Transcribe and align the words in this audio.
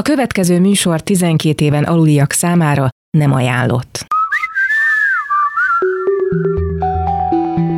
A 0.00 0.02
következő 0.02 0.60
műsor 0.60 1.00
12 1.00 1.64
éven 1.64 1.84
aluliak 1.84 2.32
számára 2.32 2.88
nem 3.10 3.32
ajánlott. 3.32 4.06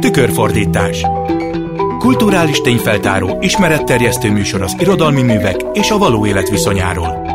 Tükörfordítás 0.01 1.07
Kulturális 1.99 2.61
tényfeltáró, 2.61 3.37
ismeretterjesztő 3.41 4.31
műsor 4.31 4.63
az 4.63 4.77
irodalmi 4.79 5.23
művek 5.23 5.57
és 5.73 5.91
a 5.91 5.99
való 5.99 6.27
élet 6.27 6.49
viszonyáról. 6.49 7.27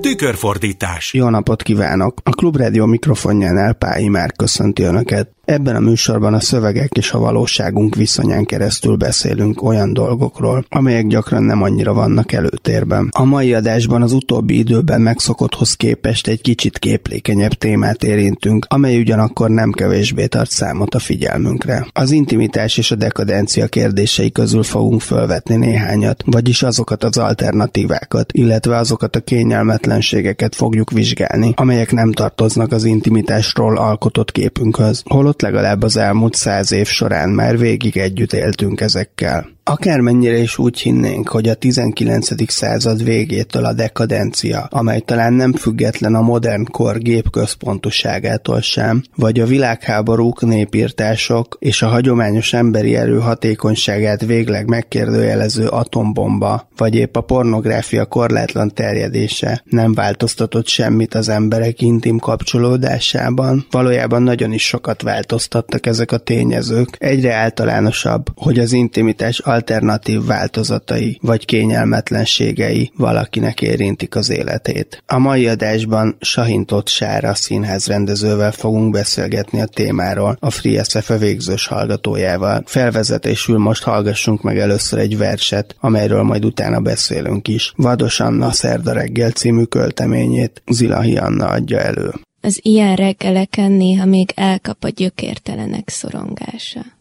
Tükörfordítás 0.00 1.12
Jó 1.14 1.28
napot 1.28 1.62
kívánok! 1.62 2.20
A 2.22 2.30
Klubrádió 2.30 2.86
mikrofonjánál 2.86 3.72
Pályi 3.72 4.08
már 4.08 4.32
köszönti 4.32 4.82
Önöket. 4.82 5.35
Ebben 5.46 5.76
a 5.76 5.80
műsorban 5.80 6.34
a 6.34 6.40
szövegek 6.40 6.92
és 6.96 7.12
a 7.12 7.18
valóságunk 7.18 7.94
viszonyán 7.94 8.44
keresztül 8.44 8.96
beszélünk 8.96 9.62
olyan 9.62 9.92
dolgokról, 9.92 10.64
amelyek 10.68 11.06
gyakran 11.06 11.42
nem 11.42 11.62
annyira 11.62 11.92
vannak 11.92 12.32
előtérben. 12.32 13.08
A 13.12 13.24
mai 13.24 13.54
adásban 13.54 14.02
az 14.02 14.12
utóbbi 14.12 14.58
időben 14.58 15.00
megszokotthoz 15.00 15.74
képest 15.74 16.26
egy 16.26 16.40
kicsit 16.40 16.78
képlékenyebb 16.78 17.52
témát 17.52 18.04
érintünk, 18.04 18.66
amely 18.68 18.98
ugyanakkor 18.98 19.50
nem 19.50 19.70
kevésbé 19.70 20.26
tart 20.26 20.50
számot 20.50 20.94
a 20.94 20.98
figyelmünkre. 20.98 21.86
Az 21.92 22.10
intimitás 22.10 22.78
és 22.78 22.90
a 22.90 22.94
dekadencia 22.94 23.66
kérdései 23.66 24.32
közül 24.32 24.62
fogunk 24.62 25.00
felvetni 25.00 25.56
néhányat, 25.56 26.22
vagyis 26.26 26.62
azokat 26.62 27.04
az 27.04 27.18
alternatívákat, 27.18 28.32
illetve 28.32 28.76
azokat 28.76 29.16
a 29.16 29.20
kényelmetlenségeket 29.20 30.54
fogjuk 30.54 30.90
vizsgálni, 30.90 31.52
amelyek 31.56 31.92
nem 31.92 32.12
tartoznak 32.12 32.72
az 32.72 32.84
intimitásról 32.84 33.76
alkotott 33.76 34.32
képünkhöz. 34.32 35.02
Holott 35.04 35.34
legalább 35.42 35.82
az 35.82 35.96
elmúlt 35.96 36.34
száz 36.34 36.72
év 36.72 36.86
során 36.86 37.28
már 37.28 37.58
végig 37.58 37.96
együtt 37.96 38.32
éltünk 38.32 38.80
ezekkel. 38.80 39.55
Akármennyire 39.68 40.36
is 40.36 40.58
úgy 40.58 40.80
hinnénk, 40.80 41.28
hogy 41.28 41.48
a 41.48 41.54
19. 41.54 42.50
század 42.52 43.04
végétől 43.04 43.64
a 43.64 43.72
dekadencia, 43.72 44.66
amely 44.70 45.00
talán 45.00 45.32
nem 45.32 45.52
független 45.52 46.14
a 46.14 46.20
modern 46.20 46.64
kor 46.70 46.98
gépközpontúságától 46.98 48.60
sem, 48.60 49.02
vagy 49.16 49.40
a 49.40 49.46
világháborúk, 49.46 50.40
népírtások 50.40 51.56
és 51.60 51.82
a 51.82 51.88
hagyományos 51.88 52.52
emberi 52.52 52.96
erő 52.96 53.18
hatékonyságát 53.18 54.24
végleg 54.24 54.68
megkérdőjelező 54.68 55.66
atombomba, 55.66 56.68
vagy 56.76 56.94
épp 56.94 57.16
a 57.16 57.20
pornográfia 57.20 58.04
korlátlan 58.04 58.74
terjedése 58.74 59.62
nem 59.64 59.94
változtatott 59.94 60.66
semmit 60.66 61.14
az 61.14 61.28
emberek 61.28 61.80
intim 61.80 62.18
kapcsolódásában, 62.18 63.66
valójában 63.70 64.22
nagyon 64.22 64.52
is 64.52 64.66
sokat 64.66 65.02
változtattak 65.02 65.86
ezek 65.86 66.12
a 66.12 66.18
tényezők. 66.18 66.96
Egyre 66.98 67.34
általánosabb, 67.34 68.26
hogy 68.34 68.58
az 68.58 68.72
intimitás 68.72 69.40
alternatív 69.56 70.24
változatai 70.24 71.18
vagy 71.22 71.44
kényelmetlenségei 71.44 72.92
valakinek 72.96 73.60
érintik 73.60 74.14
az 74.16 74.30
életét. 74.30 75.02
A 75.06 75.18
mai 75.18 75.48
adásban 75.48 76.16
Sahintott 76.20 76.88
Sára 76.88 77.34
színház 77.34 77.86
rendezővel 77.86 78.52
fogunk 78.52 78.92
beszélgetni 78.92 79.60
a 79.60 79.66
témáról, 79.66 80.36
a 80.40 80.50
Free 80.50 80.84
SFE 80.84 81.16
végzős 81.16 81.66
hallgatójával. 81.66 82.62
Felvezetésül 82.66 83.58
most 83.58 83.82
hallgassunk 83.82 84.42
meg 84.42 84.58
először 84.58 84.98
egy 84.98 85.18
verset, 85.18 85.76
amelyről 85.80 86.22
majd 86.22 86.44
utána 86.44 86.80
beszélünk 86.80 87.48
is. 87.48 87.72
Vados 87.76 88.20
Anna 88.20 88.52
Szerda 88.52 88.92
reggel 88.92 89.30
című 89.30 89.62
költeményét 89.62 90.62
Zilahi 90.66 91.16
Anna 91.16 91.46
adja 91.46 91.80
elő. 91.80 92.12
Az 92.40 92.58
ilyen 92.62 92.96
reggeleken 92.96 93.72
néha 93.72 94.04
még 94.04 94.32
elkap 94.34 94.84
a 94.84 94.88
gyökértelenek 94.88 95.88
szorongása. 95.88 96.95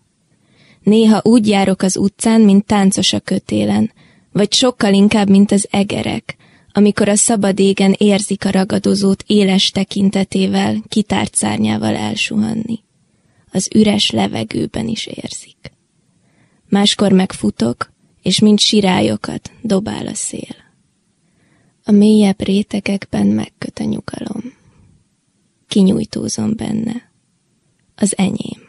Néha 0.85 1.21
úgy 1.23 1.47
járok 1.47 1.81
az 1.81 1.97
utcán, 1.97 2.41
mint 2.41 2.65
táncos 2.65 3.13
a 3.13 3.19
kötélen, 3.19 3.91
vagy 4.31 4.53
sokkal 4.53 4.93
inkább, 4.93 5.29
mint 5.29 5.51
az 5.51 5.67
egerek, 5.71 6.35
amikor 6.71 7.09
a 7.09 7.15
szabad 7.15 7.59
égen 7.59 7.95
érzik 7.97 8.45
a 8.45 8.49
ragadozót 8.49 9.23
éles 9.27 9.71
tekintetével, 9.71 10.83
kitárt 10.87 11.35
szárnyával 11.35 11.95
elsuhanni. 11.95 12.83
Az 13.51 13.69
üres 13.75 14.09
levegőben 14.11 14.87
is 14.87 15.05
érzik. 15.05 15.71
Máskor 16.69 17.11
megfutok, 17.11 17.91
és 18.21 18.39
mint 18.39 18.59
sirályokat 18.59 19.51
dobál 19.61 20.07
a 20.07 20.13
szél. 20.13 20.55
A 21.83 21.91
mélyebb 21.91 22.41
rétegekben 22.41 23.27
megköt 23.27 23.79
a 23.79 23.83
nyugalom. 23.83 24.53
Kinyújtózom 25.67 26.55
benne. 26.55 27.11
Az 27.95 28.17
enyém. 28.17 28.64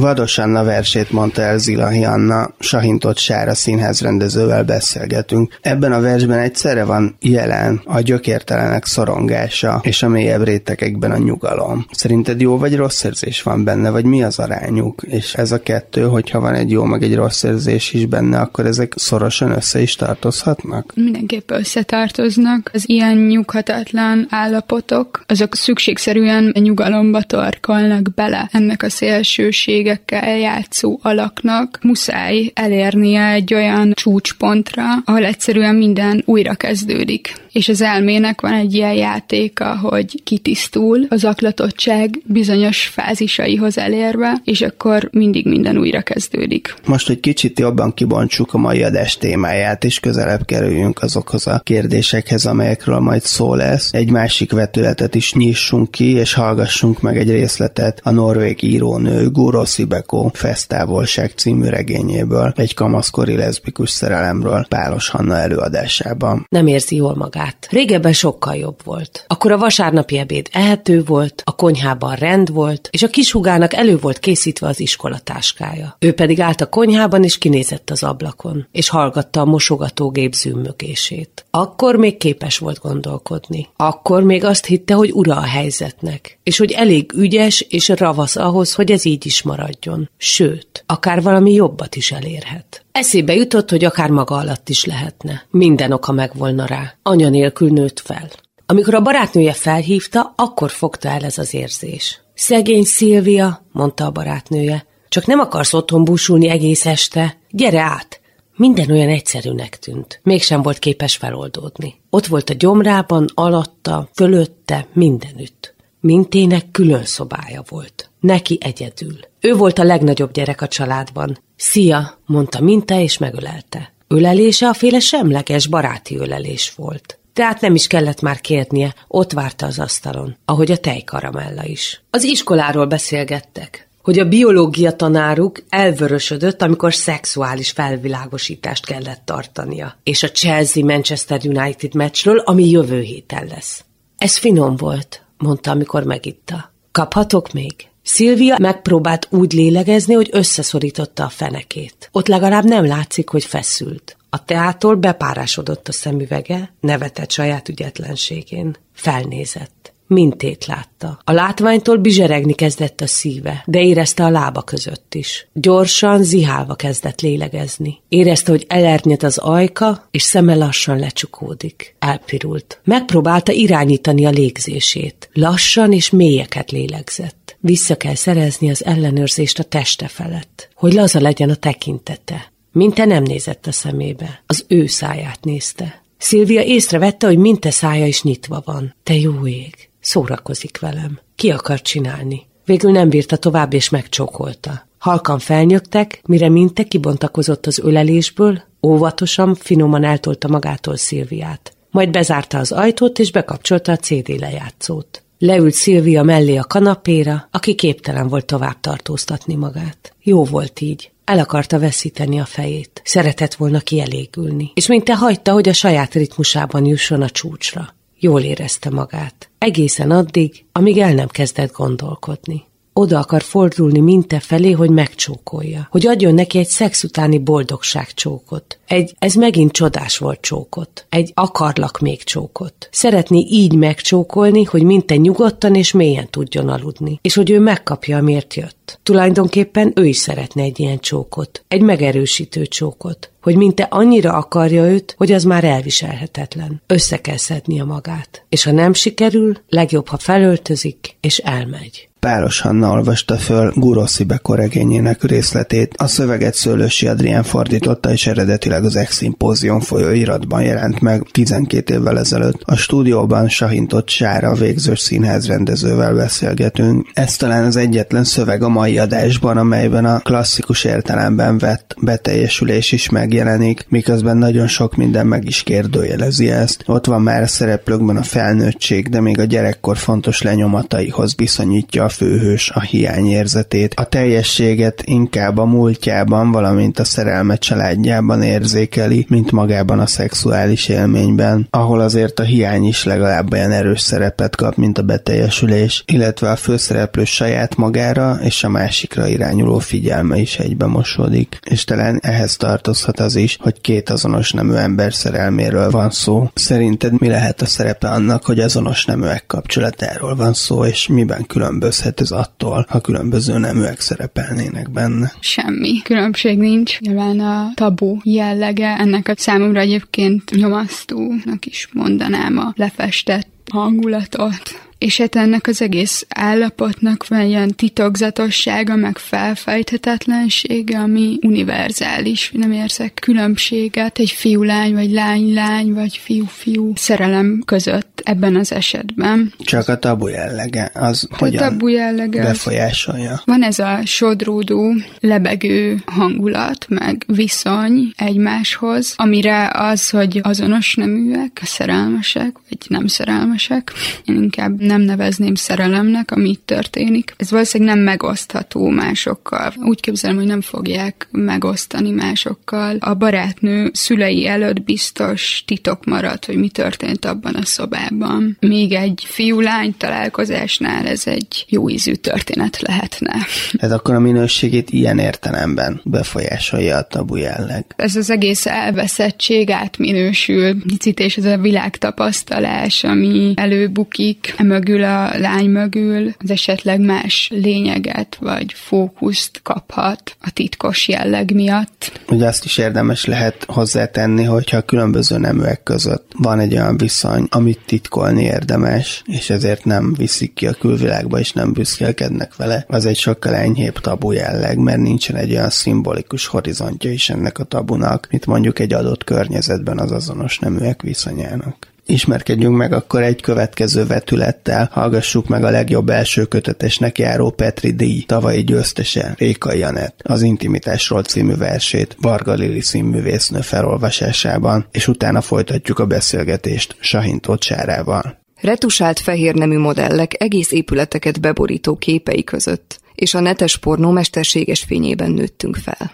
Vados 0.00 0.36
versét 0.36 1.10
mondta 1.10 1.42
el 1.42 1.58
Zilahi 1.58 2.04
Anna, 2.04 2.50
Sahintott 2.58 3.16
Sára 3.16 3.54
színház 3.54 4.00
rendezővel 4.00 4.64
beszélgetünk. 4.64 5.58
Ebben 5.60 5.92
a 5.92 6.00
versben 6.00 6.38
egyszerre 6.38 6.84
van 6.84 7.16
jelen 7.20 7.80
a 7.84 8.00
gyökértelenek 8.00 8.84
szorongása, 8.84 9.80
és 9.82 10.02
a 10.02 10.08
mélyebb 10.08 10.44
rétegekben 10.44 11.10
a 11.10 11.16
nyugalom. 11.16 11.86
Szerinted 11.90 12.40
jó 12.40 12.58
vagy 12.58 12.76
rossz 12.76 13.04
érzés 13.04 13.42
van 13.42 13.64
benne, 13.64 13.90
vagy 13.90 14.04
mi 14.04 14.22
az 14.22 14.38
arányuk? 14.38 15.02
És 15.02 15.34
ez 15.34 15.52
a 15.52 15.62
kettő, 15.62 16.02
hogyha 16.02 16.40
van 16.40 16.54
egy 16.54 16.70
jó 16.70 16.84
meg 16.84 17.02
egy 17.02 17.14
rossz 17.14 17.42
érzés 17.42 17.92
is 17.92 18.06
benne, 18.06 18.38
akkor 18.38 18.66
ezek 18.66 18.92
szorosan 18.96 19.50
össze 19.50 19.80
is 19.80 19.94
tartozhatnak? 19.94 20.92
Mindenképp 20.94 21.50
összetartoznak. 21.50 22.70
Az 22.72 22.88
ilyen 22.88 23.16
nyughatatlan 23.16 24.26
állapotok, 24.30 25.22
azok 25.26 25.54
szükségszerűen 25.54 26.54
nyugalomba 26.60 27.22
torkolnak 27.22 28.14
bele 28.14 28.48
ennek 28.52 28.82
a 28.82 28.90
szélsőség 28.90 29.87
minőségekkel 29.88 30.38
játszó 30.38 30.98
alaknak 31.02 31.78
muszáj 31.82 32.50
elérnie 32.54 33.26
egy 33.26 33.54
olyan 33.54 33.92
csúcspontra, 33.94 34.84
ahol 35.04 35.24
egyszerűen 35.24 35.74
minden 35.74 36.22
újra 36.24 36.54
kezdődik. 36.54 37.32
És 37.58 37.68
az 37.68 37.80
elmének 37.80 38.40
van 38.40 38.52
egy 38.52 38.74
ilyen 38.74 38.92
játéka, 38.92 39.76
hogy 39.76 40.22
kitisztul 40.24 41.06
az 41.08 41.24
aklatottság 41.24 42.20
bizonyos 42.24 42.86
fázisaihoz 42.86 43.78
elérve, 43.78 44.40
és 44.44 44.60
akkor 44.60 45.08
mindig 45.12 45.46
minden 45.46 45.78
újra 45.78 46.02
kezdődik. 46.02 46.74
Most 46.86 47.10
egy 47.10 47.20
kicsit 47.20 47.58
jobban 47.58 47.94
kibontsuk 47.94 48.54
a 48.54 48.58
mai 48.58 48.82
adás 48.82 49.16
témáját, 49.16 49.84
és 49.84 50.00
közelebb 50.00 50.44
kerüljünk 50.44 51.02
azokhoz 51.02 51.46
a 51.46 51.60
kérdésekhez, 51.64 52.46
amelyekről 52.46 52.98
majd 52.98 53.22
szó 53.22 53.54
lesz. 53.54 53.92
Egy 53.92 54.10
másik 54.10 54.52
vetületet 54.52 55.14
is 55.14 55.32
nyissunk 55.32 55.90
ki, 55.90 56.10
és 56.10 56.34
hallgassunk 56.34 57.00
meg 57.00 57.18
egy 57.18 57.30
részletet 57.30 58.00
a 58.04 58.10
norvég 58.10 58.62
írónő 58.62 59.30
Guro 59.30 59.64
Szibeko 59.64 60.30
Festávolság 60.32 61.30
című 61.30 61.68
regényéből, 61.68 62.52
egy 62.56 62.74
kamaszkori 62.74 63.36
leszbikus 63.36 63.90
szerelemről 63.90 64.66
Pálos 64.68 65.08
Hanna 65.08 65.36
előadásában. 65.36 66.46
Nem 66.48 66.66
érzi 66.66 66.96
jól 66.96 67.14
magát. 67.16 67.47
Régebben 67.70 68.12
sokkal 68.12 68.54
jobb 68.54 68.80
volt. 68.84 69.24
Akkor 69.26 69.52
a 69.52 69.58
vasárnapi 69.58 70.18
ebéd 70.18 70.48
ehető 70.52 71.04
volt, 71.04 71.42
a 71.44 71.54
konyhában 71.54 72.14
rend 72.14 72.52
volt, 72.52 72.88
és 72.92 73.02
a 73.02 73.08
kishugának 73.08 73.74
elő 73.74 73.98
volt 73.98 74.18
készítve 74.18 74.66
az 74.66 74.80
iskolatáskája. 74.80 75.96
Ő 75.98 76.12
pedig 76.12 76.40
állt 76.40 76.60
a 76.60 76.68
konyhában, 76.68 77.24
és 77.24 77.38
kinézett 77.38 77.90
az 77.90 78.02
ablakon, 78.02 78.66
és 78.72 78.88
hallgatta 78.88 79.40
a 79.40 79.44
mosogatógép 79.44 80.32
zümmögését. 80.32 81.44
Akkor 81.50 81.96
még 81.96 82.16
képes 82.16 82.58
volt 82.58 82.78
gondolkodni. 82.78 83.68
Akkor 83.76 84.22
még 84.22 84.44
azt 84.44 84.66
hitte, 84.66 84.94
hogy 84.94 85.10
ura 85.12 85.36
a 85.36 85.46
helyzetnek, 85.46 86.38
és 86.42 86.58
hogy 86.58 86.72
elég 86.72 87.12
ügyes 87.14 87.60
és 87.60 87.88
ravasz 87.88 88.36
ahhoz, 88.36 88.74
hogy 88.74 88.90
ez 88.90 89.04
így 89.04 89.26
is 89.26 89.42
marad 89.42 89.66
maradjon. 89.68 90.10
Sőt, 90.16 90.84
akár 90.86 91.22
valami 91.22 91.52
jobbat 91.52 91.96
is 91.96 92.12
elérhet. 92.12 92.84
Eszébe 92.98 93.34
jutott, 93.34 93.70
hogy 93.70 93.84
akár 93.84 94.10
maga 94.10 94.36
alatt 94.36 94.68
is 94.68 94.84
lehetne. 94.84 95.46
Minden 95.50 95.92
oka 95.92 96.12
megvolna 96.12 96.66
rá. 96.66 96.94
Anya 97.02 97.28
nélkül 97.28 97.70
nőtt 97.70 98.00
fel. 98.00 98.30
Amikor 98.66 98.94
a 98.94 99.00
barátnője 99.00 99.52
felhívta, 99.52 100.32
akkor 100.36 100.70
fogta 100.70 101.08
el 101.08 101.24
ez 101.24 101.38
az 101.38 101.54
érzés. 101.54 102.20
Szegény 102.34 102.84
Szilvia, 102.84 103.66
mondta 103.72 104.04
a 104.04 104.10
barátnője, 104.10 104.86
csak 105.08 105.26
nem 105.26 105.38
akarsz 105.38 105.74
otthon 105.74 106.04
búsulni 106.04 106.48
egész 106.48 106.86
este? 106.86 107.36
Gyere 107.50 107.80
át! 107.80 108.20
Minden 108.56 108.90
olyan 108.90 109.08
egyszerűnek 109.08 109.78
tűnt. 109.78 110.20
Mégsem 110.22 110.62
volt 110.62 110.78
képes 110.78 111.16
feloldódni. 111.16 112.00
Ott 112.10 112.26
volt 112.26 112.50
a 112.50 112.54
gyomrában, 112.54 113.26
alatta, 113.34 114.08
fölötte, 114.14 114.86
mindenütt. 114.92 115.74
Mintének 116.00 116.70
külön 116.70 117.04
szobája 117.04 117.62
volt. 117.68 118.07
Neki 118.20 118.58
egyedül. 118.60 119.18
Ő 119.40 119.54
volt 119.54 119.78
a 119.78 119.84
legnagyobb 119.84 120.32
gyerek 120.32 120.60
a 120.60 120.68
családban. 120.68 121.38
Szia, 121.56 122.18
mondta 122.26 122.60
Minta, 122.60 123.00
és 123.00 123.18
megölelte. 123.18 123.92
Ölelése 124.08 124.68
a 124.68 124.72
féle 124.72 124.98
semleges, 124.98 125.66
baráti 125.66 126.16
ölelés 126.16 126.74
volt. 126.76 127.18
Tehát 127.32 127.60
nem 127.60 127.74
is 127.74 127.86
kellett 127.86 128.20
már 128.20 128.40
kérnie, 128.40 128.94
ott 129.08 129.32
várta 129.32 129.66
az 129.66 129.78
asztalon, 129.78 130.36
ahogy 130.44 130.70
a 130.70 130.76
tejkaramella 130.76 131.64
is. 131.64 132.02
Az 132.10 132.24
iskoláról 132.24 132.86
beszélgettek, 132.86 133.88
hogy 134.02 134.18
a 134.18 134.28
biológia 134.28 134.92
tanáruk 134.92 135.62
elvörösödött, 135.68 136.62
amikor 136.62 136.94
szexuális 136.94 137.70
felvilágosítást 137.70 138.86
kellett 138.86 139.22
tartania, 139.24 139.96
és 140.02 140.22
a 140.22 140.30
Chelsea-Manchester 140.30 141.40
United 141.44 141.94
meccsről, 141.94 142.38
ami 142.38 142.70
jövő 142.70 143.00
héten 143.00 143.46
lesz. 143.46 143.84
Ez 144.16 144.38
finom 144.38 144.76
volt, 144.76 145.22
mondta, 145.36 145.70
amikor 145.70 146.02
megitta. 146.04 146.72
Kaphatok 146.92 147.52
még? 147.52 147.88
Szilvia 148.08 148.56
megpróbált 148.60 149.28
úgy 149.30 149.52
lélegezni, 149.52 150.14
hogy 150.14 150.28
összeszorította 150.32 151.24
a 151.24 151.28
fenekét. 151.28 152.08
Ott 152.12 152.26
legalább 152.26 152.64
nem 152.64 152.86
látszik, 152.86 153.28
hogy 153.28 153.44
feszült. 153.44 154.16
A 154.30 154.44
teától 154.44 154.94
bepárásodott 154.94 155.88
a 155.88 155.92
szemüvege, 155.92 156.72
nevetett 156.80 157.30
saját 157.30 157.68
ügyetlenségén. 157.68 158.76
Felnézett. 158.92 159.92
Mintét 160.06 160.66
látta. 160.66 161.18
A 161.24 161.32
látványtól 161.32 161.96
bizseregni 161.96 162.52
kezdett 162.52 163.00
a 163.00 163.06
szíve, 163.06 163.62
de 163.66 163.82
érezte 163.82 164.24
a 164.24 164.30
lába 164.30 164.62
között 164.62 165.14
is. 165.14 165.48
Gyorsan, 165.52 166.22
zihálva 166.22 166.74
kezdett 166.74 167.20
lélegezni. 167.20 168.00
Érezte, 168.08 168.50
hogy 168.50 168.64
elernyed 168.68 169.22
az 169.22 169.38
ajka, 169.38 170.08
és 170.10 170.22
szeme 170.22 170.54
lassan 170.54 170.98
lecsukódik. 170.98 171.94
Elpirult. 171.98 172.80
Megpróbálta 172.84 173.52
irányítani 173.52 174.26
a 174.26 174.30
légzését. 174.30 175.30
Lassan 175.32 175.92
és 175.92 176.10
mélyeket 176.10 176.70
lélegzett. 176.70 177.47
Vissza 177.60 177.96
kell 177.96 178.14
szerezni 178.14 178.70
az 178.70 178.84
ellenőrzést 178.84 179.58
a 179.58 179.62
teste 179.62 180.08
felett, 180.08 180.68
hogy 180.74 180.92
laza 180.92 181.20
legyen 181.20 181.50
a 181.50 181.54
tekintete. 181.54 182.52
Minte 182.72 183.04
nem 183.04 183.22
nézett 183.22 183.66
a 183.66 183.72
szemébe, 183.72 184.42
az 184.46 184.64
ő 184.68 184.86
száját 184.86 185.44
nézte. 185.44 186.02
Szilvia 186.18 186.62
észrevette, 186.62 187.26
hogy 187.26 187.38
Minte 187.38 187.70
szája 187.70 188.06
is 188.06 188.22
nyitva 188.22 188.62
van. 188.64 188.94
Te 189.02 189.14
jó 189.14 189.46
ég, 189.46 189.90
szórakozik 190.00 190.78
velem. 190.78 191.18
Ki 191.34 191.50
akar 191.50 191.82
csinálni? 191.82 192.46
Végül 192.64 192.90
nem 192.90 193.08
bírta 193.08 193.36
tovább, 193.36 193.72
és 193.72 193.88
megcsókolta. 193.88 194.88
Halkan 194.98 195.38
felnyögtek, 195.38 196.20
mire 196.26 196.48
Minte 196.48 196.82
kibontakozott 196.82 197.66
az 197.66 197.78
ölelésből, 197.78 198.62
óvatosan, 198.82 199.54
finoman 199.54 200.04
eltolta 200.04 200.48
magától 200.48 200.96
Szilviát. 200.96 201.76
Majd 201.90 202.10
bezárta 202.10 202.58
az 202.58 202.72
ajtót, 202.72 203.18
és 203.18 203.30
bekapcsolta 203.30 203.92
a 203.92 203.96
CD 203.96 204.28
lejátszót. 204.28 205.22
Leült 205.40 205.74
Szilvia 205.74 206.22
mellé 206.22 206.56
a 206.56 206.64
kanapéra, 206.64 207.48
aki 207.50 207.74
képtelen 207.74 208.28
volt 208.28 208.44
tovább 208.44 208.80
tartóztatni 208.80 209.54
magát. 209.54 210.14
Jó 210.22 210.44
volt 210.44 210.80
így. 210.80 211.10
El 211.24 211.38
akarta 211.38 211.78
veszíteni 211.78 212.40
a 212.40 212.44
fejét. 212.44 213.02
Szeretett 213.04 213.54
volna 213.54 213.80
kielégülni. 213.80 214.70
És 214.74 214.86
mint 214.86 215.04
te 215.04 215.16
hagyta, 215.16 215.52
hogy 215.52 215.68
a 215.68 215.72
saját 215.72 216.14
ritmusában 216.14 216.86
jusson 216.86 217.22
a 217.22 217.30
csúcsra. 217.30 217.94
Jól 218.18 218.40
érezte 218.40 218.90
magát. 218.90 219.50
Egészen 219.58 220.10
addig, 220.10 220.64
amíg 220.72 220.98
el 220.98 221.14
nem 221.14 221.28
kezdett 221.28 221.72
gondolkodni 221.72 222.67
oda 222.98 223.18
akar 223.18 223.42
fordulni 223.42 224.00
Minte 224.00 224.40
felé, 224.40 224.70
hogy 224.70 224.90
megcsókolja. 224.90 225.88
Hogy 225.90 226.06
adjon 226.06 226.34
neki 226.34 226.58
egy 226.58 226.66
szex 226.66 227.02
utáni 227.02 227.38
boldogság 227.38 228.14
csókot. 228.14 228.78
Egy, 228.86 229.14
ez 229.18 229.34
megint 229.34 229.72
csodás 229.72 230.18
volt 230.18 230.40
csókot. 230.40 231.06
Egy 231.08 231.32
akarlak 231.34 231.98
még 231.98 232.22
csókot. 232.24 232.88
Szeretné 232.90 233.38
így 233.38 233.74
megcsókolni, 233.74 234.64
hogy 234.64 234.82
Minte 234.82 235.16
nyugodtan 235.16 235.74
és 235.74 235.92
mélyen 235.92 236.30
tudjon 236.30 236.68
aludni. 236.68 237.18
És 237.22 237.34
hogy 237.34 237.50
ő 237.50 237.60
megkapja, 237.60 238.16
amiért 238.16 238.54
jött. 238.54 238.98
Tulajdonképpen 239.02 239.92
ő 239.94 240.06
is 240.06 240.16
szeretne 240.16 240.62
egy 240.62 240.80
ilyen 240.80 240.98
csókot. 240.98 241.64
Egy 241.68 241.82
megerősítő 241.82 242.66
csókot 242.66 243.30
hogy 243.42 243.56
minte 243.56 243.82
annyira 243.82 244.32
akarja 244.32 244.90
őt, 244.90 245.14
hogy 245.18 245.32
az 245.32 245.44
már 245.44 245.64
elviselhetetlen. 245.64 246.82
Össze 246.86 247.20
kell 247.20 247.36
szednie 247.36 247.84
magát. 247.84 248.44
És 248.48 248.64
ha 248.64 248.72
nem 248.72 248.92
sikerül, 248.92 249.56
legjobb, 249.68 250.08
ha 250.08 250.16
felöltözik, 250.16 251.16
és 251.20 251.38
elmegy. 251.38 252.08
Páros 252.20 252.60
Hanna 252.60 252.90
olvasta 252.90 253.36
föl 253.36 253.72
Guroszi 253.74 254.24
bekoregényének 254.24 255.22
részletét. 255.22 255.94
A 255.96 256.06
szöveget 256.06 256.54
Szőlősi 256.54 257.06
Adrián 257.06 257.42
fordította, 257.42 258.12
és 258.12 258.26
eredetileg 258.26 258.84
az 258.84 258.96
Ex-szimpózium 258.96 259.80
folyóiratban 259.80 260.62
jelent 260.62 261.00
meg 261.00 261.26
12 261.32 261.94
évvel 261.94 262.18
ezelőtt. 262.18 262.60
A 262.64 262.76
stúdióban 262.76 263.48
Sahintott 263.48 264.08
Sára 264.08 264.54
végzős 264.54 265.00
színház 265.00 265.46
rendezővel 265.46 266.14
beszélgetünk. 266.14 267.10
Ez 267.12 267.36
talán 267.36 267.64
az 267.64 267.76
egyetlen 267.76 268.24
szöveg 268.24 268.62
a 268.62 268.68
mai 268.68 268.98
adásban, 268.98 269.56
amelyben 269.56 270.04
a 270.04 270.18
klasszikus 270.18 270.84
értelemben 270.84 271.58
vett 271.58 271.94
beteljesülés 272.00 272.92
is 272.92 273.08
megjelenik, 273.08 273.86
miközben 273.88 274.36
nagyon 274.36 274.66
sok 274.66 274.96
minden 274.96 275.26
meg 275.26 275.44
is 275.44 275.62
kérdőjelezi 275.62 276.50
ezt. 276.50 276.82
Ott 276.86 277.06
van 277.06 277.22
már 277.22 277.42
a 277.42 277.46
szereplőkben 277.46 278.16
a 278.16 278.22
felnőttség, 278.22 279.08
de 279.08 279.20
még 279.20 279.38
a 279.38 279.44
gyerekkor 279.44 279.96
fontos 279.96 280.42
lenyomataihoz 280.42 281.34
viszonyítja 281.36 282.04
a 282.04 282.08
főhős 282.18 282.70
a 282.70 282.80
hiányérzetét, 282.80 283.94
a 283.94 284.04
teljességet 284.04 285.02
inkább 285.04 285.58
a 285.58 285.64
múltjában, 285.64 286.50
valamint 286.50 286.98
a 286.98 287.04
szerelme 287.04 287.56
családjában 287.56 288.42
érzékeli, 288.42 289.26
mint 289.28 289.52
magában 289.52 289.98
a 289.98 290.06
szexuális 290.06 290.88
élményben, 290.88 291.66
ahol 291.70 292.00
azért 292.00 292.38
a 292.38 292.42
hiány 292.42 292.84
is 292.84 293.04
legalább 293.04 293.52
olyan 293.52 293.70
erős 293.70 294.00
szerepet 294.00 294.56
kap, 294.56 294.76
mint 294.76 294.98
a 294.98 295.02
beteljesülés, 295.02 296.02
illetve 296.06 296.50
a 296.50 296.56
főszereplő 296.56 297.24
saját 297.24 297.76
magára 297.76 298.38
és 298.42 298.64
a 298.64 298.68
másikra 298.68 299.26
irányuló 299.26 299.78
figyelme 299.78 300.36
is 300.36 300.58
egybe 300.58 300.86
mosódik. 300.86 301.58
És 301.70 301.84
talán 301.84 302.18
ehhez 302.22 302.56
tartozhat 302.56 303.20
az 303.20 303.36
is, 303.36 303.58
hogy 303.60 303.80
két 303.80 304.10
azonos 304.10 304.52
nemű 304.52 304.74
ember 304.74 305.14
szerelméről 305.14 305.90
van 305.90 306.10
szó. 306.10 306.50
Szerinted 306.54 307.20
mi 307.20 307.28
lehet 307.28 307.62
a 307.62 307.66
szerepe 307.66 308.08
annak, 308.08 308.44
hogy 308.44 308.60
azonos 308.60 309.04
neműek 309.04 309.44
kapcsolatáról 309.46 310.34
van 310.34 310.52
szó, 310.52 310.84
és 310.84 311.06
miben 311.06 311.46
különböz 311.46 311.97
különbözhet 311.98 312.20
ez 312.20 312.30
attól, 312.30 312.86
ha 312.88 313.00
különböző 313.00 313.58
neműek 313.58 314.00
szerepelnének 314.00 314.90
benne? 314.90 315.32
Semmi 315.40 316.02
különbség 316.02 316.58
nincs. 316.58 317.00
Nyilván 317.00 317.40
a 317.40 317.70
tabu 317.74 318.16
jellege 318.22 318.96
ennek 318.98 319.28
a 319.28 319.32
számomra 319.36 319.80
egyébként 319.80 320.50
nyomasztónak 320.50 321.66
is 321.66 321.88
mondanám 321.92 322.58
a 322.58 322.72
lefestett 322.76 323.48
hangulatot 323.70 324.87
és 324.98 325.18
hát 325.18 325.36
ennek 325.36 325.66
az 325.66 325.82
egész 325.82 326.26
állapotnak 326.28 327.28
van 327.28 327.40
ilyen 327.40 327.74
titokzatossága, 327.74 328.96
meg 328.96 329.18
felfejthetetlensége, 329.18 330.98
ami 330.98 331.38
univerzális. 331.42 332.50
Nem 332.54 332.72
érzek 332.72 333.14
különbséget 333.14 334.18
egy 334.18 334.30
fiú-lány, 334.30 334.94
vagy 334.94 335.10
lány-lány, 335.10 335.92
vagy 335.92 336.16
fiú-fiú 336.16 336.92
szerelem 336.94 337.62
között 337.64 338.20
ebben 338.24 338.56
az 338.56 338.72
esetben. 338.72 339.52
Csak 339.58 339.88
a 339.88 339.98
tabu 339.98 340.26
jellege, 340.26 340.90
az 340.94 341.26
a 341.30 341.36
hogyan 341.36 341.68
tabu 341.68 341.88
jellege 341.88 342.42
befolyásolja? 342.42 343.42
Van 343.44 343.62
ez 343.62 343.78
a 343.78 344.00
sodródó, 344.04 344.94
lebegő 345.20 346.02
hangulat, 346.06 346.86
meg 346.88 347.24
viszony 347.26 348.12
egymáshoz, 348.16 349.14
amire 349.16 349.70
az, 349.74 350.10
hogy 350.10 350.40
azonos 350.42 350.94
neműek, 350.94 351.60
szerelmesek, 351.64 352.56
vagy 352.68 352.78
nem 352.88 353.06
szerelmesek, 353.06 353.92
én 354.24 354.34
inkább 354.34 354.80
nem 354.88 355.00
nevezném 355.00 355.54
szerelemnek, 355.54 356.30
ami 356.30 356.48
itt 356.48 356.66
történik. 356.66 357.34
Ez 357.36 357.50
valószínűleg 357.50 357.94
nem 357.94 358.04
megosztható 358.04 358.88
másokkal. 358.88 359.72
Úgy 359.76 360.00
képzelem, 360.00 360.36
hogy 360.36 360.46
nem 360.46 360.60
fogják 360.60 361.28
megosztani 361.30 362.10
másokkal. 362.10 362.96
A 363.00 363.14
barátnő 363.14 363.90
szülei 363.92 364.46
előtt 364.46 364.82
biztos 364.82 365.62
titok 365.66 366.04
maradt, 366.04 366.44
hogy 366.44 366.56
mi 366.56 366.68
történt 366.68 367.24
abban 367.24 367.54
a 367.54 367.64
szobában. 367.64 368.56
Még 368.60 368.92
egy 368.92 369.22
fiú-lány 369.26 369.94
találkozásnál 369.96 371.06
ez 371.06 371.26
egy 371.26 371.64
jó 371.68 371.90
ízű 371.90 372.12
történet 372.12 372.80
lehetne. 372.80 373.36
Ez 373.78 373.92
akkor 373.92 374.14
a 374.14 374.20
minőségét 374.20 374.90
ilyen 374.90 375.18
értelemben 375.18 376.00
befolyásolja 376.04 376.96
a 376.96 377.02
tabu 377.02 377.36
jelleg. 377.36 377.84
Ez 377.96 378.16
az 378.16 378.30
egész 378.30 378.66
elveszettség 378.66 379.70
átminősül, 379.70 380.82
picit 380.86 381.20
és 381.20 381.36
ez 381.36 381.44
a 381.44 381.56
világtapasztalás, 381.56 383.04
ami 383.04 383.52
előbukik, 383.56 384.54
mögül 384.78 385.04
a 385.04 385.38
lány 385.38 385.70
mögül 385.70 386.34
az 386.38 386.50
esetleg 386.50 387.00
más 387.00 387.48
lényeget 387.52 388.36
vagy 388.40 388.72
fókuszt 388.72 389.60
kaphat 389.62 390.36
a 390.40 390.50
titkos 390.50 391.08
jelleg 391.08 391.54
miatt. 391.54 392.20
Ugye 392.28 392.46
azt 392.46 392.64
is 392.64 392.78
érdemes 392.78 393.24
lehet 393.24 393.64
hozzátenni, 393.68 394.44
hogyha 394.44 394.76
a 394.76 394.82
különböző 394.82 395.38
neműek 395.38 395.82
között 395.82 396.32
van 396.36 396.58
egy 396.58 396.72
olyan 396.72 396.96
viszony, 396.96 397.46
amit 397.50 397.80
titkolni 397.86 398.42
érdemes, 398.42 399.22
és 399.26 399.50
ezért 399.50 399.84
nem 399.84 400.14
viszik 400.14 400.54
ki 400.54 400.66
a 400.66 400.72
külvilágba, 400.72 401.38
és 401.38 401.52
nem 401.52 401.72
büszkélkednek 401.72 402.56
vele, 402.56 402.84
az 402.88 403.06
egy 403.06 403.16
sokkal 403.16 403.54
enyhébb 403.54 403.98
tabu 403.98 404.32
jelleg, 404.32 404.78
mert 404.78 404.98
nincsen 405.00 405.36
egy 405.36 405.50
olyan 405.50 405.70
szimbolikus 405.70 406.46
horizontja 406.46 407.10
is 407.10 407.30
ennek 407.30 407.58
a 407.58 407.64
tabunak, 407.64 408.26
mint 408.30 408.46
mondjuk 408.46 408.78
egy 408.78 408.92
adott 408.92 409.24
környezetben 409.24 409.98
az 409.98 410.10
azonos 410.10 410.58
neműek 410.58 411.02
viszonyának 411.02 411.96
ismerkedjünk 412.08 412.76
meg 412.76 412.92
akkor 412.92 413.22
egy 413.22 413.40
következő 413.40 414.06
vetülettel, 414.06 414.88
hallgassuk 414.92 415.48
meg 415.48 415.64
a 415.64 415.70
legjobb 415.70 416.08
első 416.08 416.44
kötetesnek 416.44 417.18
járó 417.18 417.50
Petri 417.50 417.92
díj 417.92 418.22
tavalyi 418.22 418.64
győztese, 418.64 419.34
Réka 419.38 419.72
Janett, 419.72 420.20
az 420.22 420.42
Intimitásról 420.42 421.22
című 421.22 421.56
versét 421.56 422.16
Varga 422.20 422.52
Lili 422.54 422.80
színművésznő 422.80 423.60
felolvasásában, 423.60 424.86
és 424.90 425.08
utána 425.08 425.40
folytatjuk 425.40 425.98
a 425.98 426.06
beszélgetést 426.06 426.96
Sahin 427.00 427.40
Tocsárával. 427.40 428.38
Retusált 428.60 429.18
fehér 429.18 429.54
nemű 429.54 429.78
modellek 429.78 430.42
egész 430.42 430.72
épületeket 430.72 431.40
beborító 431.40 431.96
képei 431.96 432.44
között, 432.44 433.00
és 433.14 433.34
a 433.34 433.40
netes 433.40 433.78
pornó 433.78 434.10
mesterséges 434.10 434.84
fényében 434.84 435.30
nőttünk 435.30 435.76
fel. 435.76 436.12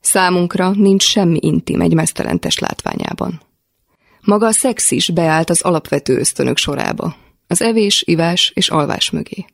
Számunkra 0.00 0.70
nincs 0.70 1.02
semmi 1.02 1.38
intim 1.40 1.80
egy 1.80 1.94
mesztelentes 1.94 2.58
látványában. 2.58 3.40
Maga 4.24 4.46
a 4.46 4.52
szex 4.52 4.90
is 4.90 5.10
beállt 5.10 5.50
az 5.50 5.62
alapvető 5.62 6.18
ösztönök 6.18 6.56
sorába, 6.56 7.16
az 7.46 7.62
evés, 7.62 8.02
ivás 8.06 8.52
és 8.54 8.68
alvás 8.68 9.10
mögé. 9.10 9.44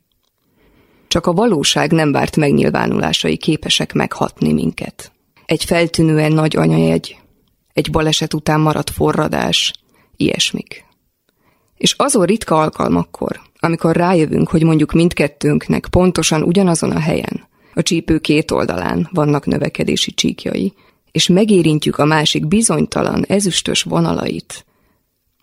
Csak 1.07 1.25
a 1.25 1.33
valóság 1.33 1.91
nem 1.91 2.11
várt 2.11 2.35
megnyilvánulásai 2.35 3.37
képesek 3.37 3.93
meghatni 3.93 4.53
minket. 4.53 5.11
Egy 5.45 5.63
feltűnően 5.63 6.31
nagy 6.31 6.55
anyajegy, 6.55 7.17
egy 7.73 7.91
baleset 7.91 8.33
után 8.33 8.59
maradt 8.59 8.89
forradás, 8.89 9.73
ilyesmik. 10.15 10.85
És 11.77 11.93
azon 11.97 12.25
ritka 12.25 12.59
alkalmakkor, 12.59 13.39
amikor 13.59 13.95
rájövünk, 13.95 14.49
hogy 14.49 14.63
mondjuk 14.63 14.91
mindkettőnknek 14.91 15.87
pontosan 15.87 16.43
ugyanazon 16.43 16.91
a 16.91 16.99
helyen, 16.99 17.47
a 17.73 17.81
csípő 17.81 18.19
két 18.19 18.51
oldalán 18.51 19.09
vannak 19.11 19.45
növekedési 19.45 20.13
csíkjai, 20.13 20.73
és 21.11 21.27
megérintjük 21.27 21.97
a 21.97 22.05
másik 22.05 22.47
bizonytalan, 22.47 23.25
ezüstös 23.27 23.83
vonalait. 23.83 24.65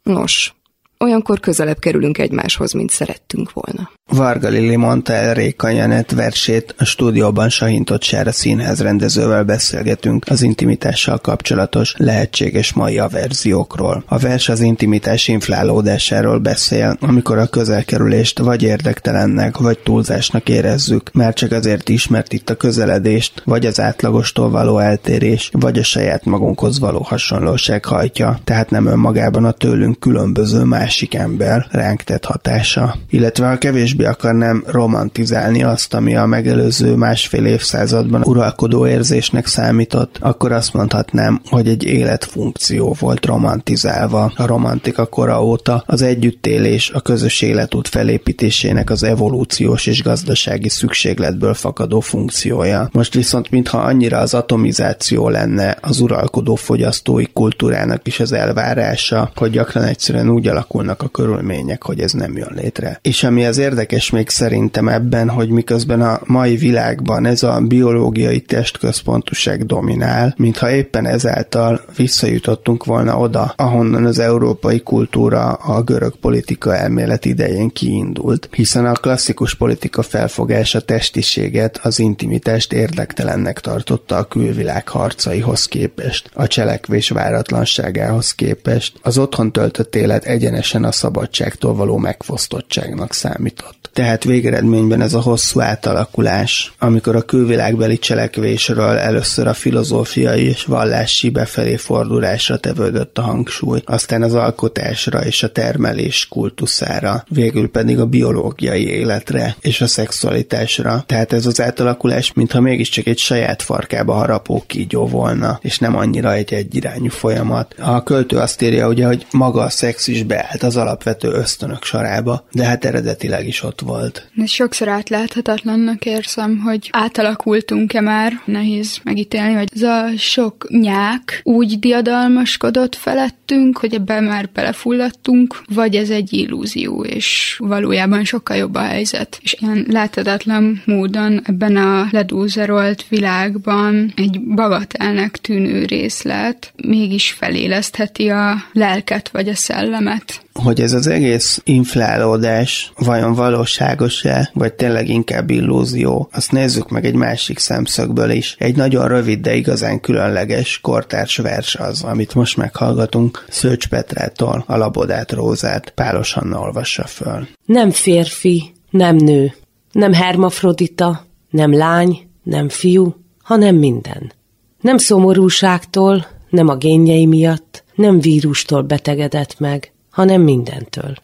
Nos, 0.03 0.55
olyankor 0.99 1.41
közelebb 1.41 1.79
kerülünk 1.79 2.19
egymáshoz, 2.19 2.73
mint 2.73 2.91
szerettünk 2.91 3.53
volna. 3.53 3.91
Varga 4.11 4.49
Lili 4.49 4.77
mondta 4.77 5.13
el 5.13 5.35
Réka 5.35 5.69
Janet 5.69 6.11
versét, 6.11 6.75
a 6.79 6.85
stúdióban 6.85 7.49
Sahintott 7.49 8.03
Sára 8.03 8.33
színház 8.33 8.81
rendezővel 8.83 9.45
beszélgetünk 9.45 10.25
az 10.29 10.43
intimitással 10.43 11.19
kapcsolatos 11.19 11.95
lehetséges 11.97 12.73
mai 12.73 13.01
verziókról. 13.11 14.05
A 14.07 14.19
vers 14.19 14.49
az 14.49 14.61
intimitás 14.61 15.29
inflálódásáról 15.29 16.39
beszél, 16.39 16.97
amikor 17.01 17.39
a 17.39 17.47
közelkerülést 17.47 18.39
vagy 18.39 18.63
érdektelennek, 18.63 19.57
vagy 19.57 19.79
túlzásnak 19.79 20.49
érezzük, 20.49 21.11
már 21.13 21.35
csak 21.35 21.53
azért 21.53 21.89
is, 21.89 22.09
mert 22.09 22.33
itt 22.33 22.51
a 22.51 22.57
közeledést, 22.57 23.43
vagy 23.45 23.67
az 23.67 23.81
átlagostól 23.81 24.51
való 24.51 24.79
eltérés, 24.79 25.51
vagy 25.53 25.79
a 25.79 25.85
saját 25.85 26.25
magunkhoz 26.25 26.79
való 26.79 27.01
hasonlóság 27.03 27.85
hajtja, 27.85 28.39
tehát 28.45 28.71
nem 28.71 28.87
önmagában 28.87 29.45
a 29.45 29.53
tőlünk 29.53 30.01
különböző 30.01 30.63
másik 30.87 31.15
ember 31.15 31.67
ránk 31.71 32.03
tett 32.03 32.25
hatása. 32.25 32.97
Illetve 33.11 33.49
a 33.49 33.59
kevés 33.59 33.87
kevésbé 33.87 34.05
akarnám 34.05 34.65
romantizálni 34.67 35.63
azt, 35.63 35.95
ami 35.95 36.17
a 36.17 36.27
megelőző 36.27 36.95
másfél 36.95 37.45
évszázadban 37.45 38.23
uralkodó 38.23 38.87
érzésnek 38.87 39.47
számított, 39.47 40.17
akkor 40.21 40.53
azt 40.53 40.73
mondhatnám, 40.73 41.41
hogy 41.51 41.69
egy 41.69 41.85
életfunkció 41.85 42.97
volt 42.99 43.27
romantizálva 43.27 44.33
a 44.37 44.47
romantika 44.47 45.07
kora 45.07 45.45
óta, 45.45 45.83
az 45.87 46.03
együttélés, 46.03 46.91
a 46.91 47.01
közös 47.01 47.43
életút 47.43 47.89
felépítésének 47.89 48.91
az 48.91 49.03
evolúciós 49.03 49.87
és 49.87 50.03
gazdasági 50.03 50.69
szükségletből 50.69 51.55
fakadó 51.55 52.01
funkciója. 52.01 52.89
Most 52.93 53.15
viszont 53.15 53.51
mintha 53.51 53.79
annyira 53.79 54.19
az 54.19 54.35
atomizáció 54.35 55.29
lenne 55.29 55.77
az 55.81 56.01
uralkodó 56.01 56.55
fogyasztói 56.55 57.27
kultúrának 57.33 58.07
is 58.07 58.21
az 58.21 58.33
elvárása, 58.33 59.31
hogy 59.35 59.51
gyakran 59.51 59.85
egyszerűen 59.85 60.31
úgy 60.31 60.47
alakulnak 60.77 61.03
a 61.03 61.09
körülmények, 61.09 61.83
hogy 61.83 62.01
ez 62.01 62.13
nem 62.13 62.37
jön 62.37 62.53
létre. 62.55 62.99
És 63.03 63.25
ami 63.25 63.47
az 63.47 63.59
érdekes 63.59 64.11
még 64.11 64.29
szerintem 64.29 64.89
ebben, 64.89 65.29
hogy 65.29 65.49
miközben 65.49 66.01
a 66.01 66.21
mai 66.25 66.57
világban 66.57 67.27
ez 67.27 67.43
a 67.43 67.61
biológiai 67.61 68.41
testközpontuság 68.41 69.67
dominál, 69.67 70.35
mintha 70.37 70.71
éppen 70.71 71.07
ezáltal 71.07 71.81
visszajutottunk 71.97 72.85
volna 72.85 73.19
oda, 73.19 73.53
ahonnan 73.57 74.05
az 74.05 74.19
európai 74.19 74.81
kultúra 74.81 75.53
a 75.53 75.83
görög 75.83 76.17
politika 76.17 76.77
elmélet 76.77 77.25
idején 77.25 77.69
kiindult, 77.69 78.49
hiszen 78.53 78.87
a 78.87 78.93
klasszikus 78.93 79.55
politika 79.55 80.03
felfogása 80.03 80.81
testiséget, 80.81 81.81
az 81.83 81.99
intimitást 81.99 82.73
érdektelennek 82.73 83.61
tartotta 83.61 84.17
a 84.17 84.25
külvilág 84.25 84.89
harcaihoz 84.89 85.65
képest, 85.65 86.31
a 86.35 86.47
cselekvés 86.47 87.09
váratlanságához 87.09 88.35
képest, 88.35 88.99
az 89.03 89.19
otthon 89.19 89.53
töltött 89.53 89.95
élet 89.97 90.25
egyenesen 90.67 90.85
a 90.85 90.93
szabadságtól 90.93 91.75
való 91.75 91.97
megfosztottságnak 91.97 93.13
számított. 93.13 93.91
Tehát 93.93 94.25
végeredményben 94.25 95.01
ez 95.01 95.15
a 95.15 95.21
hosszú 95.21 95.61
átalakulás, 95.61 96.73
amikor 96.79 97.17
a 97.17 97.23
külvilágbeli 97.23 97.99
cselekvésről 97.99 98.97
először 98.97 99.47
a 99.47 99.55
filozófiai 99.55 100.45
és 100.45 100.65
vallási 100.65 101.31
befelé 101.31 101.77
fordulásra 101.77 102.57
tevődött 102.57 103.19
a 103.19 103.23
hangsúly, 103.23 103.83
aztán 103.85 104.23
az 104.23 104.35
alkotásra 104.35 105.25
és 105.25 105.43
a 105.43 105.53
termelés 105.53 106.29
kultuszára, 106.29 107.25
végül 107.29 107.71
pedig 107.71 107.99
a 107.99 108.07
biológiai 108.07 108.89
életre 108.89 109.57
és 109.61 109.81
a 109.81 109.87
szexualitásra. 109.87 111.05
Tehát 111.07 111.33
ez 111.33 111.47
az 111.47 111.61
átalakulás, 111.61 112.33
mintha 112.33 112.61
mégiscsak 112.61 113.07
egy 113.07 113.19
saját 113.19 113.63
farkába 113.63 114.13
harapó 114.13 114.65
kígyó 114.67 115.07
volna, 115.07 115.59
és 115.63 115.79
nem 115.79 115.97
annyira 115.97 116.33
egy 116.33 116.55
egyirányú 116.55 117.09
folyamat. 117.09 117.75
A 117.79 118.03
költő 118.03 118.37
azt 118.37 118.63
írja 118.63 118.89
ugye, 118.89 119.07
hogy 119.07 119.27
maga 119.31 119.63
a 119.63 119.71
szex 119.71 120.07
is 120.07 120.23
beállt 120.23 120.56
az 120.63 120.77
alapvető 120.77 121.29
ösztönök 121.29 121.85
sorába, 121.85 122.47
de 122.53 122.65
hát 122.65 122.85
eredetileg 122.85 123.47
is 123.47 123.63
ott 123.63 123.81
volt. 123.81 124.31
Sokszor 124.45 124.89
átláthatatlannak 124.89 126.05
érzem, 126.05 126.59
hogy 126.59 126.89
átalakultunk-e 126.93 128.01
már, 128.01 128.33
nehéz 128.45 128.99
megítélni, 129.03 129.55
hogy 129.55 129.69
ez 129.75 129.83
a 129.83 130.09
sok 130.17 130.67
nyák 130.69 131.41
úgy 131.43 131.79
diadalmaskodott 131.79 132.95
felettünk, 132.95 133.79
hogy 133.79 133.95
ebben 133.95 134.25
már 134.25 134.49
belefulladtunk, 134.53 135.63
vagy 135.75 135.95
ez 135.95 136.11
egy 136.11 136.33
illúzió, 136.33 137.05
és 137.05 137.57
valójában 137.59 138.25
sokkal 138.25 138.57
jobb 138.57 138.75
a 138.75 138.81
helyzet. 138.83 139.39
És 139.43 139.57
ilyen 139.61 139.87
láthatatlan 139.89 140.83
módon 140.85 141.41
ebben 141.45 141.77
a 141.77 142.09
ledúzerolt 142.11 143.09
világban 143.09 144.13
egy 144.17 144.41
bagatelnek 144.41 145.37
tűnő 145.37 145.85
részlet 145.85 146.73
mégis 146.77 147.33
felélesztheti 147.33 148.29
a 148.29 148.57
lelket 148.73 149.29
vagy 149.29 149.49
a 149.49 149.55
szellemet 149.55 150.46
hogy 150.63 150.81
ez 150.81 150.93
az 150.93 151.07
egész 151.07 151.61
inflálódás 151.65 152.93
vajon 152.99 153.35
valóságos-e, 153.35 154.51
vagy 154.55 154.75
tényleg 154.75 155.09
inkább 155.09 155.51
illúzió, 155.51 156.29
azt 156.33 156.53
nézzük 156.53 156.91
meg 156.91 157.05
egy 157.05 157.15
másik 157.15 157.59
szemszögből 157.59 158.31
is. 158.31 158.57
Egy 158.59 158.77
nagyon 158.77 159.09
rövid, 159.09 159.41
de 159.41 159.55
igazán 159.55 160.01
különleges 160.01 160.81
kortárs 160.81 161.37
vers 161.37 161.75
az, 161.75 162.03
amit 162.03 162.35
most 162.35 162.57
meghallgatunk 162.57 163.45
Szőcs 163.49 163.89
Petrától, 163.89 164.65
a 164.67 164.77
Labodát 164.77 165.33
Rózát 165.33 165.91
Pálos 165.91 166.37
Anna 166.37 166.61
olvassa 166.61 167.07
föl. 167.07 167.47
Nem 167.65 167.91
férfi, 167.91 168.73
nem 168.91 169.17
nő, 169.17 169.55
nem 169.93 170.13
hermafrodita, 170.13 171.27
nem 171.51 171.77
lány, 171.77 172.19
nem 172.43 172.69
fiú, 172.69 173.15
hanem 173.43 173.77
minden. 173.77 174.33
Nem 174.81 174.97
szomorúságtól, 174.97 176.27
nem 176.51 176.69
a 176.69 176.77
génjei 176.77 177.27
miatt, 177.27 177.85
nem 177.95 178.21
vírustól 178.21 178.83
betegedett 178.83 179.59
meg, 179.59 179.93
hanem 180.17 180.43
mindentől. 180.43 181.15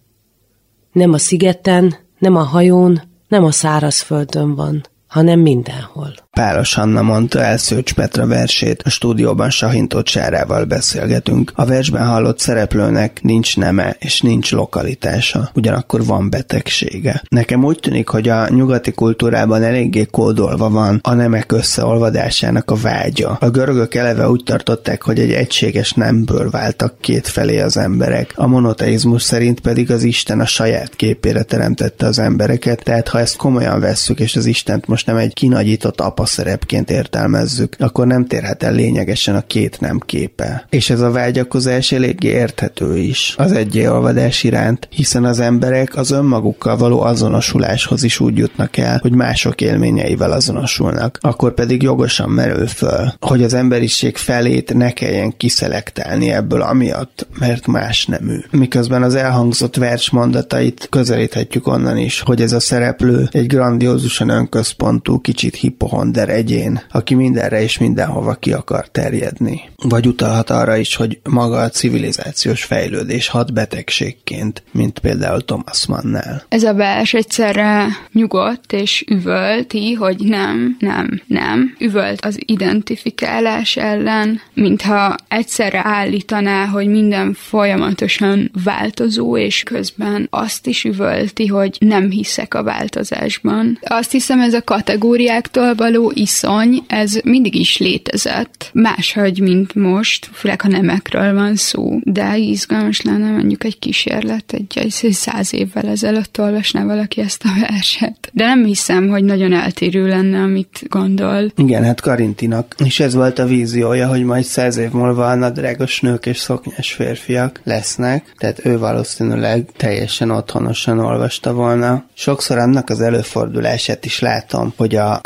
Nem 0.93 1.13
a 1.13 1.19
szigeten, 1.19 1.95
nem 2.19 2.37
a 2.37 2.43
hajón, 2.43 3.03
nem 3.29 3.45
a 3.45 3.51
szárazföldön 3.51 4.55
van, 4.55 4.83
hanem 5.07 5.41
mindenhol. 5.41 6.15
Páros 6.37 6.77
Anna 6.77 7.03
mondta 7.03 7.41
el 7.41 7.57
Szőcs 7.57 7.95
Petra 7.95 8.27
versét, 8.27 8.83
a 8.83 8.91
stúdióban 8.91 9.51
Sahintott 9.51 10.07
Sárával 10.07 10.65
beszélgetünk. 10.65 11.53
A 11.55 11.65
versben 11.65 12.07
hallott 12.07 12.39
szereplőnek 12.39 13.23
nincs 13.23 13.57
neme 13.57 13.97
és 13.99 14.21
nincs 14.21 14.53
lokalitása, 14.53 15.51
ugyanakkor 15.55 16.05
van 16.05 16.31
betegsége. 16.31 17.23
Nekem 17.29 17.65
úgy 17.65 17.79
tűnik, 17.81 18.09
hogy 18.09 18.29
a 18.29 18.49
nyugati 18.49 18.93
kultúrában 18.93 19.63
eléggé 19.63 20.05
kódolva 20.11 20.71
van 20.71 20.99
a 21.03 21.15
nemek 21.15 21.53
összeolvadásának 21.53 22.71
a 22.71 22.77
vágya. 22.77 23.37
A 23.41 23.51
görögök 23.51 23.95
eleve 23.95 24.29
úgy 24.29 24.43
tartották, 24.45 25.03
hogy 25.03 25.19
egy 25.19 25.33
egységes 25.33 25.93
nemből 25.93 26.51
váltak 26.51 26.95
két 27.01 27.29
felé 27.29 27.61
az 27.61 27.77
emberek. 27.77 28.33
A 28.37 28.47
monoteizmus 28.47 29.23
szerint 29.23 29.61
pedig 29.61 29.91
az 29.91 30.03
Isten 30.03 30.41
a 30.41 30.47
saját 30.47 30.97
képére 30.97 31.43
teremtette 31.43 32.07
az 32.07 32.19
embereket, 32.19 32.83
tehát 32.83 33.09
ha 33.09 33.19
ezt 33.19 33.37
komolyan 33.37 33.81
vesszük, 33.81 34.21
és 34.21 34.37
az 34.37 34.47
Istent 34.47 34.87
most 34.87 35.07
nem 35.07 35.17
egy 35.17 35.33
kinagyított 35.33 36.01
apa 36.01 36.21
szerepként 36.27 36.91
értelmezzük, 36.91 37.77
akkor 37.79 38.07
nem 38.07 38.27
térhet 38.27 38.63
el 38.63 38.73
lényegesen 38.73 39.35
a 39.35 39.47
két 39.47 39.81
nem 39.81 39.99
képe. 40.07 40.67
És 40.71 40.91
ez 40.91 41.01
a 41.01 41.11
vágyakozás 41.11 41.93
eléggé 41.93 42.29
érthető 42.29 42.97
is 42.97 43.35
az 43.39 43.53
egyéolvadás 43.53 44.43
iránt, 44.45 44.89
hiszen 44.91 45.25
az 45.25 45.41
emberek 45.41 45.97
az 45.97 46.11
önmagukkal 46.11 46.77
való 46.77 47.01
azonosuláshoz 47.01 48.03
is 48.03 48.21
úgy 48.21 48.37
jutnak 48.37 48.77
el, 48.77 48.99
hogy 49.03 49.13
mások 49.13 49.61
élményeivel 49.61 50.33
azonosulnak. 50.33 51.19
Akkor 51.21 51.55
pedig 51.55 51.83
jogosan 51.83 52.31
merül 52.31 52.67
föl, 52.67 53.13
hogy 53.21 53.43
az 53.43 53.55
emberiség 53.55 54.17
felét 54.17 54.75
ne 54.75 54.91
kelljen 54.91 55.37
kiszelektálni 55.37 56.31
ebből 56.31 56.63
amiatt, 56.63 57.27
mert 57.39 57.67
más 57.67 58.07
nemű. 58.07 58.39
Miközben 58.51 59.03
az 59.03 59.15
elhangzott 59.15 59.77
vers 59.77 60.11
mondatait 60.11 60.87
közelíthetjük 60.91 61.67
onnan 61.67 61.97
is, 61.97 62.21
hogy 62.21 62.41
ez 62.43 62.53
a 62.53 62.61
szereplő 62.61 63.29
egy 63.31 63.47
grandiózusan 63.47 64.29
önközpontú, 64.29 65.21
kicsit 65.21 65.55
hipohon 65.55 66.12
Wander 66.13 66.37
egyén, 66.37 66.81
aki 66.91 67.15
mindenre 67.15 67.63
és 67.63 67.79
mindenhova 67.79 68.35
ki 68.35 68.53
akar 68.53 68.89
terjedni. 68.89 69.61
Vagy 69.77 70.07
utalhat 70.07 70.51
arra 70.51 70.77
is, 70.77 70.97
hogy 70.97 71.19
maga 71.31 71.57
a 71.57 71.69
civilizációs 71.69 72.65
fejlődés 72.65 73.29
hat 73.29 73.53
betegségként, 73.53 74.63
mint 74.71 74.99
például 74.99 75.45
Thomas 75.45 75.87
Mannnel. 75.87 76.43
Ez 76.49 76.63
a 76.63 76.75
vers 76.75 77.15
egyszerre 77.15 77.87
nyugodt 78.13 78.73
és 78.73 79.05
üvölti, 79.09 79.93
hogy 79.93 80.17
nem, 80.19 80.77
nem, 80.79 81.23
nem. 81.27 81.77
Üvölt 81.79 82.25
az 82.25 82.39
identifikálás 82.47 83.77
ellen, 83.77 84.41
mintha 84.55 85.17
egyszerre 85.29 85.81
állítaná, 85.85 86.67
hogy 86.67 86.87
minden 86.87 87.35
folyamatosan 87.35 88.51
változó, 88.65 89.37
és 89.37 89.63
közben 89.63 90.27
azt 90.31 90.67
is 90.67 90.85
üvölti, 90.85 91.47
hogy 91.47 91.77
nem 91.79 92.11
hiszek 92.11 92.55
a 92.55 92.63
változásban. 92.63 93.79
Azt 93.83 94.11
hiszem, 94.11 94.41
ez 94.41 94.55
a 94.55 94.63
kategóriáktól 94.63 95.75
való 95.75 96.02
való 96.03 96.13
iszony, 96.15 96.85
ez 96.87 97.19
mindig 97.25 97.55
is 97.55 97.79
létezett. 97.79 98.71
Máshogy, 98.73 99.41
mint 99.41 99.75
most, 99.75 100.31
főleg 100.33 100.61
ha 100.61 100.69
nemekről 100.69 101.35
van 101.35 101.57
szó. 101.57 101.99
De 102.03 102.37
izgalmas 102.37 103.01
lenne 103.01 103.31
mondjuk 103.31 103.65
egy 103.65 103.79
kísérlet, 103.79 104.53
egy, 104.53 104.79
egy 104.79 105.13
száz 105.13 105.55
évvel 105.55 105.89
ezelőtt 105.89 106.39
olvasná 106.39 106.85
valaki 106.85 107.21
ezt 107.21 107.45
a 107.45 107.61
verset. 107.71 108.31
De 108.33 108.45
nem 108.45 108.65
hiszem, 108.65 109.09
hogy 109.09 109.25
nagyon 109.25 109.53
eltérő 109.53 110.09
lenne, 110.09 110.43
amit 110.43 110.83
gondol. 110.89 111.53
Igen, 111.57 111.85
hát 111.85 112.01
Karintinak. 112.01 112.75
És 112.85 113.01
ez 113.01 113.15
volt 113.15 113.39
a 113.39 113.47
víziója, 113.47 114.09
hogy 114.09 114.25
majd 114.25 114.45
száz 114.45 114.77
év 114.77 114.91
múlva 114.91 115.27
a 115.27 115.35
nadrágos 115.35 116.01
nők 116.01 116.27
és 116.27 116.37
szoknyás 116.37 116.93
férfiak 116.93 117.61
lesznek. 117.65 118.35
Tehát 118.39 118.67
ő 118.67 118.79
valószínűleg 118.79 119.71
teljesen 119.77 120.31
otthonosan 120.31 120.99
olvasta 120.99 121.53
volna. 121.53 122.05
Sokszor 122.15 122.59
annak 122.59 122.91
az 122.91 123.01
előfordulását 123.01 124.05
is 124.05 124.21
látom, 124.21 124.73
hogy 124.77 124.95
a 124.95 125.21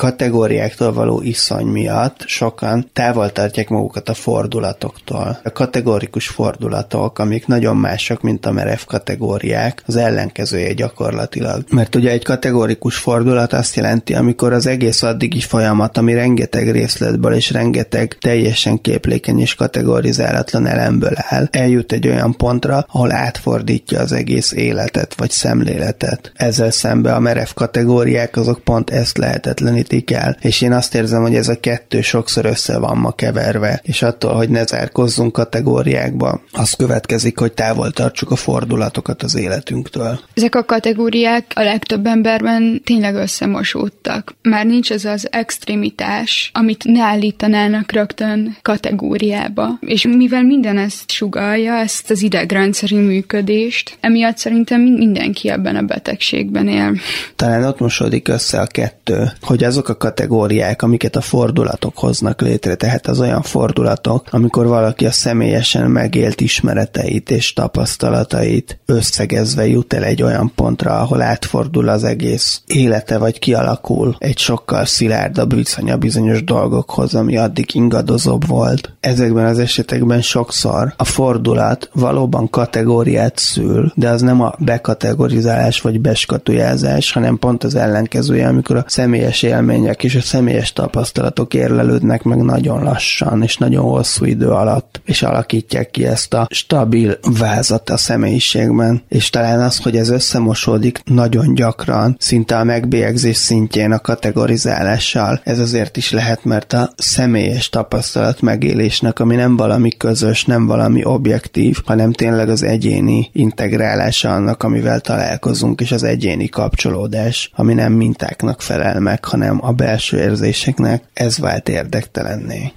kategóriáktól 0.67 0.93
való 0.93 1.21
iszony 1.23 1.67
miatt 1.67 2.25
sokan 2.27 2.91
távol 2.93 3.33
tartják 3.33 3.69
magukat 3.69 4.09
a 4.09 4.15
fordulatoktól. 4.15 5.39
A 5.45 5.53
kategórikus 5.53 6.29
fordulatok, 6.29 7.19
amik 7.19 7.47
nagyon 7.47 7.77
mások, 7.77 8.23
mint 8.23 8.47
a 8.47 8.53
merev 8.53 8.81
kategóriák, 8.87 9.83
az 9.87 9.97
ellenkezője 9.97 10.73
gyakorlatilag. 10.73 11.65
Mert 11.71 11.95
ugye 11.95 12.11
egy 12.11 12.25
kategórikus 12.25 12.97
fordulat 12.97 13.53
azt 13.53 13.77
jelenti, 13.77 14.15
amikor 14.15 14.53
az 14.53 14.67
egész 14.67 15.03
addigi 15.03 15.41
folyamat, 15.41 15.99
ami 15.99 16.15
rengeteg 16.15 16.71
részletből 16.71 17.35
és 17.35 17.51
rengeteg 17.51 18.17
teljesen 18.21 18.81
képlékeny 18.81 19.41
és 19.41 19.55
kategorizálatlan 19.55 20.67
elemből 20.67 21.15
áll, 21.15 21.49
eljut 21.51 21.93
egy 21.93 22.09
olyan 22.09 22.37
pontra, 22.37 22.87
ahol 22.89 23.13
átfordítja 23.13 24.01
az 24.01 24.13
egész 24.13 24.53
életet 24.53 25.15
vagy 25.15 25.31
szemléletet. 25.31 26.33
Ezzel 26.35 26.71
szembe 26.71 27.15
a 27.15 27.21
merev 27.21 27.49
kategóriák 27.55 28.37
azok 28.37 28.59
pont 28.65 28.91
ezt 28.91 29.19
lehetetlenítik 29.19 30.11
el, 30.11 30.37
és 30.41 30.56
én 30.63 30.73
azt 30.73 30.95
érzem, 30.95 31.23
hogy 31.23 31.35
ez 31.35 31.49
a 31.49 31.61
kettő 31.61 32.01
sokszor 32.01 32.45
össze 32.45 32.79
van 32.79 32.97
ma 32.97 33.13
keverve, 33.13 33.81
és 33.83 34.03
attól, 34.03 34.35
hogy 34.35 34.49
ne 34.49 34.65
zárkozzunk 34.65 35.33
kategóriákba, 35.33 36.41
az 36.53 36.73
következik, 36.73 37.39
hogy 37.39 37.53
távol 37.53 37.91
tartsuk 37.91 38.31
a 38.31 38.37
fordulatokat 38.37 39.23
az 39.23 39.37
életünktől. 39.37 40.21
Ezek 40.35 40.55
a 40.55 40.65
kategóriák 40.65 41.45
a 41.55 41.63
legtöbb 41.63 42.07
emberben 42.07 42.81
tényleg 42.85 43.15
összemosódtak. 43.15 44.35
Már 44.43 44.67
nincs 44.67 44.93
ez 44.93 45.05
az 45.05 45.29
extremitás, 45.31 46.51
amit 46.55 46.85
ne 46.85 47.03
állítanának 47.03 47.93
rögtön 47.93 48.57
kategóriába. 48.63 49.79
És 49.81 50.07
mivel 50.07 50.43
minden 50.43 50.79
ezt 50.79 51.11
sugalja, 51.11 51.75
ezt 51.75 52.11
az 52.11 52.23
idegrendszeri 52.23 52.97
működést, 52.97 53.97
emiatt 54.01 54.39
szerintem 54.39 54.81
mindenki 54.81 55.49
ebben 55.49 55.77
a 55.77 55.83
betegségben 55.83 56.69
él. 56.69 56.95
Talán 57.37 57.65
ott 57.65 57.79
mosódik 57.79 58.29
össze 58.29 58.61
a 58.61 58.67
kettő, 58.67 59.33
hogy 59.41 59.65
azok 59.65 59.89
a 59.89 59.97
kategóriák, 59.97 60.45
amiket 60.79 61.17
a 61.17 61.21
fordulatok 61.21 61.99
hoznak 61.99 62.41
létre, 62.41 62.75
tehát 62.75 63.07
az 63.07 63.21
olyan 63.21 63.43
fordulatok, 63.43 64.27
amikor 64.31 64.67
valaki 64.67 65.07
a 65.07 65.11
személyesen 65.11 65.91
megélt 65.91 66.41
ismereteit 66.41 67.31
és 67.31 67.53
tapasztalatait 67.53 68.79
összegezve 68.87 69.67
jut 69.67 69.93
el 69.93 70.05
egy 70.05 70.23
olyan 70.23 70.53
pontra, 70.55 70.99
ahol 70.99 71.23
átfordul 71.23 71.89
az 71.89 72.05
egész 72.05 72.63
élete, 72.67 73.19
vagy 73.19 73.39
kialakul 73.39 74.17
egy 74.19 74.39
sokkal 74.39 74.85
szilárdabb 74.85 75.55
viszonya 75.55 75.97
bizonyos 75.97 76.45
dolgokhoz, 76.45 77.15
ami 77.15 77.37
addig 77.37 77.75
ingadozóbb 77.75 78.47
volt. 78.47 78.93
Ezekben 79.01 79.47
az 79.47 79.59
esetekben 79.59 80.23
sokszor 80.23 80.95
a 80.97 81.05
fordulat 81.05 81.91
valóban 81.93 82.51
kategóriát 82.51 83.39
szül, 83.39 83.93
de 83.95 84.09
az 84.09 84.21
nem 84.21 84.41
a 84.41 84.55
bekategorizálás 84.59 85.81
vagy 85.81 86.01
beskatujázás, 86.01 87.13
hanem 87.13 87.39
pont 87.39 87.65
az 87.65 87.75
ellenkezője, 87.75 88.49
amikor 88.49 88.77
a 88.77 88.85
személyes 88.87 89.43
élmények 89.43 90.05
és 90.05 90.15
a 90.15 90.21
személyes 90.37 90.73
tapasztalatok 90.73 91.55
érlelődnek 91.55 92.23
meg 92.23 92.39
nagyon 92.39 92.83
lassan 92.83 93.43
és 93.43 93.57
nagyon 93.57 93.85
hosszú 93.85 94.25
idő 94.25 94.49
alatt, 94.49 95.01
és 95.05 95.23
alakítják 95.23 95.91
ki 95.91 96.07
ezt 96.07 96.35
a 96.35 96.47
stabil 96.51 97.19
vázat 97.39 97.91
a 97.91 97.97
személyiségben. 97.97 99.03
És 99.09 99.31
talán 99.31 99.61
az, 99.61 99.77
hogy 99.77 99.97
ez 99.97 100.09
összemosódik 100.09 101.03
nagyon 101.05 101.55
gyakran, 101.55 102.17
szinte 102.19 102.57
a 102.57 102.65
megbélyegzés 102.65 103.37
szintjén 103.37 103.93
a 103.93 103.99
kategorizálással, 103.99 105.41
ez 105.45 105.59
azért 105.59 105.97
is 105.97 106.11
lehet, 106.11 106.45
mert 106.45 106.73
a 106.73 106.91
személyes 106.97 107.69
tapasztalat 107.69 108.41
megélésnek, 108.41 109.19
ami 109.19 109.35
nem 109.35 109.57
valami 109.57 109.91
közös, 109.91 110.45
nem 110.45 110.67
valami 110.67 111.05
objektív, 111.05 111.79
hanem 111.85 112.13
tényleg 112.13 112.49
az 112.49 112.63
egyéni 112.63 113.31
integrálása 113.33 114.35
annak, 114.35 114.63
amivel 114.63 115.01
találkozunk, 115.01 115.81
és 115.81 115.93
az 115.93 116.03
egyéni 116.03 116.49
kapcsolódás, 116.49 117.51
ami 117.55 117.75
nem 117.75 117.93
mintáknak 117.93 118.63
felel 118.63 119.01
meg, 119.01 119.25
hanem 119.25 119.59
a 119.63 119.73
belső 119.73 120.25
érzéseknek, 120.27 121.05
ez 121.15 121.39
vált 121.39 121.69
érdektelenné. 121.69 122.73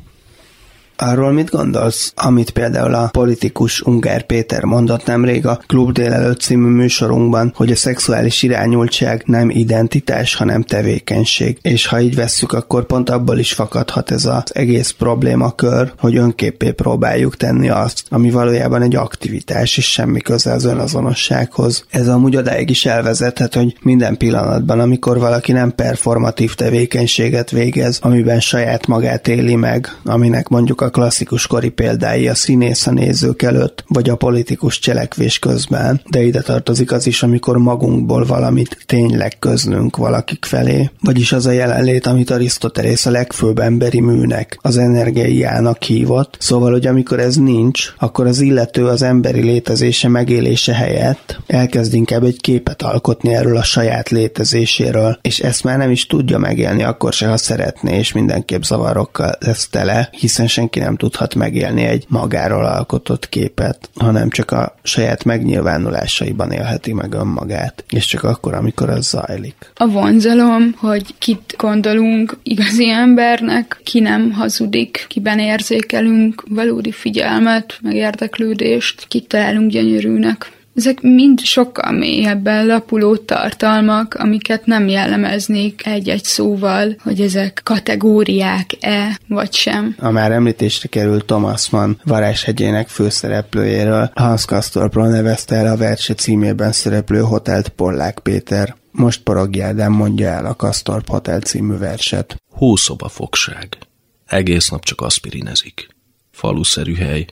Arról 1.01 1.31
mit 1.31 1.49
gondolsz, 1.49 2.13
amit 2.15 2.49
például 2.49 2.93
a 2.93 3.07
politikus 3.07 3.81
Ungár 3.81 4.25
Péter 4.25 4.63
mondott 4.63 5.05
nemrég 5.05 5.45
a 5.45 5.59
Klub 5.67 5.91
délelőtt 5.91 6.39
című 6.39 6.67
műsorunkban, 6.67 7.53
hogy 7.55 7.71
a 7.71 7.75
szexuális 7.75 8.43
irányultság 8.43 9.23
nem 9.25 9.49
identitás, 9.49 10.35
hanem 10.35 10.63
tevékenység. 10.63 11.57
És 11.61 11.87
ha 11.87 11.99
így 11.99 12.15
vesszük, 12.15 12.51
akkor 12.51 12.85
pont 12.85 13.09
abból 13.09 13.37
is 13.37 13.53
fakadhat 13.53 14.11
ez 14.11 14.25
az 14.25 14.55
egész 14.55 14.91
problémakör, 14.91 15.93
hogy 15.97 16.15
önképpé 16.15 16.71
próbáljuk 16.71 17.37
tenni 17.37 17.69
azt, 17.69 18.03
ami 18.09 18.31
valójában 18.31 18.81
egy 18.81 18.95
aktivitás, 18.95 19.77
és 19.77 19.91
semmi 19.91 20.21
köze 20.21 20.51
az 20.51 20.65
önazonossághoz. 20.65 21.85
Ez 21.89 22.07
amúgy 22.07 22.35
odáig 22.35 22.69
is 22.69 22.85
elvezethet, 22.85 23.55
hogy 23.55 23.77
minden 23.81 24.17
pillanatban, 24.17 24.79
amikor 24.79 25.19
valaki 25.19 25.51
nem 25.51 25.75
performatív 25.75 26.53
tevékenységet 26.53 27.51
végez, 27.51 27.99
amiben 28.01 28.39
saját 28.39 28.87
magát 28.87 29.27
éli 29.27 29.55
meg, 29.55 29.97
aminek 30.03 30.47
mondjuk 30.47 30.81
a 30.81 30.87
a 30.89 30.91
klasszikus 30.91 31.47
kori 31.47 31.69
példái 31.69 32.27
a 32.27 32.35
színész 32.35 32.87
a 32.87 32.91
nézők 32.91 33.41
előtt, 33.41 33.83
vagy 33.87 34.09
a 34.09 34.15
politikus 34.15 34.79
cselekvés 34.79 35.39
közben, 35.39 36.01
de 36.09 36.21
ide 36.21 36.41
tartozik 36.41 36.91
az 36.91 37.07
is, 37.07 37.23
amikor 37.23 37.57
magunkból 37.57 38.25
valamit 38.25 38.77
tényleg 38.85 39.39
közlünk 39.39 39.97
valakik 39.97 40.45
felé. 40.45 40.89
Vagyis 41.01 41.31
az 41.31 41.45
a 41.45 41.51
jelenlét, 41.51 42.05
amit 42.05 42.29
Arisztotelész 42.29 43.05
a 43.05 43.11
legfőbb 43.11 43.59
emberi 43.59 43.99
műnek, 43.99 44.57
az 44.61 44.77
energiának 44.77 45.83
hívott. 45.83 46.37
Szóval, 46.39 46.71
hogy 46.71 46.87
amikor 46.87 47.19
ez 47.19 47.35
nincs, 47.35 47.93
akkor 47.97 48.27
az 48.27 48.39
illető 48.39 48.85
az 48.85 49.01
emberi 49.01 49.41
létezése 49.41 50.07
megélése 50.07 50.73
helyett 50.73 51.39
elkezd 51.47 51.93
inkább 51.93 52.23
egy 52.23 52.41
képet 52.41 52.81
alkotni 52.81 53.33
erről 53.33 53.57
a 53.57 53.63
saját 53.63 54.09
létezéséről, 54.09 55.19
és 55.21 55.39
ezt 55.39 55.63
már 55.63 55.77
nem 55.77 55.91
is 55.91 56.05
tudja 56.05 56.37
megélni 56.37 56.83
akkor 56.83 57.13
se, 57.13 57.27
ha 57.27 57.37
szeretné, 57.37 57.97
és 57.97 58.11
mindenképp 58.13 58.61
zavarokkal 58.61 59.35
lesz 59.39 59.67
tele, 59.67 60.09
hiszen 60.11 60.47
senki 60.47 60.78
senki 60.79 60.85
nem 60.85 60.95
tudhat 60.95 61.35
megélni 61.35 61.83
egy 61.83 62.05
magáról 62.07 62.65
alkotott 62.65 63.29
képet, 63.29 63.89
hanem 63.95 64.29
csak 64.29 64.51
a 64.51 64.75
saját 64.83 65.23
megnyilvánulásaiban 65.23 66.51
élheti 66.51 66.93
meg 66.93 67.13
önmagát, 67.13 67.83
és 67.89 68.05
csak 68.05 68.23
akkor, 68.23 68.53
amikor 68.53 68.89
az 68.89 69.07
zajlik. 69.07 69.71
A 69.75 69.87
vonzalom, 69.87 70.73
hogy 70.77 71.15
kit 71.17 71.55
gondolunk 71.57 72.37
igazi 72.43 72.89
embernek, 72.89 73.81
ki 73.83 73.99
nem 73.99 74.31
hazudik, 74.31 75.05
kiben 75.07 75.39
érzékelünk 75.39 76.43
valódi 76.47 76.91
figyelmet, 76.91 77.79
meg 77.81 77.95
érdeklődést, 77.95 79.05
kit 79.07 79.27
találunk 79.27 79.71
gyönyörűnek. 79.71 80.57
Ezek 80.75 81.01
mind 81.01 81.39
sokkal 81.39 81.91
mélyebben 81.91 82.65
lapuló 82.65 83.17
tartalmak, 83.17 84.13
amiket 84.13 84.65
nem 84.65 84.87
jellemeznék 84.87 85.85
egy-egy 85.85 86.23
szóval, 86.23 86.95
hogy 87.03 87.21
ezek 87.21 87.61
kategóriák-e, 87.63 89.19
vagy 89.27 89.53
sem. 89.53 89.95
A 89.99 90.09
már 90.09 90.31
említésre 90.31 90.87
került 90.87 91.25
Thomas 91.25 91.69
Mann 91.69 91.99
varázshegyének 92.03 92.87
főszereplőjéről 92.87 94.11
Hans 94.15 94.45
Kastorpról 94.45 95.07
nevezte 95.07 95.55
el 95.55 95.73
a 95.73 95.77
verse 95.77 96.13
címében 96.13 96.71
szereplő 96.71 97.19
hotelt 97.19 97.69
Pollák 97.69 98.19
Péter. 98.19 98.75
Most 98.91 99.23
Porogj 99.23 99.61
Ádám 99.61 99.91
mondja 99.91 100.27
el 100.27 100.45
a 100.45 100.55
Kastorp 100.55 101.09
Hotel 101.09 101.39
című 101.39 101.77
verset. 101.77 102.41
Hószoba 102.51 103.09
fogság. 103.09 103.77
Egész 104.25 104.69
nap 104.69 104.83
csak 104.83 105.01
aspirinezik. 105.01 105.87
Faluszerű 106.31 106.95
hely. 106.95 107.25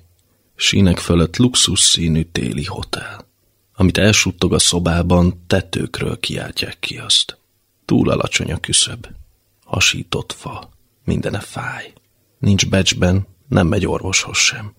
Sínek 0.56 0.98
fölött 0.98 1.38
luxus 1.38 1.80
színű 1.80 2.22
téli 2.22 2.64
hotel. 2.64 3.27
Amit 3.80 3.98
elsuttog 3.98 4.54
a 4.54 4.60
szobában, 4.60 5.44
tetőkről 5.48 6.20
kiáltják 6.20 6.80
ki 6.80 6.98
azt. 6.98 7.38
Túl 7.86 8.10
alacsony 8.10 8.52
a 8.52 8.58
küszöb. 8.58 9.08
Hasított 9.66 10.32
fa. 10.32 10.70
Mindene 11.04 11.40
fáj. 11.40 11.94
Nincs 12.40 12.70
becsben, 12.70 13.28
nem 13.48 13.68
megy 13.68 13.86
orvoshoz 13.86 14.38
sem. 14.38 14.74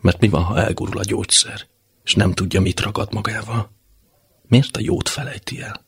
Mert 0.00 0.20
mi 0.20 0.28
van, 0.28 0.42
ha 0.42 0.58
elgurul 0.58 0.98
a 0.98 1.04
gyógyszer, 1.04 1.66
és 2.04 2.14
nem 2.14 2.32
tudja, 2.32 2.60
mit 2.60 2.80
ragad 2.80 3.12
magával? 3.12 3.70
Miért 4.48 4.76
a 4.76 4.80
jót 4.80 5.08
felejti 5.08 5.60
el? 5.62 5.86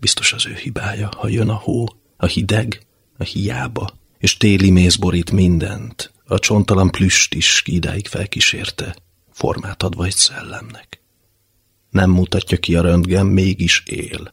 Biztos 0.00 0.32
az 0.32 0.46
ő 0.46 0.54
hibája, 0.54 1.08
ha 1.16 1.28
jön 1.28 1.48
a 1.48 1.54
hó, 1.54 1.86
a 2.16 2.26
hideg, 2.26 2.86
a 3.18 3.24
hiába, 3.24 3.98
és 4.18 4.36
téli 4.36 4.70
méz 4.70 4.96
borít 4.96 5.30
mindent, 5.30 6.12
a 6.24 6.38
csontalan 6.38 6.90
plüst 6.90 7.34
is 7.34 7.62
idáig 7.64 8.06
felkísérte, 8.06 8.96
formát 9.30 9.82
adva 9.82 10.04
egy 10.04 10.16
szellemnek. 10.16 11.00
Nem 11.90 12.10
mutatja 12.10 12.58
ki 12.58 12.76
a 12.76 12.82
röntgen, 12.82 13.26
mégis 13.26 13.82
él. 13.86 14.32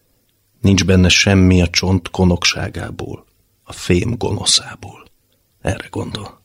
Nincs 0.62 0.86
benne 0.86 1.10
semmi 1.10 1.62
a 1.62 1.70
csont 1.70 2.10
konokságából. 2.10 3.26
a 3.70 3.74
fém 3.74 4.18
gonoszából. 4.18 5.06
Erre 5.62 5.88
gondol. 5.90 6.42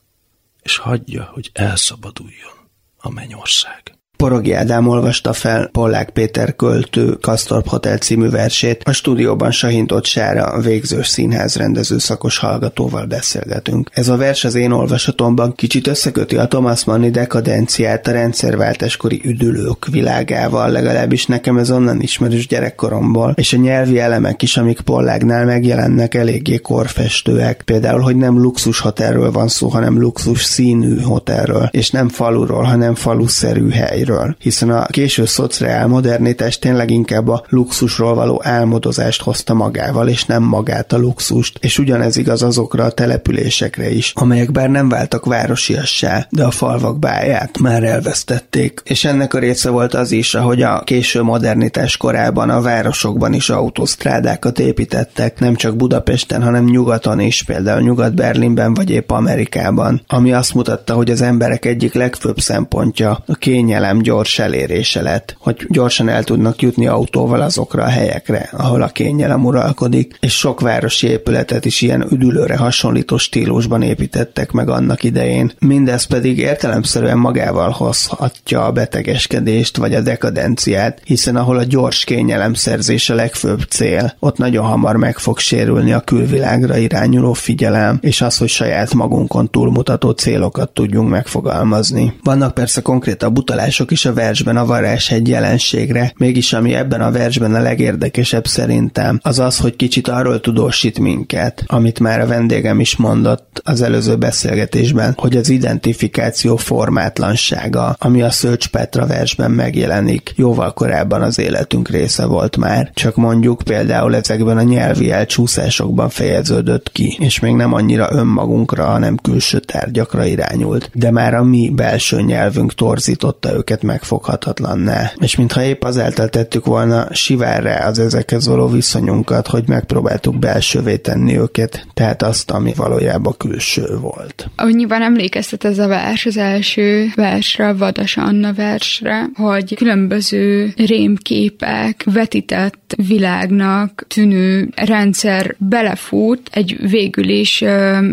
És 0.62 0.76
hagyja, 0.76 1.30
hogy 1.32 1.50
elszabaduljon 1.52 2.68
a 2.96 3.10
mennyország. 3.10 4.01
Porogi 4.22 4.52
Ádám 4.52 4.88
olvasta 4.88 5.32
fel 5.32 5.68
Pollák 5.72 6.10
Péter 6.10 6.56
költő 6.56 7.12
Kastorp 7.12 7.68
Hotel 7.68 7.96
című 7.96 8.28
versét. 8.28 8.82
A 8.84 8.92
stúdióban 8.92 9.50
Sahintott 9.50 10.04
Sára, 10.04 10.60
végzős 10.60 11.06
színház 11.08 11.56
rendező 11.56 11.98
szakos 11.98 12.38
hallgatóval 12.38 13.06
beszélgetünk. 13.06 13.90
Ez 13.92 14.08
a 14.08 14.16
vers 14.16 14.44
az 14.44 14.54
én 14.54 14.70
olvasatomban 14.70 15.54
kicsit 15.54 15.86
összeköti 15.86 16.36
a 16.36 16.48
Thomas 16.48 16.84
Manni 16.84 17.10
dekadenciát 17.10 18.06
a 18.06 18.12
rendszerváltáskori 18.12 19.20
üdülők 19.24 19.86
világával, 19.90 20.70
legalábbis 20.70 21.26
nekem 21.26 21.58
ez 21.58 21.70
onnan 21.70 22.00
ismerős 22.00 22.46
gyerekkoromból, 22.46 23.34
és 23.36 23.52
a 23.52 23.56
nyelvi 23.56 23.98
elemek 23.98 24.42
is, 24.42 24.56
amik 24.56 24.80
Pollágnál 24.80 25.44
megjelennek, 25.44 26.14
eléggé 26.14 26.56
korfestőek. 26.56 27.62
Például, 27.64 28.00
hogy 28.00 28.16
nem 28.16 28.38
luxus 28.38 28.80
hotelről 28.80 29.32
van 29.32 29.48
szó, 29.48 29.68
hanem 29.68 30.00
luxus 30.00 30.44
színű 30.44 31.00
hotelről, 31.00 31.68
és 31.70 31.90
nem 31.90 32.08
faluról, 32.08 32.62
hanem 32.62 32.94
faluszerű 32.94 33.70
helyről 33.70 34.10
részéről, 34.12 34.36
hiszen 34.38 34.70
a 34.70 34.86
késő 34.86 35.24
szociál 35.24 35.86
modernitás 35.86 36.58
tényleg 36.58 36.90
inkább 36.90 37.28
a 37.28 37.44
luxusról 37.48 38.14
való 38.14 38.40
álmodozást 38.44 39.22
hozta 39.22 39.54
magával, 39.54 40.08
és 40.08 40.24
nem 40.24 40.42
magát 40.42 40.92
a 40.92 40.98
luxust, 40.98 41.58
és 41.60 41.78
ugyanez 41.78 42.16
igaz 42.16 42.42
azokra 42.42 42.84
a 42.84 42.90
településekre 42.90 43.90
is, 43.90 44.12
amelyek 44.14 44.52
bár 44.52 44.68
nem 44.68 44.88
váltak 44.88 45.24
városiassá, 45.24 46.26
de 46.30 46.44
a 46.44 46.50
falvak 46.50 46.98
báját 46.98 47.58
már 47.58 47.82
elvesztették. 47.82 48.82
És 48.84 49.04
ennek 49.04 49.34
a 49.34 49.38
része 49.38 49.70
volt 49.70 49.94
az 49.94 50.12
is, 50.12 50.34
ahogy 50.34 50.62
a 50.62 50.82
késő 50.84 51.22
modernitás 51.22 51.96
korában 51.96 52.50
a 52.50 52.60
városokban 52.60 53.32
is 53.32 53.50
autósztrádákat 53.50 54.58
építettek, 54.58 55.40
nem 55.40 55.54
csak 55.54 55.76
Budapesten, 55.76 56.42
hanem 56.42 56.64
nyugaton 56.64 57.20
is, 57.20 57.42
például 57.42 57.80
Nyugat-Berlinben 57.80 58.74
vagy 58.74 58.90
épp 58.90 59.10
Amerikában, 59.10 60.02
ami 60.06 60.32
azt 60.32 60.54
mutatta, 60.54 60.94
hogy 60.94 61.10
az 61.10 61.22
emberek 61.22 61.64
egyik 61.64 61.94
legfőbb 61.94 62.40
szempontja 62.40 63.22
a 63.26 63.34
kényelem 63.34 64.01
gyors 64.02 64.38
elérése 64.38 65.02
lett, 65.02 65.36
hogy 65.38 65.66
gyorsan 65.68 66.08
el 66.08 66.24
tudnak 66.24 66.62
jutni 66.62 66.86
autóval 66.86 67.40
azokra 67.40 67.82
a 67.82 67.88
helyekre, 67.88 68.48
ahol 68.52 68.82
a 68.82 68.88
kényelem 68.88 69.44
uralkodik, 69.44 70.16
és 70.20 70.38
sok 70.38 70.60
városi 70.60 71.06
épületet 71.06 71.64
is 71.64 71.80
ilyen 71.80 72.06
üdülőre 72.10 72.56
hasonlító 72.56 73.16
stílusban 73.16 73.82
építettek 73.82 74.52
meg 74.52 74.68
annak 74.68 75.02
idején. 75.02 75.52
Mindez 75.58 76.04
pedig 76.04 76.38
értelemszerűen 76.38 77.18
magával 77.18 77.70
hozhatja 77.70 78.64
a 78.64 78.72
betegeskedést 78.72 79.76
vagy 79.76 79.94
a 79.94 80.00
dekadenciát, 80.00 81.00
hiszen 81.04 81.36
ahol 81.36 81.58
a 81.58 81.64
gyors 81.64 82.04
kényelem 82.04 82.54
szerzés 82.54 83.10
a 83.10 83.14
legfőbb 83.14 83.62
cél, 83.62 84.14
ott 84.18 84.38
nagyon 84.38 84.64
hamar 84.64 84.96
meg 84.96 85.18
fog 85.18 85.38
sérülni 85.38 85.92
a 85.92 86.00
külvilágra 86.00 86.76
irányuló 86.76 87.32
figyelem, 87.32 87.98
és 88.00 88.20
az, 88.20 88.38
hogy 88.38 88.48
saját 88.48 88.94
magunkon 88.94 89.50
túlmutató 89.50 90.10
célokat 90.10 90.70
tudjunk 90.70 91.08
megfogalmazni. 91.08 92.18
Vannak 92.22 92.54
persze 92.54 92.80
konkrét 92.80 93.22
utalások 93.22 93.90
is 93.92 94.04
a 94.04 94.12
versben 94.12 94.56
a 94.56 94.66
varázs 94.66 95.10
egy 95.10 95.28
jelenségre, 95.28 96.12
mégis 96.16 96.52
ami 96.52 96.74
ebben 96.74 97.00
a 97.00 97.10
versben 97.10 97.54
a 97.54 97.60
legérdekesebb 97.60 98.46
szerintem, 98.46 99.20
az 99.22 99.38
az, 99.38 99.58
hogy 99.58 99.76
kicsit 99.76 100.08
arról 100.08 100.40
tudósít 100.40 100.98
minket, 100.98 101.64
amit 101.66 102.00
már 102.00 102.20
a 102.20 102.26
vendégem 102.26 102.80
is 102.80 102.96
mondott 102.96 103.60
az 103.64 103.82
előző 103.82 104.16
beszélgetésben, 104.16 105.14
hogy 105.16 105.36
az 105.36 105.48
identifikáció 105.48 106.56
formátlansága, 106.56 107.96
ami 107.98 108.22
a 108.22 108.30
Szölcs 108.30 108.68
Petra 108.68 109.06
versben 109.06 109.50
megjelenik, 109.50 110.32
jóval 110.36 110.72
korábban 110.72 111.22
az 111.22 111.38
életünk 111.38 111.88
része 111.88 112.26
volt 112.26 112.56
már, 112.56 112.90
csak 112.94 113.16
mondjuk 113.16 113.62
például 113.64 114.14
ezekben 114.14 114.56
a 114.56 114.62
nyelvi 114.62 115.10
elcsúszásokban 115.10 116.08
fejeződött 116.08 116.92
ki, 116.92 117.16
és 117.20 117.40
még 117.40 117.54
nem 117.54 117.72
annyira 117.72 118.08
önmagunkra, 118.10 118.84
hanem 118.84 119.16
külső 119.16 119.58
tárgyakra 119.58 120.24
irányult, 120.24 120.90
de 120.94 121.10
már 121.10 121.34
a 121.34 121.44
mi 121.44 121.70
belső 121.74 122.20
nyelvünk 122.20 122.74
torzította 122.74 123.52
őket 123.52 123.71
őket 123.72 123.82
megfoghatatlanná. 123.82 125.12
És 125.18 125.36
mintha 125.36 125.62
épp 125.62 125.82
azáltal 125.82 126.28
tettük 126.28 126.64
volna 126.64 127.14
sivárra 127.14 127.74
az 127.74 127.98
ezekhez 127.98 128.46
való 128.46 128.68
viszonyunkat, 128.68 129.46
hogy 129.46 129.68
megpróbáltuk 129.68 130.38
belsővé 130.38 130.96
tenni 130.96 131.38
őket, 131.38 131.86
tehát 131.94 132.22
azt, 132.22 132.50
ami 132.50 132.72
valójában 132.76 133.34
külső 133.38 133.98
volt. 134.00 134.50
Annyiban 134.56 135.02
emlékeztet 135.02 135.64
ez 135.64 135.78
a 135.78 135.86
vers 135.88 136.26
az 136.26 136.36
első 136.36 137.12
versre, 137.14 137.68
a 137.68 137.76
Vadas 137.76 138.16
Anna 138.16 138.52
versre, 138.52 139.28
hogy 139.34 139.74
különböző 139.74 140.72
rémképek, 140.76 142.04
vetített 142.12 142.94
világnak 143.06 144.04
tűnő 144.08 144.68
rendszer 144.74 145.54
belefut 145.58 146.48
egy 146.52 146.76
végül 146.90 147.28
is 147.28 147.64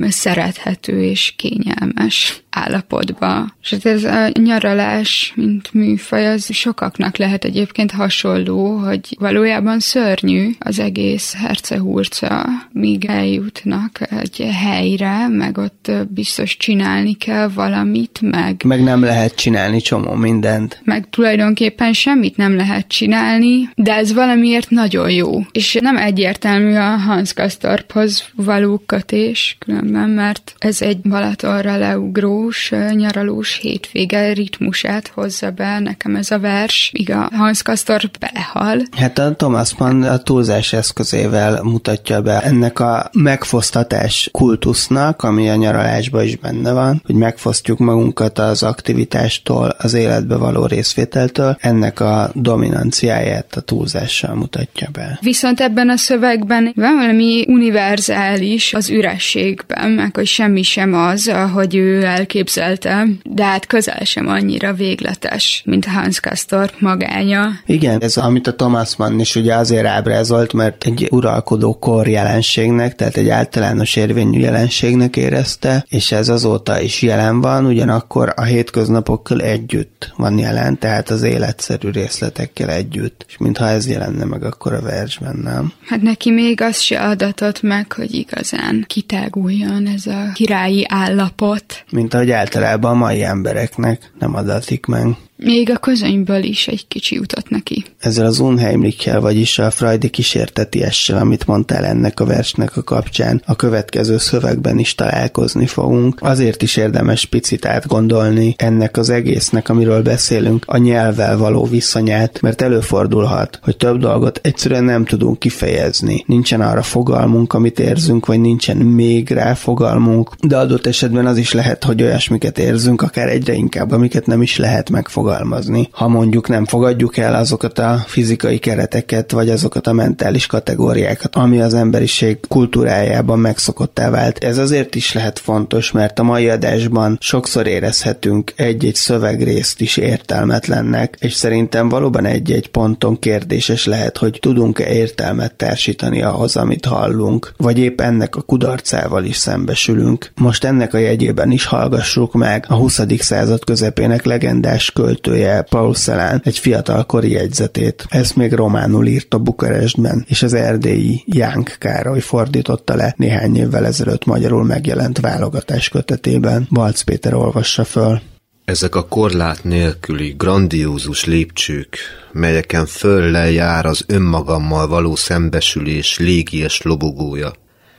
szerethető 0.10 1.04
és 1.04 1.34
kényelmes 1.38 2.43
állapotba. 2.49 3.47
És 3.62 3.69
hát 3.69 3.85
ez 3.85 4.03
a 4.03 4.29
nyaralás, 4.39 5.33
mint 5.35 5.73
műfaj, 5.73 6.27
az 6.27 6.53
sokaknak 6.53 7.17
lehet 7.17 7.43
egyébként 7.43 7.91
hasonló, 7.91 8.77
hogy 8.77 9.15
valójában 9.19 9.79
szörnyű 9.79 10.49
az 10.59 10.79
egész 10.79 11.35
hercehurca, 11.38 12.45
míg 12.71 13.05
eljutnak 13.05 13.99
egy 14.12 14.49
helyre, 14.53 15.27
meg 15.27 15.57
ott 15.57 15.91
biztos 16.09 16.57
csinálni 16.57 17.13
kell 17.13 17.47
valamit, 17.47 18.19
meg... 18.21 18.62
Meg 18.65 18.83
nem 18.83 19.03
lehet 19.03 19.35
csinálni 19.35 19.81
csomó 19.81 20.13
mindent. 20.13 20.81
Meg 20.83 21.09
tulajdonképpen 21.09 21.93
semmit 21.93 22.38
nem 22.38 22.55
lehet 22.55 22.88
csinálni, 22.88 23.69
de 23.75 23.93
ez 23.93 24.13
valamiért 24.13 24.69
nagyon 24.69 25.12
jó. 25.12 25.39
És 25.51 25.77
nem 25.81 25.97
egyértelmű 25.97 26.75
a 26.75 26.97
Hans 26.97 27.33
Kastorphoz 27.33 28.23
való 28.35 28.77
kötés, 28.85 29.55
különben, 29.59 30.09
mert 30.09 30.55
ez 30.57 30.81
egy 30.81 30.99
Balatonra 31.01 31.77
leugró 31.77 32.38
nyaralós, 32.39 32.71
nyaralós 32.95 33.58
hétvége 33.62 34.34
ritmusát 34.34 35.08
hozza 35.08 35.52
be 35.52 35.80
nekem 35.80 36.15
ez 36.15 36.32
a 36.32 36.39
vers, 36.39 36.91
míg 36.93 37.12
a 37.12 37.30
Hans 37.32 37.62
Kastor 37.62 38.02
belehal. 38.19 38.82
Hát 38.97 39.17
a 39.17 39.36
Thomas 39.36 39.75
Mann 39.78 40.04
a 40.04 40.17
túlzás 40.17 40.73
eszközével 40.73 41.63
mutatja 41.63 42.21
be 42.21 42.41
ennek 42.41 42.80
a 42.80 43.10
megfosztatás 43.13 44.30
kultusznak, 44.32 45.23
ami 45.23 45.49
a 45.49 45.56
nyaralásban 45.56 46.23
is 46.23 46.36
benne 46.36 46.71
van, 46.71 47.02
hogy 47.06 47.15
megfosztjuk 47.15 47.78
magunkat 47.78 48.39
az 48.39 48.63
aktivitástól, 48.63 49.75
az 49.78 49.93
életbe 49.93 50.36
való 50.36 50.65
részvételtől, 50.65 51.58
ennek 51.60 51.99
a 51.99 52.32
dominanciáját 52.34 53.56
a 53.56 53.62
túlzással 53.62 54.36
mutatja 54.36 54.89
be. 54.91 55.19
Viszont 55.21 55.60
ebben 55.60 55.89
a 55.89 55.97
szövegben 55.97 56.71
van 56.75 56.95
valami 56.95 57.45
univerzális 57.47 58.73
az 58.73 58.89
ürességben, 58.89 59.89
meg 59.89 60.15
hogy 60.15 60.28
semmi 60.28 60.63
sem 60.63 60.93
az, 60.93 61.28
ahogy 61.28 61.75
ő 61.75 62.04
elképzelte 62.04 62.28
elképzelte, 62.29 63.07
de 63.23 63.43
hát 63.43 63.67
közel 63.67 64.03
sem 64.03 64.27
annyira 64.27 64.73
végletes, 64.73 65.61
mint 65.65 65.85
Hans 65.85 66.19
Castor 66.19 66.71
magánya. 66.79 67.49
Igen, 67.65 68.01
ez 68.01 68.17
amit 68.17 68.47
a 68.47 68.55
Thomas 68.55 68.95
Mann 68.95 69.19
is 69.19 69.35
ugye 69.35 69.55
azért 69.55 69.85
ábrázolt, 69.85 70.53
mert 70.53 70.83
egy 70.83 71.07
uralkodó 71.11 71.73
kor 71.73 72.07
jelenségnek, 72.07 72.95
tehát 72.95 73.17
egy 73.17 73.29
általános 73.29 73.95
érvényű 73.95 74.39
jelenségnek 74.39 75.15
érezte, 75.17 75.85
és 75.87 76.11
ez 76.11 76.29
azóta 76.29 76.81
is 76.81 77.01
jelen 77.01 77.41
van, 77.41 77.65
ugyanakkor 77.65 78.33
a 78.35 78.43
hétköznapokkal 78.43 79.41
együtt 79.41 80.13
van 80.15 80.37
jelen, 80.37 80.79
tehát 80.79 81.09
az 81.09 81.23
életszerű 81.23 81.89
részletekkel 81.89 82.69
együtt. 82.69 83.25
És 83.27 83.37
mintha 83.37 83.67
ez 83.67 83.87
jelenne 83.87 84.25
meg 84.25 84.43
akkor 84.43 84.73
a 84.73 84.81
versben, 84.81 85.35
nem? 85.43 85.73
Hát 85.87 86.01
neki 86.01 86.31
még 86.31 86.61
az 86.61 86.79
se 86.79 86.99
adatott 87.01 87.61
meg, 87.61 87.91
hogy 87.91 88.13
igazán 88.13 88.83
kitáguljon 88.87 89.87
ez 89.87 90.05
a 90.05 90.31
királyi 90.33 90.85
állapot. 90.89 91.83
Mint 91.91 92.13
ahogy 92.13 92.18
hogy 92.19 92.32
általában 92.32 92.91
a 92.91 92.97
mai 92.97 93.23
embereknek 93.23 94.12
nem 94.19 94.36
adatik 94.36 94.86
meg. 94.86 95.08
Még 95.43 95.69
a 95.69 95.78
közönyből 95.78 96.43
is 96.43 96.67
egy 96.67 96.88
kicsi 96.88 97.15
jutott 97.15 97.49
neki. 97.49 97.86
Ezzel 97.99 98.25
az 98.25 98.39
Unheimlichel, 98.39 99.19
vagyis 99.19 99.60
a 99.60 99.71
Freudi 99.71 100.10
kísértetiessel, 100.10 101.17
amit 101.17 101.45
mondtál 101.45 101.86
ennek 101.86 102.19
a 102.19 102.25
versnek 102.25 102.78
a 102.78 102.84
kapcsán, 102.84 103.41
a 103.45 103.56
következő 103.56 104.17
szövegben 104.17 104.80
is 104.80 104.95
találkozni 104.95 105.65
fogunk. 105.65 106.17
Azért 106.21 106.62
is 106.62 106.78
érdemes 106.78 107.25
picit 107.25 107.65
átgondolni 107.65 108.56
ennek 108.58 108.97
az 108.97 109.10
egésznek, 109.10 109.69
amiről 109.69 110.02
beszélünk, 110.02 110.63
a 110.67 110.78
nyelvvel 110.78 111.38
való 111.38 111.65
viszonyát, 111.65 112.41
mert 112.41 112.62
előfordulhat, 112.62 113.60
hogy 113.63 113.78
több 113.78 113.99
dolgot 113.99 114.39
egyszerűen 114.43 114.84
nem 114.84 115.06
tudunk 115.06 115.39
kifejezni. 115.39 116.23
Nincsen 116.28 116.62
arra 116.62 116.82
fogalmunk, 116.82 117.54
amit 117.54 117.80
érzünk, 117.80 118.25
vagy 118.25 118.39
nincsen 118.39 118.78
még 118.78 119.30
rá 119.30 119.54
fogalmunk, 119.54 120.36
de 120.41 120.58
adott 120.58 120.86
esetben 120.86 121.25
az 121.25 121.38
is 121.38 121.54
lehet, 121.54 121.84
hogy 121.84 122.04
olyasmiket 122.04 122.60
érzünk, 122.60 123.02
akár 123.02 123.30
egyre 123.30 123.54
inkább, 123.54 123.91
amiket 123.91 124.25
nem 124.25 124.41
is 124.41 124.58
lehet 124.58 124.89
megfogalmazni 124.89 125.28
fogalmazni. 125.29 125.89
Ha 125.91 126.07
mondjuk 126.07 126.47
nem 126.47 126.65
fogadjuk 126.65 127.17
el 127.17 127.35
azokat 127.35 127.79
a 127.79 128.03
fizikai 128.07 128.57
kereteket, 128.57 129.31
vagy 129.31 129.49
azokat 129.49 129.87
a 129.87 129.93
mentális 129.93 130.45
kategóriákat, 130.45 131.35
ami 131.35 131.61
az 131.61 131.73
emberiség 131.73 132.37
kultúrájában 132.47 133.39
megszokottá 133.39 134.09
vált. 134.09 134.43
Ez 134.43 134.57
azért 134.57 134.95
is 134.95 135.13
lehet 135.13 135.39
fontos, 135.39 135.91
mert 135.91 136.19
a 136.19 136.23
mai 136.23 136.49
adásban 136.49 137.17
sokszor 137.21 137.67
érezhetünk 137.67 138.53
egy-egy 138.55 138.95
szövegrészt 138.95 139.81
is 139.81 139.97
értelmetlennek, 139.97 141.17
és 141.19 141.33
szerintem 141.33 141.89
valóban 141.89 142.25
egy-egy 142.25 142.67
ponton 142.69 143.19
kérdéses 143.19 143.85
lehet, 143.85 144.17
hogy 144.17 144.37
tudunk-e 144.41 144.89
értelmet 144.93 145.55
társítani 145.55 146.21
ahhoz, 146.21 146.55
amit 146.55 146.85
hallunk, 146.85 147.53
vagy 147.57 147.77
épp 147.79 148.01
ennek 148.01 148.35
a 148.35 148.41
kudarcával 148.41 149.23
is 149.23 149.35
szembesülünk. 149.35 150.31
Most 150.35 150.63
ennek 150.63 150.93
a 150.93 150.97
jegyében 150.97 151.51
is 151.51 151.65
hallgassuk 151.65 152.33
meg 152.33 152.65
a 152.67 152.75
20. 152.75 153.01
század 153.17 153.63
közepének 153.63 154.25
legendás 154.25 154.91
költője 155.21 155.62
Paul 155.62 155.93
Celan 155.93 156.41
egy 156.43 156.58
fiatalkori 156.58 157.32
jegyzetét. 157.32 158.05
Ezt 158.10 158.36
még 158.36 158.53
románul 158.53 159.08
írta 159.08 159.38
Bukarestben, 159.38 160.25
és 160.27 160.43
az 160.43 160.53
erdélyi 160.53 161.23
Jánk 161.25 161.75
Károly 161.79 162.19
fordította 162.19 162.95
le 162.95 163.13
néhány 163.17 163.58
évvel 163.58 163.86
ezelőtt 163.86 164.25
magyarul 164.25 164.63
megjelent 164.63 165.19
válogatás 165.19 165.89
kötetében. 165.89 166.67
Balc 166.71 167.01
Péter 167.01 167.34
olvassa 167.34 167.84
föl. 167.84 168.21
Ezek 168.65 168.95
a 168.95 169.08
korlát 169.08 169.63
nélküli, 169.63 170.34
grandiózus 170.38 171.25
lépcsők, 171.25 171.97
melyeken 172.32 172.86
föl 172.86 173.36
jár 173.36 173.86
az 173.86 174.03
önmagammal 174.08 174.88
való 174.88 175.15
szembesülés 175.15 176.17
légies 176.17 176.82
lobogója, 176.82 177.51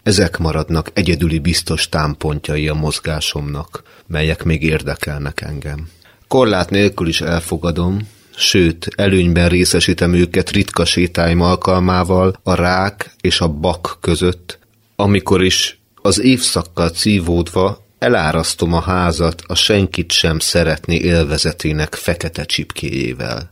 ezek 0.02 0.38
maradnak 0.38 0.90
egyedüli 0.92 1.38
biztos 1.38 1.88
támpontjai 1.88 2.68
a 2.68 2.74
mozgásomnak, 2.74 3.82
melyek 4.06 4.44
még 4.44 4.62
érdekelnek 4.62 5.40
engem. 5.40 5.88
Korlát 6.30 6.70
nélkül 6.70 7.08
is 7.08 7.20
elfogadom, 7.20 8.08
sőt, 8.36 8.88
előnyben 8.96 9.48
részesítem 9.48 10.14
őket 10.14 10.50
ritka 10.50 10.84
sétáim 10.84 11.40
alkalmával 11.40 12.40
a 12.42 12.54
rák 12.54 13.14
és 13.20 13.40
a 13.40 13.48
bak 13.48 13.98
között, 14.00 14.58
amikor 14.96 15.42
is 15.44 15.80
az 15.94 16.20
évszakkal 16.20 16.88
cívódva 16.88 17.86
elárasztom 17.98 18.72
a 18.72 18.80
házat 18.80 19.42
a 19.46 19.54
senkit 19.54 20.12
sem 20.12 20.38
szeretni 20.38 20.94
élvezetének 20.94 21.94
fekete 21.94 22.44
csipkéjével. 22.44 23.50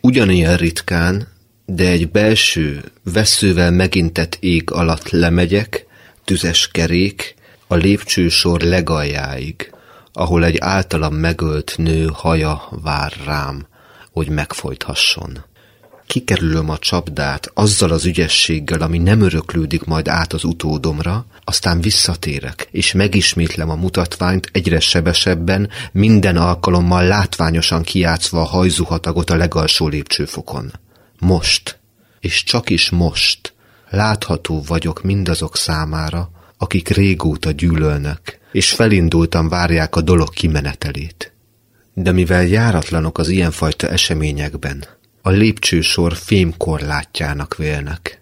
Ugyanilyen 0.00 0.56
ritkán, 0.56 1.28
de 1.66 1.88
egy 1.88 2.10
belső, 2.10 2.84
veszővel 3.02 3.70
megintett 3.70 4.36
ég 4.40 4.70
alatt 4.70 5.08
lemegyek, 5.08 5.86
tüzes 6.24 6.68
kerék, 6.68 7.34
a 7.66 7.74
lépcsősor 7.74 8.60
legaljáig, 8.60 9.70
ahol 10.12 10.44
egy 10.44 10.58
általam 10.58 11.14
megölt 11.14 11.74
nő 11.76 12.10
haja 12.12 12.68
vár 12.70 13.12
rám, 13.24 13.66
hogy 14.12 14.28
megfojthasson. 14.28 15.44
Kikerülöm 16.06 16.70
a 16.70 16.78
csapdát 16.78 17.50
azzal 17.54 17.90
az 17.90 18.04
ügyességgel, 18.04 18.80
ami 18.80 18.98
nem 18.98 19.20
öröklődik 19.20 19.84
majd 19.84 20.08
át 20.08 20.32
az 20.32 20.44
utódomra, 20.44 21.26
aztán 21.44 21.80
visszatérek, 21.80 22.68
és 22.70 22.92
megismétlem 22.92 23.70
a 23.70 23.74
mutatványt 23.74 24.48
egyre 24.52 24.80
sebesebben, 24.80 25.68
minden 25.92 26.36
alkalommal 26.36 27.04
látványosan 27.04 27.82
kiátszva 27.82 28.40
a 28.40 28.44
hajzuhatagot 28.44 29.30
a 29.30 29.36
legalsó 29.36 29.88
lépcsőfokon. 29.88 30.72
Most, 31.18 31.78
és 32.20 32.44
csak 32.44 32.70
is 32.70 32.90
most, 32.90 33.54
látható 33.90 34.62
vagyok 34.66 35.02
mindazok 35.02 35.56
számára, 35.56 36.30
akik 36.62 36.88
régóta 36.88 37.50
gyűlölnek, 37.50 38.40
és 38.52 38.72
felindultam 38.72 39.48
várják 39.48 39.96
a 39.96 40.00
dolog 40.00 40.30
kimenetelét. 40.30 41.32
De 41.94 42.12
mivel 42.12 42.46
járatlanok 42.46 43.18
az 43.18 43.28
ilyenfajta 43.28 43.88
eseményekben, 43.88 44.84
a 45.22 45.30
lépcsősor 45.30 46.16
fémkorlátjának 46.16 47.56
vélnek, 47.56 48.20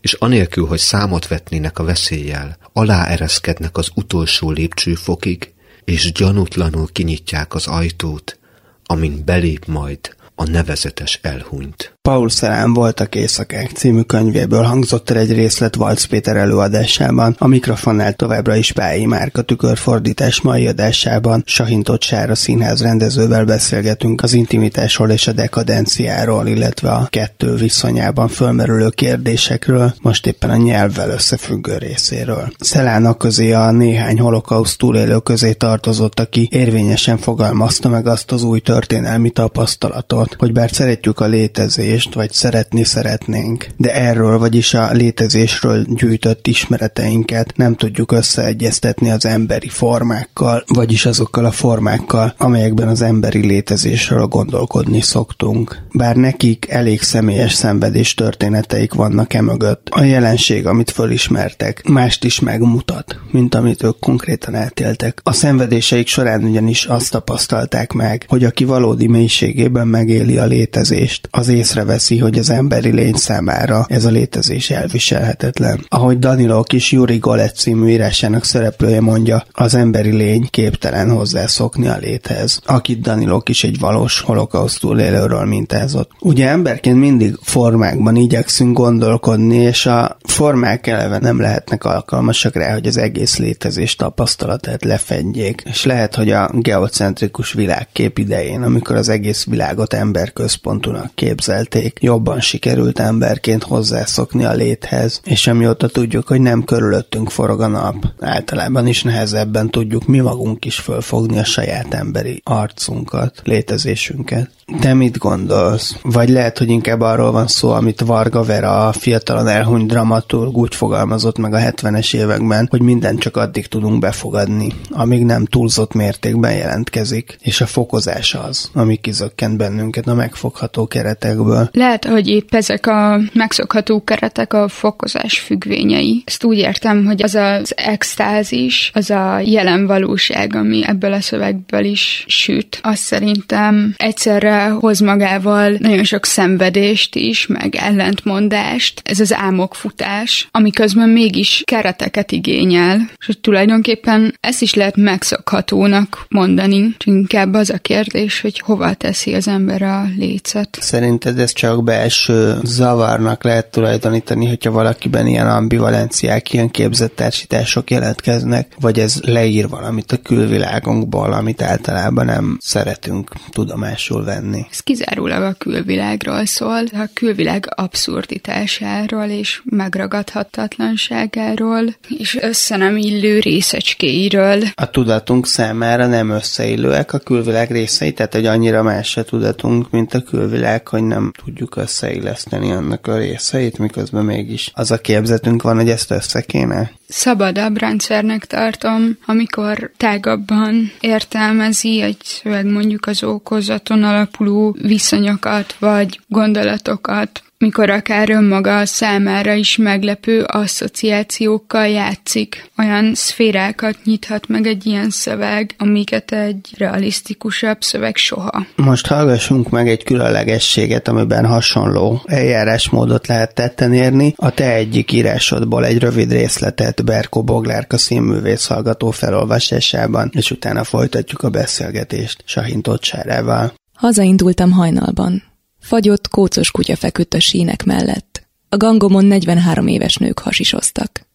és 0.00 0.12
anélkül, 0.12 0.66
hogy 0.66 0.78
számot 0.78 1.28
vetnének 1.28 1.78
a 1.78 1.84
veszéllyel, 1.84 2.56
aláereszkednek 2.72 3.76
az 3.76 3.90
utolsó 3.94 4.50
lépcsőfokig, 4.50 5.52
és 5.84 6.12
gyanútlanul 6.12 6.88
kinyitják 6.92 7.54
az 7.54 7.66
ajtót, 7.66 8.38
amin 8.84 9.22
belép 9.24 9.66
majd 9.66 10.14
a 10.34 10.48
nevezetes 10.48 11.18
elhunyt. 11.22 11.98
Paul 12.02 12.28
Szerán 12.28 12.72
voltak 12.72 13.14
éjszakák 13.14 13.70
című 13.70 14.00
könyvéből 14.00 14.62
hangzott 14.62 15.10
el 15.10 15.16
egy 15.16 15.32
részlet 15.32 15.74
Valc 15.74 16.04
Péter 16.04 16.36
előadásában, 16.36 17.36
a 17.38 17.46
mikrofonnál 17.46 18.12
továbbra 18.12 18.56
is 18.56 18.72
Pályi 18.72 19.06
Márka 19.06 19.42
tükörfordítás 19.42 20.40
mai 20.40 20.66
adásában 20.66 21.42
Sahintott 21.46 22.02
Sára 22.02 22.34
színház 22.34 22.82
rendezővel 22.82 23.44
beszélgetünk 23.44 24.22
az 24.22 24.32
intimitásról 24.32 25.10
és 25.10 25.26
a 25.26 25.32
dekadenciáról, 25.32 26.46
illetve 26.46 26.90
a 26.90 27.06
kettő 27.10 27.54
viszonyában 27.54 28.28
fölmerülő 28.28 28.88
kérdésekről, 28.88 29.94
most 30.02 30.26
éppen 30.26 30.50
a 30.50 30.56
nyelvvel 30.56 31.10
összefüggő 31.10 31.76
részéről. 31.76 32.52
Szelának 32.58 33.18
közé 33.18 33.52
a 33.52 33.70
néhány 33.70 34.20
holokauszt 34.20 34.78
túlélő 34.78 35.18
közé 35.18 35.52
tartozott, 35.52 36.20
aki 36.20 36.48
érvényesen 36.50 37.18
fogalmazta 37.18 37.88
meg 37.88 38.06
azt 38.06 38.32
az 38.32 38.42
új 38.42 38.60
történelmi 38.60 39.30
tapasztalatot, 39.30 40.36
hogy 40.38 40.52
bár 40.52 40.70
szeretjük 40.72 41.20
a 41.20 41.26
létezést, 41.26 41.88
létezést, 41.90 42.14
vagy 42.14 42.32
szeretni 42.32 42.84
szeretnénk, 42.84 43.66
de 43.76 43.94
erről, 43.94 44.38
vagyis 44.38 44.74
a 44.74 44.92
létezésről 44.92 45.84
gyűjtött 45.88 46.46
ismereteinket 46.46 47.56
nem 47.56 47.74
tudjuk 47.74 48.12
összeegyeztetni 48.12 49.10
az 49.10 49.26
emberi 49.26 49.68
formákkal, 49.68 50.64
vagyis 50.66 51.06
azokkal 51.06 51.44
a 51.44 51.50
formákkal, 51.50 52.34
amelyekben 52.38 52.88
az 52.88 53.02
emberi 53.02 53.46
létezésről 53.46 54.26
gondolkodni 54.26 55.00
szoktunk. 55.00 55.82
Bár 55.92 56.16
nekik 56.16 56.66
elég 56.68 57.00
személyes 57.02 57.52
szenvedés 57.52 58.14
történeteik 58.14 58.94
vannak 58.94 59.34
e 59.34 59.40
mögött, 59.42 59.88
a 59.90 60.02
jelenség, 60.02 60.66
amit 60.66 60.90
fölismertek, 60.90 61.88
mást 61.88 62.24
is 62.24 62.40
megmutat, 62.40 63.20
mint 63.30 63.54
amit 63.54 63.82
ők 63.82 63.98
konkrétan 63.98 64.54
eltéltek. 64.54 65.20
A 65.22 65.32
szenvedéseik 65.32 66.06
során 66.06 66.44
ugyanis 66.44 66.84
azt 66.84 67.10
tapasztalták 67.10 67.92
meg, 67.92 68.24
hogy 68.28 68.44
aki 68.44 68.64
valódi 68.64 69.06
mélységében 69.06 69.88
megéli 69.88 70.38
a 70.38 70.44
létezést, 70.44 71.28
az 71.30 71.48
észre 71.48 71.79
észreveszi, 71.80 72.18
hogy 72.18 72.38
az 72.38 72.50
emberi 72.50 72.90
lény 72.90 73.14
számára 73.14 73.86
ez 73.88 74.04
a 74.04 74.10
létezés 74.10 74.70
elviselhetetlen. 74.70 75.84
Ahogy 75.88 76.18
Danilo 76.18 76.62
kis 76.62 76.92
Yuri 76.92 77.18
Golec 77.18 77.58
című 77.58 77.88
írásának 77.88 78.44
szereplője 78.44 79.00
mondja, 79.00 79.44
az 79.52 79.74
emberi 79.74 80.10
lény 80.10 80.48
képtelen 80.50 81.10
hozzászokni 81.10 81.86
a 81.86 81.96
léthez, 81.96 82.60
akit 82.64 83.00
Danilo 83.00 83.40
is 83.44 83.64
egy 83.64 83.78
valós 83.78 84.20
holokausztú 84.20 84.98
élőről 84.98 85.44
mintázott. 85.44 86.10
Ugye 86.20 86.48
emberként 86.48 86.98
mindig 86.98 87.38
formákban 87.42 88.16
igyekszünk 88.16 88.76
gondolkodni, 88.76 89.56
és 89.56 89.86
a 89.86 90.16
formák 90.24 90.86
eleve 90.86 91.18
nem 91.18 91.40
lehetnek 91.40 91.84
alkalmasak 91.84 92.54
rá, 92.54 92.72
hogy 92.72 92.86
az 92.86 92.96
egész 92.96 93.36
létezés 93.36 93.94
tapasztalatát 93.96 94.84
lefedjék. 94.84 95.62
És 95.64 95.84
lehet, 95.84 96.14
hogy 96.14 96.30
a 96.30 96.50
geocentrikus 96.52 97.52
világkép 97.52 98.18
idején, 98.18 98.62
amikor 98.62 98.96
az 98.96 99.08
egész 99.08 99.44
világot 99.44 99.92
emberközpontúnak 99.92 101.10
képzelt, 101.14 101.68
élték, 101.74 101.98
jobban 102.02 102.40
sikerült 102.40 102.98
emberként 102.98 103.62
hozzászokni 103.62 104.44
a 104.44 104.52
léthez, 104.52 105.20
és 105.24 105.46
amióta 105.46 105.88
tudjuk, 105.88 106.28
hogy 106.28 106.40
nem 106.40 106.64
körülöttünk 106.64 107.30
forog 107.30 107.60
a 107.60 107.66
nap, 107.66 108.06
általában 108.20 108.86
is 108.86 109.02
nehezebben 109.02 109.70
tudjuk 109.70 110.06
mi 110.06 110.18
magunk 110.18 110.64
is 110.64 110.78
fölfogni 110.78 111.38
a 111.38 111.44
saját 111.44 111.94
emberi 111.94 112.40
arcunkat, 112.44 113.40
létezésünket. 113.44 114.50
Te 114.78 114.94
mit 114.94 115.18
gondolsz? 115.18 115.96
Vagy 116.02 116.28
lehet, 116.28 116.58
hogy 116.58 116.68
inkább 116.68 117.00
arról 117.00 117.32
van 117.32 117.46
szó, 117.46 117.70
amit 117.70 118.00
Varga 118.00 118.42
Vera, 118.42 118.88
a 118.88 118.92
fiatalon 118.92 119.48
elhunyt 119.48 119.86
dramaturg 119.86 120.56
úgy 120.56 120.74
fogalmazott 120.74 121.38
meg 121.38 121.54
a 121.54 121.58
70-es 121.58 122.14
években, 122.14 122.66
hogy 122.70 122.82
mindent 122.82 123.20
csak 123.20 123.36
addig 123.36 123.66
tudunk 123.66 123.98
befogadni, 123.98 124.72
amíg 124.90 125.24
nem 125.24 125.44
túlzott 125.44 125.94
mértékben 125.94 126.52
jelentkezik, 126.52 127.36
és 127.40 127.60
a 127.60 127.66
fokozás 127.66 128.34
az, 128.34 128.70
ami 128.74 128.96
kizökkent 128.96 129.56
bennünket 129.56 130.06
a 130.06 130.14
megfogható 130.14 130.86
keretekből. 130.86 131.68
Lehet, 131.72 132.04
hogy 132.04 132.28
épp 132.28 132.54
ezek 132.54 132.86
a 132.86 133.20
megszokható 133.32 134.04
keretek 134.04 134.52
a 134.52 134.68
fokozás 134.68 135.38
függvényei. 135.38 136.22
Ezt 136.26 136.44
úgy 136.44 136.58
értem, 136.58 137.04
hogy 137.04 137.22
az 137.22 137.34
az 137.34 137.72
extázis, 137.76 138.90
az 138.94 139.10
a 139.10 139.40
jelen 139.44 139.86
valóság, 139.86 140.54
ami 140.54 140.86
ebből 140.86 141.12
a 141.12 141.20
szövegből 141.20 141.84
is 141.84 142.24
süt, 142.28 142.78
azt 142.82 143.02
szerintem 143.02 143.94
egyszerre 143.96 144.59
hoz 144.68 145.00
magával 145.00 145.76
nagyon 145.78 146.04
sok 146.04 146.24
szenvedést 146.24 147.14
is, 147.14 147.46
meg 147.46 147.74
ellentmondást. 147.74 149.00
Ez 149.04 149.20
az 149.20 149.32
álmokfutás, 149.34 150.48
ami 150.50 150.70
közben 150.70 151.08
mégis 151.08 151.62
kereteket 151.64 152.32
igényel, 152.32 153.10
és 153.26 153.38
tulajdonképpen 153.40 154.34
ezt 154.40 154.62
is 154.62 154.74
lehet 154.74 154.96
megszokhatónak 154.96 156.26
mondani. 156.28 156.96
Inkább 157.04 157.54
az 157.54 157.70
a 157.70 157.78
kérdés, 157.78 158.40
hogy 158.40 158.58
hova 158.58 158.94
teszi 158.94 159.34
az 159.34 159.48
ember 159.48 159.82
a 159.82 160.04
lécet. 160.16 160.78
Szerinted 160.80 161.38
ez 161.38 161.52
csak 161.52 161.84
belső 161.84 162.58
zavarnak 162.62 163.44
lehet 163.44 163.70
tulajdonítani, 163.70 164.46
hogyha 164.46 164.70
valakiben 164.70 165.26
ilyen 165.26 165.46
ambivalenciák, 165.46 166.52
ilyen 166.52 166.70
képzettársítások 166.70 167.90
jelentkeznek, 167.90 168.74
vagy 168.80 168.98
ez 168.98 169.20
leír 169.22 169.68
valamit 169.68 170.12
a 170.12 170.16
külvilágunkból, 170.16 171.32
amit 171.32 171.62
általában 171.62 172.24
nem 172.24 172.58
szeretünk 172.60 173.30
tudomásul 173.50 174.24
venni? 174.24 174.49
Lenni. 174.50 174.66
Ez 174.70 174.80
kizárólag 174.80 175.42
a 175.42 175.52
külvilágról 175.52 176.46
szól, 176.46 176.84
a 176.92 177.08
külvilág 177.14 177.72
abszurditásáról 177.74 179.24
és 179.24 179.62
megragadhatatlanságáról, 179.64 181.96
és 182.18 182.38
össze 182.40 182.76
nem 182.76 182.96
illő 182.96 183.38
részecskéiről. 183.38 184.62
A 184.74 184.90
tudatunk 184.90 185.46
számára 185.46 186.06
nem 186.06 186.30
összeillőek 186.30 187.12
a 187.12 187.18
külvilág 187.18 187.70
részei, 187.70 188.12
tehát 188.12 188.34
hogy 188.34 188.46
annyira 188.46 188.82
más 188.82 189.16
a 189.16 189.24
tudatunk, 189.24 189.90
mint 189.90 190.14
a 190.14 190.22
külvilág, 190.22 190.88
hogy 190.88 191.02
nem 191.02 191.32
tudjuk 191.44 191.76
összeilleszteni 191.76 192.72
annak 192.72 193.06
a 193.06 193.16
részeit, 193.16 193.78
miközben 193.78 194.24
mégis 194.24 194.70
az 194.74 194.90
a 194.90 194.98
képzetünk 194.98 195.62
van, 195.62 195.76
hogy 195.76 195.90
ezt 195.90 196.10
össze 196.10 196.40
kéne 196.40 196.98
szabadabb 197.10 197.78
rendszernek 197.78 198.46
tartom, 198.46 199.18
amikor 199.26 199.90
tágabban 199.96 200.92
értelmezi 201.00 202.00
egy 202.00 202.16
szöveg 202.22 202.66
mondjuk 202.66 203.06
az 203.06 203.22
okozaton 203.22 204.02
alapuló 204.02 204.76
viszonyokat 204.82 205.76
vagy 205.78 206.20
gondolatokat, 206.28 207.42
mikor 207.60 207.90
akár 207.90 208.30
önmaga 208.30 208.86
számára 208.86 209.52
is 209.52 209.76
meglepő 209.76 210.42
asszociációkkal 210.42 211.86
játszik. 211.86 212.70
Olyan 212.78 213.14
szférákat 213.14 213.96
nyithat 214.04 214.48
meg 214.48 214.66
egy 214.66 214.86
ilyen 214.86 215.10
szöveg, 215.10 215.74
amiket 215.78 216.32
egy 216.32 216.74
realisztikusabb 216.76 217.82
szöveg 217.82 218.16
soha. 218.16 218.66
Most 218.76 219.06
hallgassunk 219.06 219.70
meg 219.70 219.88
egy 219.88 220.04
különlegességet, 220.04 221.08
amiben 221.08 221.46
hasonló 221.46 222.22
eljárásmódot 222.26 223.26
lehet 223.26 223.54
tetten 223.54 223.92
érni. 223.92 224.34
A 224.36 224.50
te 224.50 224.74
egyik 224.74 225.12
írásodból 225.12 225.84
egy 225.84 225.98
rövid 225.98 226.32
részletet 226.32 227.04
Berko 227.04 227.42
Boglárka 227.42 227.98
színművész 227.98 228.66
hallgató 228.66 229.10
felolvasásában, 229.10 230.30
és 230.32 230.50
utána 230.50 230.84
folytatjuk 230.84 231.42
a 231.42 231.50
beszélgetést 231.50 232.42
Sahintott 232.44 233.04
Sárával. 233.04 233.72
Hazaindultam 233.94 234.70
hajnalban. 234.70 235.49
Fagyott, 235.80 236.28
kócos 236.28 236.70
kutya 236.70 236.96
feküdt 236.96 237.34
a 237.34 237.40
sínek 237.40 237.84
mellett. 237.84 238.48
A 238.68 238.76
gangomon 238.76 239.24
43 239.24 239.86
éves 239.86 240.16
nők 240.16 240.38
hasisoztak. 240.38 241.26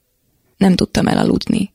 Nem 0.57 0.75
tudtam 0.75 1.07
elaludni. 1.07 1.73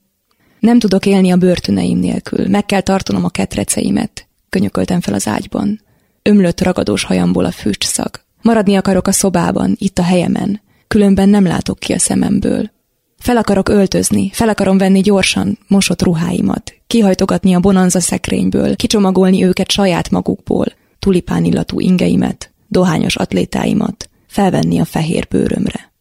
Nem 0.61 0.79
tudok 0.79 1.07
élni 1.07 1.31
a 1.31 1.37
börtöneim 1.37 1.99
nélkül, 1.99 2.49
meg 2.49 2.67
kell 2.67 2.81
tartanom 2.81 3.25
a 3.25 3.29
ketreceimet. 3.29 4.27
Könyököltem 4.49 5.01
fel 5.01 5.15
az 5.15 5.29
ágyban. 5.29 5.81
Ömlött 6.23 6.61
ragadós 6.61 7.05
hajamból 7.05 7.45
a 7.45 7.53
szag. 7.79 8.11
Maradni 8.43 8.75
akarok 8.75 9.07
a 9.07 9.13
szobában, 9.13 9.77
itt 9.79 9.99
a 9.99 10.03
helyemen. 10.03 10.61
Különben 10.87 11.29
nem 11.29 11.45
látok 11.47 11.79
ki 11.79 11.93
a 11.93 11.99
szememből. 11.99 12.71
Fel 13.19 13.37
akarok 13.37 13.69
öltözni, 13.69 14.31
fel 14.33 14.49
akarom 14.49 14.79
venni 14.79 15.01
gyorsan 15.01 15.59
mosott 15.69 16.03
ruháimat, 16.03 16.75
kihajtogatni 16.87 17.55
a 17.55 17.61
bonanza 17.61 18.01
szekrényből, 18.01 18.77
kicsomagolni 18.77 19.45
őket 19.45 19.71
saját 19.71 20.11
magukból, 20.11 20.67
tulipán 20.99 21.45
illatú 21.45 21.81
ingeimet, 21.81 22.50
dohányos 22.71 23.17
atlétáimat, 23.17 24.09
felvenni 24.27 24.79
a 24.79 24.85
fehér 24.85 25.27
bőrömre. 25.31 25.93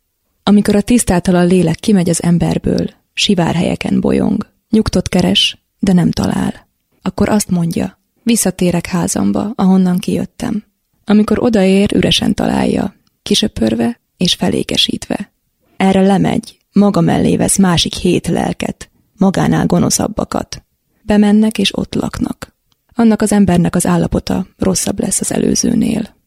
Amikor 0.43 0.75
a 0.75 0.81
tisztátalan 0.81 1.47
lélek 1.47 1.75
kimegy 1.75 2.09
az 2.09 2.23
emberből, 2.23 2.89
sivárhelyeken 3.13 3.99
bolyong, 3.99 4.47
nyugtot 4.69 5.09
keres, 5.09 5.57
de 5.79 5.93
nem 5.93 6.11
talál. 6.11 6.67
Akkor 7.01 7.29
azt 7.29 7.49
mondja, 7.49 7.99
visszatérek 8.23 8.85
házamba, 8.85 9.51
ahonnan 9.55 9.97
kijöttem. 9.97 10.63
Amikor 11.05 11.43
odaér, 11.43 11.95
üresen 11.95 12.33
találja, 12.33 12.95
kisöpörve 13.21 13.99
és 14.17 14.33
felékesítve. 14.33 15.31
Erre 15.77 16.01
lemegy, 16.01 16.57
maga 16.73 17.01
mellé 17.01 17.35
vesz 17.35 17.57
másik 17.57 17.93
hét 17.93 18.27
lelket, 18.27 18.89
magánál 19.17 19.65
gonoszabbakat. 19.65 20.63
Bemennek 21.01 21.57
és 21.57 21.77
ott 21.77 21.95
laknak. 21.95 22.55
Annak 22.95 23.21
az 23.21 23.31
embernek 23.31 23.75
az 23.75 23.85
állapota 23.85 24.47
rosszabb 24.57 24.99
lesz 24.99 25.19
az 25.21 25.31
előzőnél. 25.31 26.17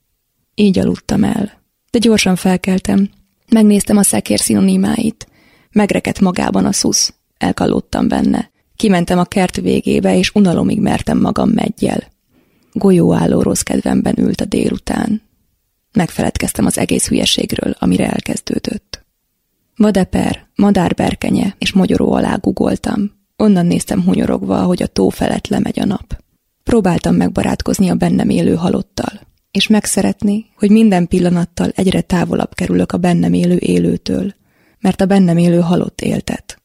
Így 0.55 0.79
aludtam 0.79 1.25
el. 1.25 1.61
De 1.91 1.99
gyorsan 1.99 2.37
felkeltem. 2.37 3.11
Megnéztem 3.49 3.97
a 3.97 4.03
szekér 4.03 4.39
szinonimáit. 4.39 5.27
Megrekedt 5.71 6.21
magában 6.21 6.65
a 6.65 6.73
szusz. 6.73 7.15
Elkallódtam 7.39 8.09
benne. 8.09 8.51
Kimentem 8.77 9.19
a 9.19 9.25
kert 9.25 9.57
végébe, 9.57 10.17
és 10.17 10.35
unalomig 10.35 10.81
mertem 10.81 11.21
magam 11.21 11.51
meggyel. 11.51 12.11
Golyóálló 12.73 13.43
rossz 13.43 13.61
kedvemben 13.61 14.19
ült 14.19 14.41
a 14.41 14.45
délután. 14.45 15.23
Megfeledkeztem 15.93 16.67
az 16.67 16.79
egész 16.79 17.09
hülyeségről, 17.09 17.75
amire 17.79 18.11
elkezdődött. 18.11 19.05
Vadeper, 19.77 20.47
madárberkenye 20.55 21.55
és 21.59 21.73
mogyoró 21.73 22.13
alá 22.13 22.37
gugoltam. 22.37 23.13
Onnan 23.37 23.67
néztem 23.67 24.03
hunyorogva, 24.03 24.63
hogy 24.63 24.83
a 24.83 24.87
tó 24.87 25.09
felett 25.09 25.47
lemegy 25.47 25.81
a 25.81 25.85
nap. 25.85 26.23
Próbáltam 26.63 27.15
megbarátkozni 27.15 27.89
a 27.89 27.95
bennem 27.95 28.29
élő 28.29 28.55
halottal 28.55 29.31
és 29.53 29.67
megszeretni, 29.67 30.47
hogy 30.57 30.71
minden 30.71 31.09
pillanattal 31.09 31.73
egyre 31.75 32.01
távolabb 32.01 32.55
kerülök 32.55 32.93
a 32.93 32.99
bennem 32.99 33.33
élő 33.33 33.57
élőtől, 33.57 34.35
mert 34.81 35.01
a 35.01 35.07
bennem 35.07 35.37
élő 35.37 35.61
halott 35.61 36.01
éltet. 36.01 36.63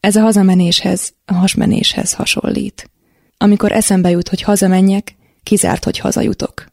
Ez 0.00 0.16
a 0.16 0.20
hazamenéshez, 0.20 1.12
a 1.24 1.34
hasmenéshez 1.34 2.12
hasonlít. 2.12 2.90
Amikor 3.36 3.72
eszembe 3.72 4.10
jut, 4.10 4.28
hogy 4.28 4.42
hazamenjek, 4.42 5.16
kizárt, 5.42 5.84
hogy 5.84 5.98
hazajutok. 5.98 6.66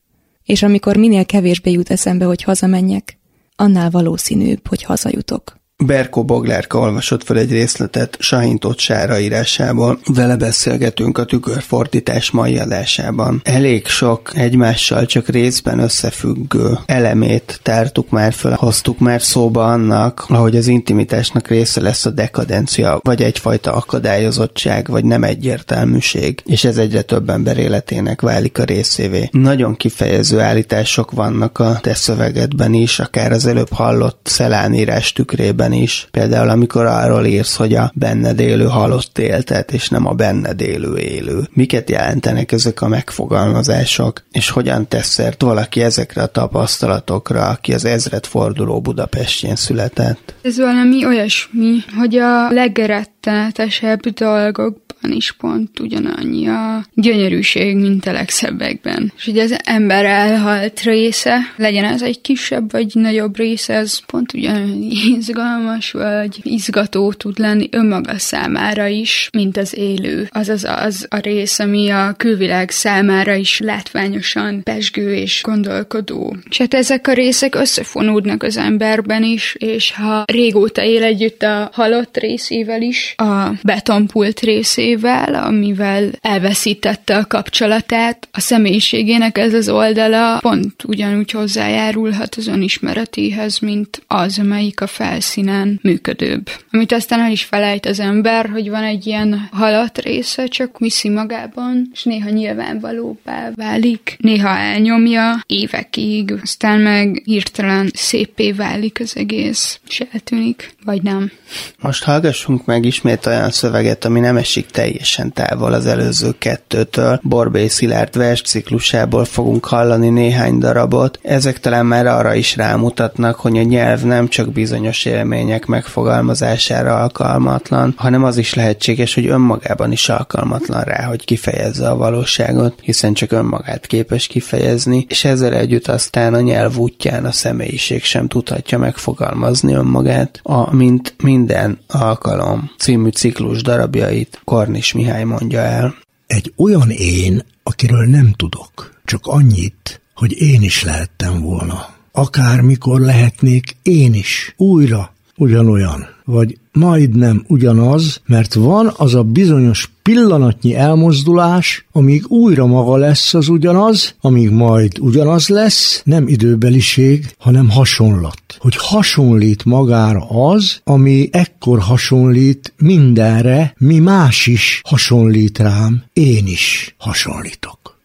És 0.44 0.64
amikor 0.64 0.98
minél 0.98 1.26
kevésbé 1.26 1.72
jut 1.72 1.92
eszembe, 1.92 2.26
hogy 2.26 2.44
hazamenjek, 2.44 3.18
annál 3.56 3.90
valószínűbb, 3.90 4.68
hogy 4.68 4.84
hazajutok. 4.84 5.62
Berko 5.86 6.24
Boglárka 6.24 6.80
olvasott 6.80 7.24
fel 7.24 7.38
egy 7.38 7.52
részletet 7.52 8.18
Sahintott 8.20 8.80
Sára 8.80 9.20
írásából. 9.20 10.00
Vele 10.06 10.36
beszélgetünk 10.36 11.18
a 11.18 11.26
tükörfordítás 11.26 12.32
mai 12.32 12.58
adásában. 12.58 13.42
Elég 13.44 13.88
sok 13.88 14.32
egymással 14.36 15.06
csak 15.06 15.28
részben 15.28 15.80
összefüggő 15.80 16.78
elemét 16.86 17.60
tártuk 17.64 18.10
már 18.10 18.34
föl, 18.34 18.54
hoztuk 18.54 19.00
már 19.00 19.22
szóba 19.22 19.66
annak, 19.66 20.26
ahogy 20.28 20.56
az 20.56 20.68
intimitásnak 20.68 21.48
része 21.48 21.82
lesz 21.82 22.06
a 22.06 22.10
dekadencia, 22.10 23.00
vagy 23.04 23.22
egyfajta 23.22 23.74
akadályozottság, 23.74 24.88
vagy 24.88 25.06
nem 25.06 25.24
egyértelműség, 25.24 26.42
és 26.46 26.64
ez 26.64 26.78
egyre 26.78 27.02
több 27.02 27.30
ember 27.30 27.58
életének 27.58 28.22
válik 28.22 28.60
a 28.60 28.64
részévé. 28.64 29.30
Nagyon 29.32 29.76
kifejező 29.76 30.40
állítások 30.40 31.12
vannak 31.12 31.60
a 31.60 31.80
te 31.82 31.94
szövegedben 31.94 32.74
is, 32.74 33.00
akár 33.00 33.32
az 33.32 33.46
előbb 33.46 33.72
hallott 33.72 34.20
szelánírás 34.24 35.14
tükrében 35.14 35.73
is. 35.74 36.08
Például 36.12 36.50
amikor 36.50 36.86
arról 36.86 37.26
írsz, 37.26 37.56
hogy 37.56 37.76
a 37.76 37.92
benned 37.96 38.40
élő 38.40 38.66
halott 38.66 39.18
éltet, 39.18 39.72
és 39.72 39.90
nem 39.90 40.08
a 40.08 40.14
benned 40.14 40.62
élő 40.62 40.98
élő. 40.98 41.48
Miket 41.54 41.90
jelentenek 41.90 42.52
ezek 42.52 42.82
a 42.82 42.88
megfogalmazások, 42.88 44.24
és 44.32 44.50
hogyan 44.50 44.88
tesz 44.88 45.08
szert 45.08 45.42
valaki 45.42 45.82
ezekre 45.82 46.22
a 46.22 46.26
tapasztalatokra, 46.26 47.48
aki 47.48 47.74
az 47.74 47.86
ezred 47.86 48.26
forduló 48.26 48.82
Budapestjén 48.82 49.56
született? 49.56 50.34
Ez 50.42 50.58
valami 50.58 51.06
olyasmi, 51.06 51.78
hogy 51.98 52.16
a 52.16 52.52
legrettenetesebb 52.52 54.00
dolgok 54.00 54.83
is 55.12 55.32
pont 55.32 55.80
ugyanannyi 55.80 56.48
a 56.48 56.86
gyönyörűség, 56.94 57.76
mint 57.76 58.06
a 58.06 58.12
legszebbekben. 58.12 59.12
És 59.18 59.26
hogy 59.26 59.40
az 59.40 59.60
ember 59.64 60.06
elhalt 60.06 60.82
része, 60.82 61.38
legyen 61.56 61.86
ez 61.86 62.02
egy 62.02 62.22
kisebb 62.22 62.72
vagy 62.72 62.92
nagyobb 62.94 63.38
része, 63.38 63.74
ez 63.74 64.06
pont 64.06 64.34
ugyanolyan 64.34 64.82
izgalmas 65.18 65.92
vagy 65.92 66.40
izgató 66.44 67.14
tud 67.14 67.40
lenni 67.40 67.68
önmaga 67.72 68.18
számára 68.18 68.88
is, 68.88 69.30
mint 69.34 69.58
az 69.58 69.78
élő. 69.78 70.28
Azaz 70.32 70.64
az 70.64 71.08
a 71.10 71.18
rész, 71.18 71.60
ami 71.60 71.90
a 71.90 72.14
külvilág 72.18 72.70
számára 72.70 73.36
is 73.36 73.60
látványosan 73.60 74.64
pesgő 74.64 75.14
és 75.14 75.42
gondolkodó. 75.44 76.36
És 76.50 76.58
hát 76.58 76.74
ezek 76.74 77.08
a 77.08 77.14
részek 77.14 77.56
összefonódnak 77.56 78.44
az 78.44 78.58
emberben 78.58 79.24
is, 79.24 79.56
és 79.60 79.92
ha 79.92 80.24
régóta 80.28 80.84
él 80.84 81.04
együtt 81.04 81.42
a 81.42 81.70
halott 81.74 82.18
részével 82.18 82.82
is, 82.82 83.14
a 83.18 83.52
betonpult 83.64 84.40
részével, 84.40 84.93
személyével, 84.94 85.36
amivel 85.36 86.10
elveszítette 86.22 87.18
a 87.18 87.26
kapcsolatát, 87.28 88.28
a 88.32 88.40
személyiségének 88.40 89.38
ez 89.38 89.54
az 89.54 89.70
oldala 89.70 90.40
pont 90.40 90.84
ugyanúgy 90.84 91.32
hozzájárulhat 91.32 92.36
az 92.36 92.48
önismeretéhez, 92.48 93.60
mint 93.60 94.04
az, 94.08 94.40
amelyik 94.40 94.82
a 94.82 94.88
felszínen 94.88 95.80
működőbb. 95.82 96.50
Amit 96.72 96.92
aztán 96.92 97.20
el 97.20 97.32
is 97.32 97.44
felejt 97.44 97.86
az 97.86 98.00
ember, 98.00 98.50
hogy 98.50 98.70
van 98.70 98.84
egy 98.84 99.08
ilyen 99.08 99.50
halat 99.52 99.98
része, 99.98 100.46
csak 100.46 100.80
viszi 100.80 101.10
magában, 101.10 101.90
és 101.94 102.04
néha 102.04 102.30
nyilvánvalóbbá 102.30 103.50
válik, 103.56 104.16
néha 104.20 104.58
elnyomja 104.58 105.44
évekig, 105.48 106.34
aztán 106.42 106.80
meg 106.80 107.22
hirtelen 107.26 107.92
szépé 107.94 108.52
válik 108.52 109.00
az 109.00 109.18
egész, 109.18 109.80
és 109.88 110.04
eltűnik, 110.12 110.76
vagy 110.86 111.02
nem. 111.02 111.32
Most 111.80 112.04
hallgassunk 112.04 112.66
meg 112.66 112.86
ismét 112.86 113.26
olyan 113.26 113.52
szöveget, 113.52 114.06
ami 114.06 114.20
nem 114.20 114.38
esik 114.38 114.66
te 114.66 114.83
teljesen 114.84 115.34
távol 115.34 115.74
az 115.74 115.86
előző 115.86 116.36
kettőtől. 116.38 117.20
Borbély 117.24 117.68
Szilárd 117.68 118.18
versciklusából 118.18 119.26
fogunk 119.26 119.66
hallani 119.66 120.10
néhány 120.10 120.58
darabot. 120.58 121.20
Ezek 121.22 121.60
talán 121.60 121.86
már 121.86 122.08
arra 122.08 122.34
is 122.34 122.56
rámutatnak, 122.56 123.36
hogy 123.36 123.58
a 123.58 123.62
nyelv 123.62 124.02
nem 124.02 124.28
csak 124.28 124.52
bizonyos 124.52 125.06
élmények 125.06 125.66
megfogalmazására 125.66 126.96
alkalmatlan, 126.96 127.94
hanem 127.98 128.24
az 128.24 128.38
is 128.38 128.54
lehetséges, 128.54 129.14
hogy 129.14 129.28
önmagában 129.28 129.92
is 129.92 130.10
alkalmatlan 130.10 130.82
rá, 130.82 131.04
hogy 131.04 131.26
kifejezze 131.26 131.90
a 131.90 131.98
valóságot, 131.98 132.80
hiszen 132.82 133.14
csak 133.14 133.32
önmagát 133.32 133.86
képes 133.86 134.28
kifejezni, 134.28 135.06
és 135.10 135.26
ezzel 135.26 135.54
együtt 135.54 135.88
aztán 135.88 136.34
a 136.34 136.42
nyelv 136.42 136.78
útján 136.78 137.26
a 137.26 137.32
személyiség 137.32 138.04
sem 138.04 138.28
tudhatja 138.28 138.78
megfogalmazni 138.78 139.74
önmagát, 139.74 140.40
a 140.44 140.76
mint 140.76 141.16
minden 141.24 141.80
alkalom 141.88 142.72
című 142.78 143.10
ciklus 143.10 143.62
darabjait 143.62 144.42
Kornis 144.74 144.94
Mihály 144.94 145.24
mondja 145.24 145.60
el. 145.60 145.96
Egy 146.28 146.54
olyan 146.58 146.90
én, 146.90 147.44
akiről 147.64 148.06
nem 148.06 148.32
tudok, 148.32 149.00
csak 149.06 149.26
annyit, 149.26 150.02
hogy 150.16 150.42
én 150.42 150.62
is 150.62 150.84
lehettem 150.84 151.42
volna. 151.42 151.94
Akármikor 152.12 153.00
lehetnék 153.00 153.76
én 153.82 154.14
is, 154.14 154.54
újra, 154.58 155.14
ugyanolyan, 155.38 156.08
vagy 156.26 156.58
majdnem 156.72 157.44
ugyanaz, 157.48 158.22
mert 158.26 158.54
van 158.54 158.94
az 158.98 159.16
a 159.16 159.24
bizonyos 159.24 159.90
pillanatnyi 160.04 160.76
elmozdulás, 160.76 161.86
amíg 161.92 162.28
újra 162.28 162.66
maga 162.66 162.96
lesz 162.96 163.34
az 163.34 163.48
ugyanaz, 163.48 164.16
amíg 164.22 164.50
majd 164.50 165.00
ugyanaz 165.00 165.48
lesz, 165.48 166.02
nem 166.06 166.28
időbeliség, 166.28 167.36
hanem 167.38 167.70
hasonlat. 167.70 168.42
Hogy 168.58 168.76
hasonlít 168.76 169.66
magára 169.66 170.30
az, 170.30 170.82
ami 170.84 171.30
ekkor 171.32 171.80
hasonlít 171.80 172.74
mindenre, 172.78 173.74
mi 173.78 174.00
más 174.00 174.48
is 174.48 174.82
hasonlít 174.84 175.58
rám, 175.58 176.04
én 176.14 176.48
is 176.48 176.96
hasonlítok. 176.98 177.98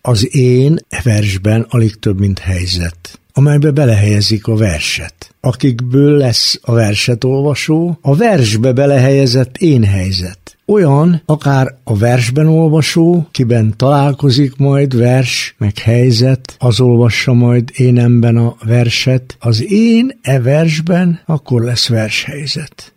Az 0.00 0.36
én 0.36 0.78
versben 1.02 1.66
alig 1.68 1.98
több, 1.98 2.18
mint 2.18 2.38
helyzet 2.38 3.18
amelybe 3.36 3.70
belehelyezik 3.70 4.46
a 4.46 4.56
verset. 4.56 5.33
Akikből 5.44 6.16
lesz 6.16 6.58
a 6.62 6.72
verset 6.72 7.24
olvasó, 7.24 7.98
a 8.00 8.16
versbe 8.16 8.72
belehelyezett 8.72 9.56
én 9.56 9.84
helyzet. 9.84 10.56
Olyan, 10.66 11.22
akár 11.26 11.78
a 11.84 11.96
versben 11.96 12.46
olvasó, 12.46 13.26
kiben 13.30 13.74
találkozik 13.76 14.56
majd 14.56 14.96
vers, 14.96 15.54
meg 15.58 15.78
helyzet, 15.78 16.56
az 16.58 16.80
olvassa 16.80 17.32
majd 17.32 17.70
énemben 17.74 18.36
a 18.36 18.54
verset, 18.64 19.36
az 19.40 19.72
én 19.72 20.18
e 20.22 20.40
versben, 20.40 21.20
akkor 21.26 21.62
lesz 21.62 21.88
vershelyzet. 21.88 22.93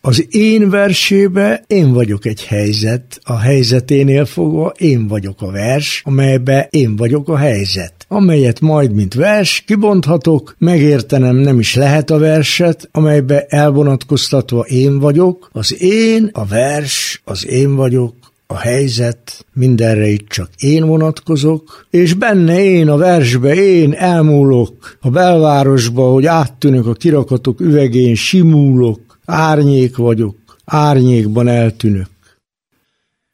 Az 0.00 0.26
én 0.34 0.70
versébe 0.70 1.64
én 1.66 1.92
vagyok 1.92 2.26
egy 2.26 2.44
helyzet, 2.44 3.20
a 3.22 3.38
helyzeténél 3.38 4.24
fogva 4.24 4.72
én 4.78 5.06
vagyok 5.06 5.42
a 5.42 5.50
vers, 5.50 6.02
amelybe 6.04 6.68
én 6.70 6.96
vagyok 6.96 7.28
a 7.28 7.36
helyzet, 7.36 7.94
amelyet 8.08 8.60
majd, 8.60 8.92
mint 8.92 9.14
vers, 9.14 9.62
kibonthatok, 9.66 10.54
megértenem 10.58 11.36
nem 11.36 11.58
is 11.58 11.74
lehet 11.74 12.10
a 12.10 12.18
verset, 12.18 12.88
amelybe 12.92 13.44
elvonatkoztatva 13.48 14.60
én 14.60 14.98
vagyok, 14.98 15.50
az 15.52 15.82
én, 15.82 16.30
a 16.32 16.46
vers, 16.46 17.22
az 17.24 17.46
én 17.46 17.74
vagyok, 17.74 18.14
a 18.50 18.56
helyzet, 18.56 19.46
mindenre 19.52 20.06
itt 20.08 20.28
csak 20.28 20.50
én 20.58 20.86
vonatkozok, 20.86 21.86
és 21.90 22.14
benne 22.14 22.62
én 22.62 22.88
a 22.88 22.96
versbe, 22.96 23.54
én 23.54 23.92
elmúlok. 23.92 24.96
A 25.00 25.10
belvárosba, 25.10 26.02
hogy 26.02 26.26
áttűnök 26.26 26.86
a 26.86 26.92
kirakatok 26.92 27.60
üvegén, 27.60 28.14
simulok, 28.14 29.07
árnyék 29.28 29.96
vagyok, 29.96 30.56
árnyékban 30.64 31.48
eltűnök. 31.48 32.08